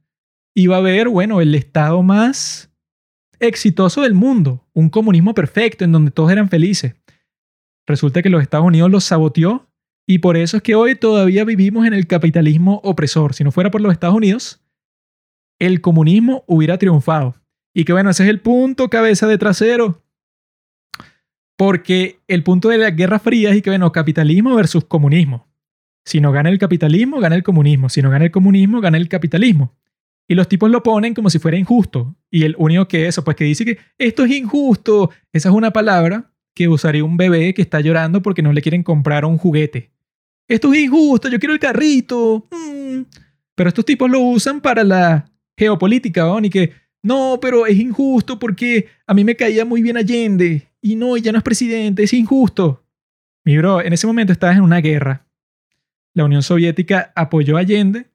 iba 0.55 0.77
a 0.77 0.79
haber, 0.79 1.09
bueno, 1.09 1.41
el 1.41 1.57
estado 1.57 2.05
más 2.05 2.71
exitoso 3.41 4.03
del 4.03 4.15
mundo, 4.15 4.65
un 4.75 4.91
comunismo 4.91 5.35
perfecto 5.35 5.85
en 5.85 5.91
donde 5.91 6.13
todos 6.13 6.31
eran 6.31 6.49
felices. 6.49 6.95
Resulta 7.85 8.23
que 8.23 8.31
los 8.31 8.43
Estados 8.43 8.67
Unidos 8.67 8.93
los 8.93 9.03
saboteó 9.03 9.67
y 10.07 10.19
por 10.19 10.37
eso 10.37 10.57
es 10.57 10.63
que 10.63 10.77
hoy 10.77 10.95
todavía 10.95 11.45
vivimos 11.45 11.87
en 11.87 11.93
el 11.93 12.07
capitalismo 12.07 12.81
opresor. 12.85 13.35
Si 13.35 13.43
no 13.43 13.51
fuera 13.51 13.73
por 13.73 13.81
los 13.81 13.93
Estados 13.93 14.15
Unidos, 14.15 14.63
el 15.59 15.81
comunismo 15.81 16.45
hubiera 16.47 16.79
triunfado. 16.79 17.35
Y 17.75 17.85
que 17.85 17.93
bueno, 17.93 18.11
ese 18.11 18.23
es 18.23 18.31
el 18.31 18.41
punto, 18.41 18.89
cabeza 18.89 19.27
de 19.27 19.37
trasero. 19.37 20.03
Porque 21.57 22.21
el 22.29 22.45
punto 22.45 22.69
de 22.69 22.79
la 22.79 22.91
Guerra 22.91 23.19
Fría 23.19 23.51
es 23.51 23.63
que, 23.63 23.71
bueno, 23.71 23.91
capitalismo 23.91 24.55
versus 24.55 24.85
comunismo. 24.85 25.49
Si 26.05 26.21
no 26.21 26.31
gana 26.31 26.51
el 26.51 26.59
capitalismo, 26.59 27.19
gana 27.19 27.35
el 27.35 27.43
comunismo. 27.43 27.89
Si 27.89 28.01
no 28.01 28.11
gana 28.11 28.27
el 28.27 28.31
comunismo, 28.31 28.81
gana 28.81 28.99
el 28.99 29.09
capitalismo. 29.09 29.75
Y 30.29 30.35
los 30.35 30.49
tipos 30.49 30.71
lo 30.71 30.83
ponen 30.83 31.15
como 31.15 31.31
si 31.31 31.39
fuera 31.39 31.57
injusto. 31.57 32.15
Y 32.31 32.45
el 32.45 32.55
único 32.59 32.87
que 32.87 33.09
eso, 33.09 33.25
pues 33.25 33.37
que 33.37 33.45
dice 33.45 33.65
que 33.65 33.79
esto 33.99 34.25
es 34.25 34.31
injusto. 34.31 35.11
Esa 35.33 35.49
es 35.49 35.55
una 35.55 35.73
palabra 35.73 36.31
que 36.55 36.69
usaría 36.69 37.05
un 37.05 37.17
bebé 37.17 37.55
que 37.55 37.63
está 37.63 37.81
llorando 37.81 38.23
porque 38.23 38.43
no 38.43 38.53
le 38.53 38.63
quieren 38.63 38.83
comprar 38.83 39.25
un 39.25 39.37
juguete. 39.37 39.96
Esto 40.49 40.73
es 40.73 40.81
injusto, 40.81 41.29
yo 41.29 41.39
quiero 41.39 41.55
el 41.55 41.61
carrito. 41.61 42.47
Mm. 42.51 43.03
Pero 43.55 43.69
estos 43.69 43.85
tipos 43.85 44.11
lo 44.11 44.21
usan 44.21 44.61
para 44.61 44.85
la 44.85 45.31
geopolítica, 45.57 46.23
¿no? 46.25 46.39
Y 46.45 46.51
que, 46.51 46.73
no, 47.03 47.39
pero 47.41 47.67
es 47.67 47.77
injusto 47.77 48.39
porque 48.39 48.89
a 49.07 49.15
mí 49.15 49.25
me 49.25 49.37
caía 49.37 49.65
muy 49.65 49.83
bien 49.83 49.97
Allende. 49.97 50.69
Y 50.81 50.97
no, 50.97 51.17
ya 51.17 51.33
no 51.33 51.39
es 51.39 51.45
presidente, 51.45 52.03
es 52.03 52.13
injusto. 52.13 52.85
Mi 53.45 53.57
bro, 53.59 53.81
en 53.81 53.93
ese 53.93 54.07
momento 54.07 54.33
estabas 54.33 54.57
en 54.57 54.63
una 54.63 54.81
guerra. 54.81 55.27
La 56.15 56.25
Unión 56.25 56.43
Soviética 56.43 57.13
apoyó 57.15 57.57
a 57.57 57.61
Allende 57.61 58.07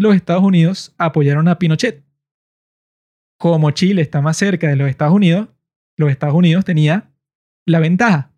los 0.00 0.16
Estados 0.16 0.42
Unidos 0.42 0.94
apoyaron 0.96 1.46
a 1.46 1.58
Pinochet. 1.58 2.02
Como 3.38 3.70
Chile 3.70 4.00
está 4.00 4.22
más 4.22 4.38
cerca 4.38 4.66
de 4.66 4.76
los 4.76 4.88
Estados 4.88 5.14
Unidos, 5.14 5.48
los 5.96 6.10
Estados 6.10 6.34
Unidos 6.34 6.64
tenía 6.64 7.12
la 7.66 7.80
ventaja. 7.80 8.29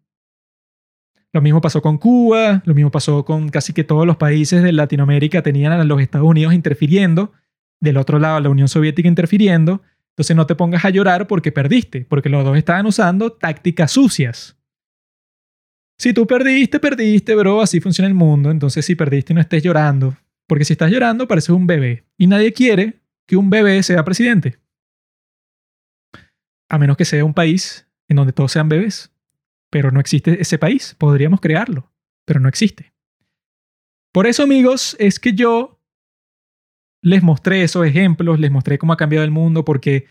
Lo 1.32 1.40
mismo 1.40 1.60
pasó 1.60 1.80
con 1.80 1.96
Cuba, 1.96 2.62
lo 2.66 2.74
mismo 2.74 2.90
pasó 2.90 3.24
con 3.24 3.48
casi 3.48 3.72
que 3.72 3.84
todos 3.84 4.06
los 4.06 4.16
países 4.16 4.62
de 4.62 4.72
Latinoamérica 4.72 5.42
tenían 5.42 5.72
a 5.72 5.84
los 5.84 6.00
Estados 6.00 6.28
Unidos 6.28 6.52
interfiriendo, 6.52 7.32
del 7.80 7.96
otro 7.96 8.18
lado 8.18 8.38
la 8.40 8.50
Unión 8.50 8.68
Soviética 8.68 9.08
interfiriendo, 9.08 9.82
entonces 10.10 10.36
no 10.36 10.46
te 10.46 10.54
pongas 10.54 10.84
a 10.84 10.90
llorar 10.90 11.26
porque 11.26 11.50
perdiste, 11.50 12.04
porque 12.04 12.28
los 12.28 12.44
dos 12.44 12.56
estaban 12.56 12.84
usando 12.84 13.32
tácticas 13.32 13.92
sucias. 13.92 14.58
Si 15.98 16.12
tú 16.12 16.26
perdiste, 16.26 16.80
perdiste, 16.80 17.34
bro, 17.34 17.62
así 17.62 17.80
funciona 17.80 18.08
el 18.08 18.14
mundo, 18.14 18.50
entonces 18.50 18.84
si 18.84 18.94
perdiste 18.94 19.32
no 19.32 19.40
estés 19.40 19.62
llorando, 19.62 20.16
porque 20.46 20.64
si 20.64 20.74
estás 20.74 20.90
llorando, 20.90 21.26
pareces 21.26 21.50
un 21.50 21.66
bebé. 21.66 22.04
Y 22.18 22.26
nadie 22.26 22.52
quiere 22.52 23.00
que 23.26 23.36
un 23.36 23.48
bebé 23.48 23.82
sea 23.82 24.04
presidente. 24.04 24.58
A 26.68 26.78
menos 26.78 26.96
que 26.96 27.04
sea 27.04 27.24
un 27.24 27.34
país 27.34 27.88
en 28.08 28.16
donde 28.16 28.32
todos 28.32 28.52
sean 28.52 28.68
bebés. 28.68 29.11
Pero 29.72 29.90
no 29.90 30.00
existe 30.00 30.38
ese 30.38 30.58
país. 30.58 30.94
Podríamos 30.98 31.40
crearlo, 31.40 31.90
pero 32.26 32.40
no 32.40 32.48
existe. 32.48 32.92
Por 34.12 34.26
eso, 34.26 34.42
amigos, 34.42 34.94
es 34.98 35.18
que 35.18 35.32
yo 35.32 35.80
les 37.00 37.22
mostré 37.22 37.62
esos 37.62 37.86
ejemplos, 37.86 38.38
les 38.38 38.50
mostré 38.50 38.76
cómo 38.76 38.92
ha 38.92 38.98
cambiado 38.98 39.24
el 39.24 39.30
mundo, 39.30 39.64
porque 39.64 40.08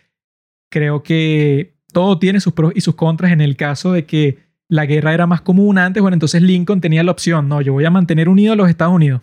creo 0.71 1.03
que 1.03 1.75
todo 1.93 2.17
tiene 2.17 2.39
sus 2.39 2.53
pros 2.53 2.73
y 2.75 2.81
sus 2.81 2.95
contras 2.95 3.31
en 3.31 3.39
el 3.39 3.55
caso 3.55 3.91
de 3.91 4.07
que 4.07 4.39
la 4.67 4.87
guerra 4.87 5.13
era 5.13 5.27
más 5.27 5.41
común 5.41 5.77
antes. 5.77 6.01
Bueno, 6.01 6.15
entonces 6.15 6.41
Lincoln 6.41 6.81
tenía 6.81 7.03
la 7.03 7.11
opción, 7.11 7.47
no, 7.47 7.61
yo 7.61 7.73
voy 7.73 7.85
a 7.85 7.91
mantener 7.91 8.29
unidos 8.29 8.53
a 8.53 8.57
los 8.57 8.67
Estados 8.67 8.95
Unidos. 8.95 9.21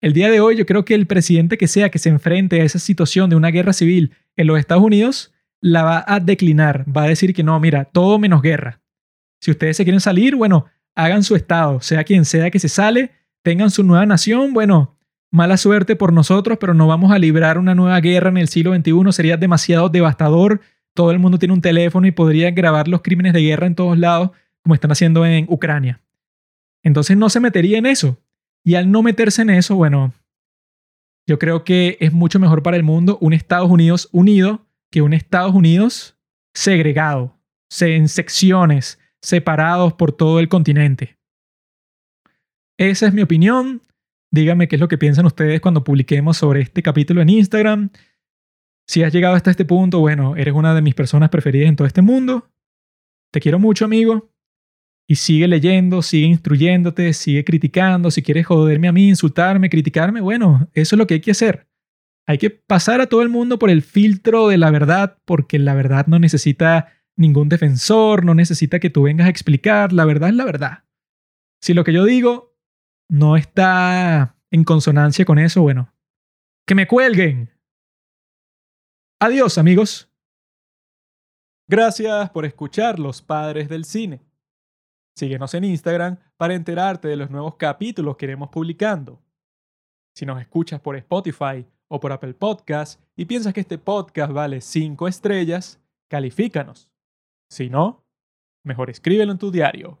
El 0.00 0.12
día 0.12 0.30
de 0.30 0.38
hoy 0.38 0.54
yo 0.54 0.66
creo 0.66 0.84
que 0.84 0.94
el 0.94 1.08
presidente 1.08 1.58
que 1.58 1.66
sea 1.66 1.90
que 1.90 1.98
se 1.98 2.10
enfrente 2.10 2.60
a 2.60 2.64
esa 2.64 2.78
situación 2.78 3.28
de 3.28 3.34
una 3.34 3.48
guerra 3.48 3.72
civil 3.72 4.12
en 4.36 4.46
los 4.46 4.60
Estados 4.60 4.84
Unidos 4.84 5.34
la 5.60 5.82
va 5.82 6.04
a 6.06 6.20
declinar, 6.20 6.84
va 6.94 7.02
a 7.02 7.08
decir 7.08 7.34
que 7.34 7.42
no, 7.42 7.58
mira, 7.58 7.86
todo 7.86 8.20
menos 8.20 8.40
guerra. 8.40 8.80
Si 9.40 9.50
ustedes 9.50 9.76
se 9.76 9.84
quieren 9.84 10.00
salir, 10.00 10.36
bueno, 10.36 10.66
hagan 10.94 11.22
su 11.22 11.36
estado, 11.36 11.80
sea 11.80 12.04
quien 12.04 12.24
sea 12.24 12.50
que 12.50 12.58
se 12.58 12.68
sale, 12.68 13.12
tengan 13.42 13.70
su 13.70 13.84
nueva 13.84 14.04
nación, 14.06 14.52
bueno, 14.52 14.96
mala 15.30 15.56
suerte 15.56 15.96
por 15.96 16.12
nosotros, 16.12 16.58
pero 16.60 16.74
no 16.74 16.86
vamos 16.86 17.12
a 17.12 17.18
librar 17.18 17.58
una 17.58 17.74
nueva 17.74 18.00
guerra 18.00 18.30
en 18.30 18.38
el 18.38 18.48
siglo 18.48 18.74
XXI, 18.74 19.12
sería 19.12 19.36
demasiado 19.36 19.88
devastador, 19.88 20.60
todo 20.94 21.12
el 21.12 21.18
mundo 21.18 21.38
tiene 21.38 21.54
un 21.54 21.60
teléfono 21.60 22.06
y 22.06 22.10
podría 22.10 22.50
grabar 22.50 22.88
los 22.88 23.02
crímenes 23.02 23.32
de 23.32 23.42
guerra 23.42 23.66
en 23.66 23.74
todos 23.74 23.96
lados, 23.96 24.30
como 24.62 24.74
están 24.74 24.90
haciendo 24.90 25.24
en 25.24 25.46
Ucrania. 25.48 26.02
Entonces 26.82 27.16
no 27.16 27.30
se 27.30 27.40
metería 27.40 27.78
en 27.78 27.86
eso. 27.86 28.18
Y 28.64 28.74
al 28.74 28.90
no 28.90 29.02
meterse 29.02 29.42
en 29.42 29.50
eso, 29.50 29.76
bueno, 29.76 30.12
yo 31.26 31.38
creo 31.38 31.62
que 31.62 31.96
es 32.00 32.12
mucho 32.12 32.40
mejor 32.40 32.62
para 32.62 32.76
el 32.76 32.82
mundo 32.82 33.18
un 33.20 33.32
Estados 33.32 33.70
Unidos 33.70 34.08
unido 34.12 34.66
que 34.90 35.02
un 35.02 35.12
Estados 35.12 35.54
Unidos 35.54 36.18
segregado, 36.54 37.38
en 37.80 38.08
secciones, 38.08 38.97
separados 39.22 39.94
por 39.94 40.12
todo 40.12 40.40
el 40.40 40.48
continente. 40.48 41.18
Esa 42.78 43.06
es 43.06 43.14
mi 43.14 43.22
opinión. 43.22 43.82
Díganme 44.30 44.68
qué 44.68 44.76
es 44.76 44.80
lo 44.80 44.88
que 44.88 44.98
piensan 44.98 45.26
ustedes 45.26 45.60
cuando 45.60 45.84
publiquemos 45.84 46.36
sobre 46.36 46.60
este 46.60 46.82
capítulo 46.82 47.20
en 47.22 47.28
Instagram. 47.30 47.90
Si 48.86 49.02
has 49.02 49.12
llegado 49.12 49.34
hasta 49.34 49.50
este 49.50 49.64
punto, 49.64 50.00
bueno, 50.00 50.36
eres 50.36 50.54
una 50.54 50.74
de 50.74 50.82
mis 50.82 50.94
personas 50.94 51.30
preferidas 51.30 51.68
en 51.68 51.76
todo 51.76 51.86
este 51.86 52.02
mundo. 52.02 52.50
Te 53.32 53.40
quiero 53.40 53.58
mucho, 53.58 53.84
amigo 53.84 54.30
y 55.10 55.16
sigue 55.16 55.48
leyendo, 55.48 56.02
sigue 56.02 56.26
instruyéndote, 56.26 57.14
sigue 57.14 57.42
criticando. 57.42 58.10
Si 58.10 58.22
quieres 58.22 58.46
joderme 58.46 58.88
a 58.88 58.92
mí, 58.92 59.08
insultarme, 59.08 59.70
criticarme, 59.70 60.20
bueno, 60.20 60.68
eso 60.74 60.94
es 60.94 60.98
lo 60.98 61.06
que 61.06 61.14
hay 61.14 61.20
que 61.20 61.30
hacer. 61.30 61.66
Hay 62.26 62.36
que 62.36 62.50
pasar 62.50 63.00
a 63.00 63.06
todo 63.06 63.22
el 63.22 63.30
mundo 63.30 63.58
por 63.58 63.70
el 63.70 63.80
filtro 63.80 64.48
de 64.48 64.58
la 64.58 64.70
verdad, 64.70 65.16
porque 65.24 65.58
la 65.58 65.72
verdad 65.72 66.06
no 66.08 66.18
necesita 66.18 66.92
ningún 67.18 67.48
defensor, 67.48 68.24
no 68.24 68.34
necesita 68.34 68.78
que 68.78 68.90
tú 68.90 69.02
vengas 69.02 69.26
a 69.26 69.30
explicar, 69.30 69.92
la 69.92 70.04
verdad 70.04 70.30
es 70.30 70.36
la 70.36 70.44
verdad. 70.44 70.84
Si 71.60 71.74
lo 71.74 71.84
que 71.84 71.92
yo 71.92 72.04
digo 72.04 72.56
no 73.10 73.36
está 73.36 74.36
en 74.50 74.64
consonancia 74.64 75.24
con 75.24 75.38
eso, 75.38 75.60
bueno, 75.62 75.92
que 76.66 76.74
me 76.74 76.86
cuelguen. 76.86 77.50
Adiós 79.20 79.58
amigos. 79.58 80.10
Gracias 81.66 82.30
por 82.30 82.46
escuchar 82.46 82.98
Los 82.98 83.20
Padres 83.20 83.68
del 83.68 83.84
Cine. 83.84 84.22
Síguenos 85.16 85.52
en 85.54 85.64
Instagram 85.64 86.18
para 86.36 86.54
enterarte 86.54 87.08
de 87.08 87.16
los 87.16 87.30
nuevos 87.30 87.56
capítulos 87.56 88.16
que 88.16 88.26
iremos 88.26 88.48
publicando. 88.50 89.20
Si 90.14 90.24
nos 90.24 90.40
escuchas 90.40 90.80
por 90.80 90.96
Spotify 90.96 91.66
o 91.88 91.98
por 91.98 92.12
Apple 92.12 92.34
Podcast 92.34 93.00
y 93.16 93.24
piensas 93.24 93.52
que 93.52 93.60
este 93.60 93.78
podcast 93.78 94.32
vale 94.32 94.60
5 94.60 95.08
estrellas, 95.08 95.80
califícanos. 96.08 96.88
Si 97.50 97.70
no, 97.70 98.04
mejor 98.64 98.90
escríbelo 98.90 99.32
en 99.32 99.38
tu 99.38 99.50
diario. 99.50 99.98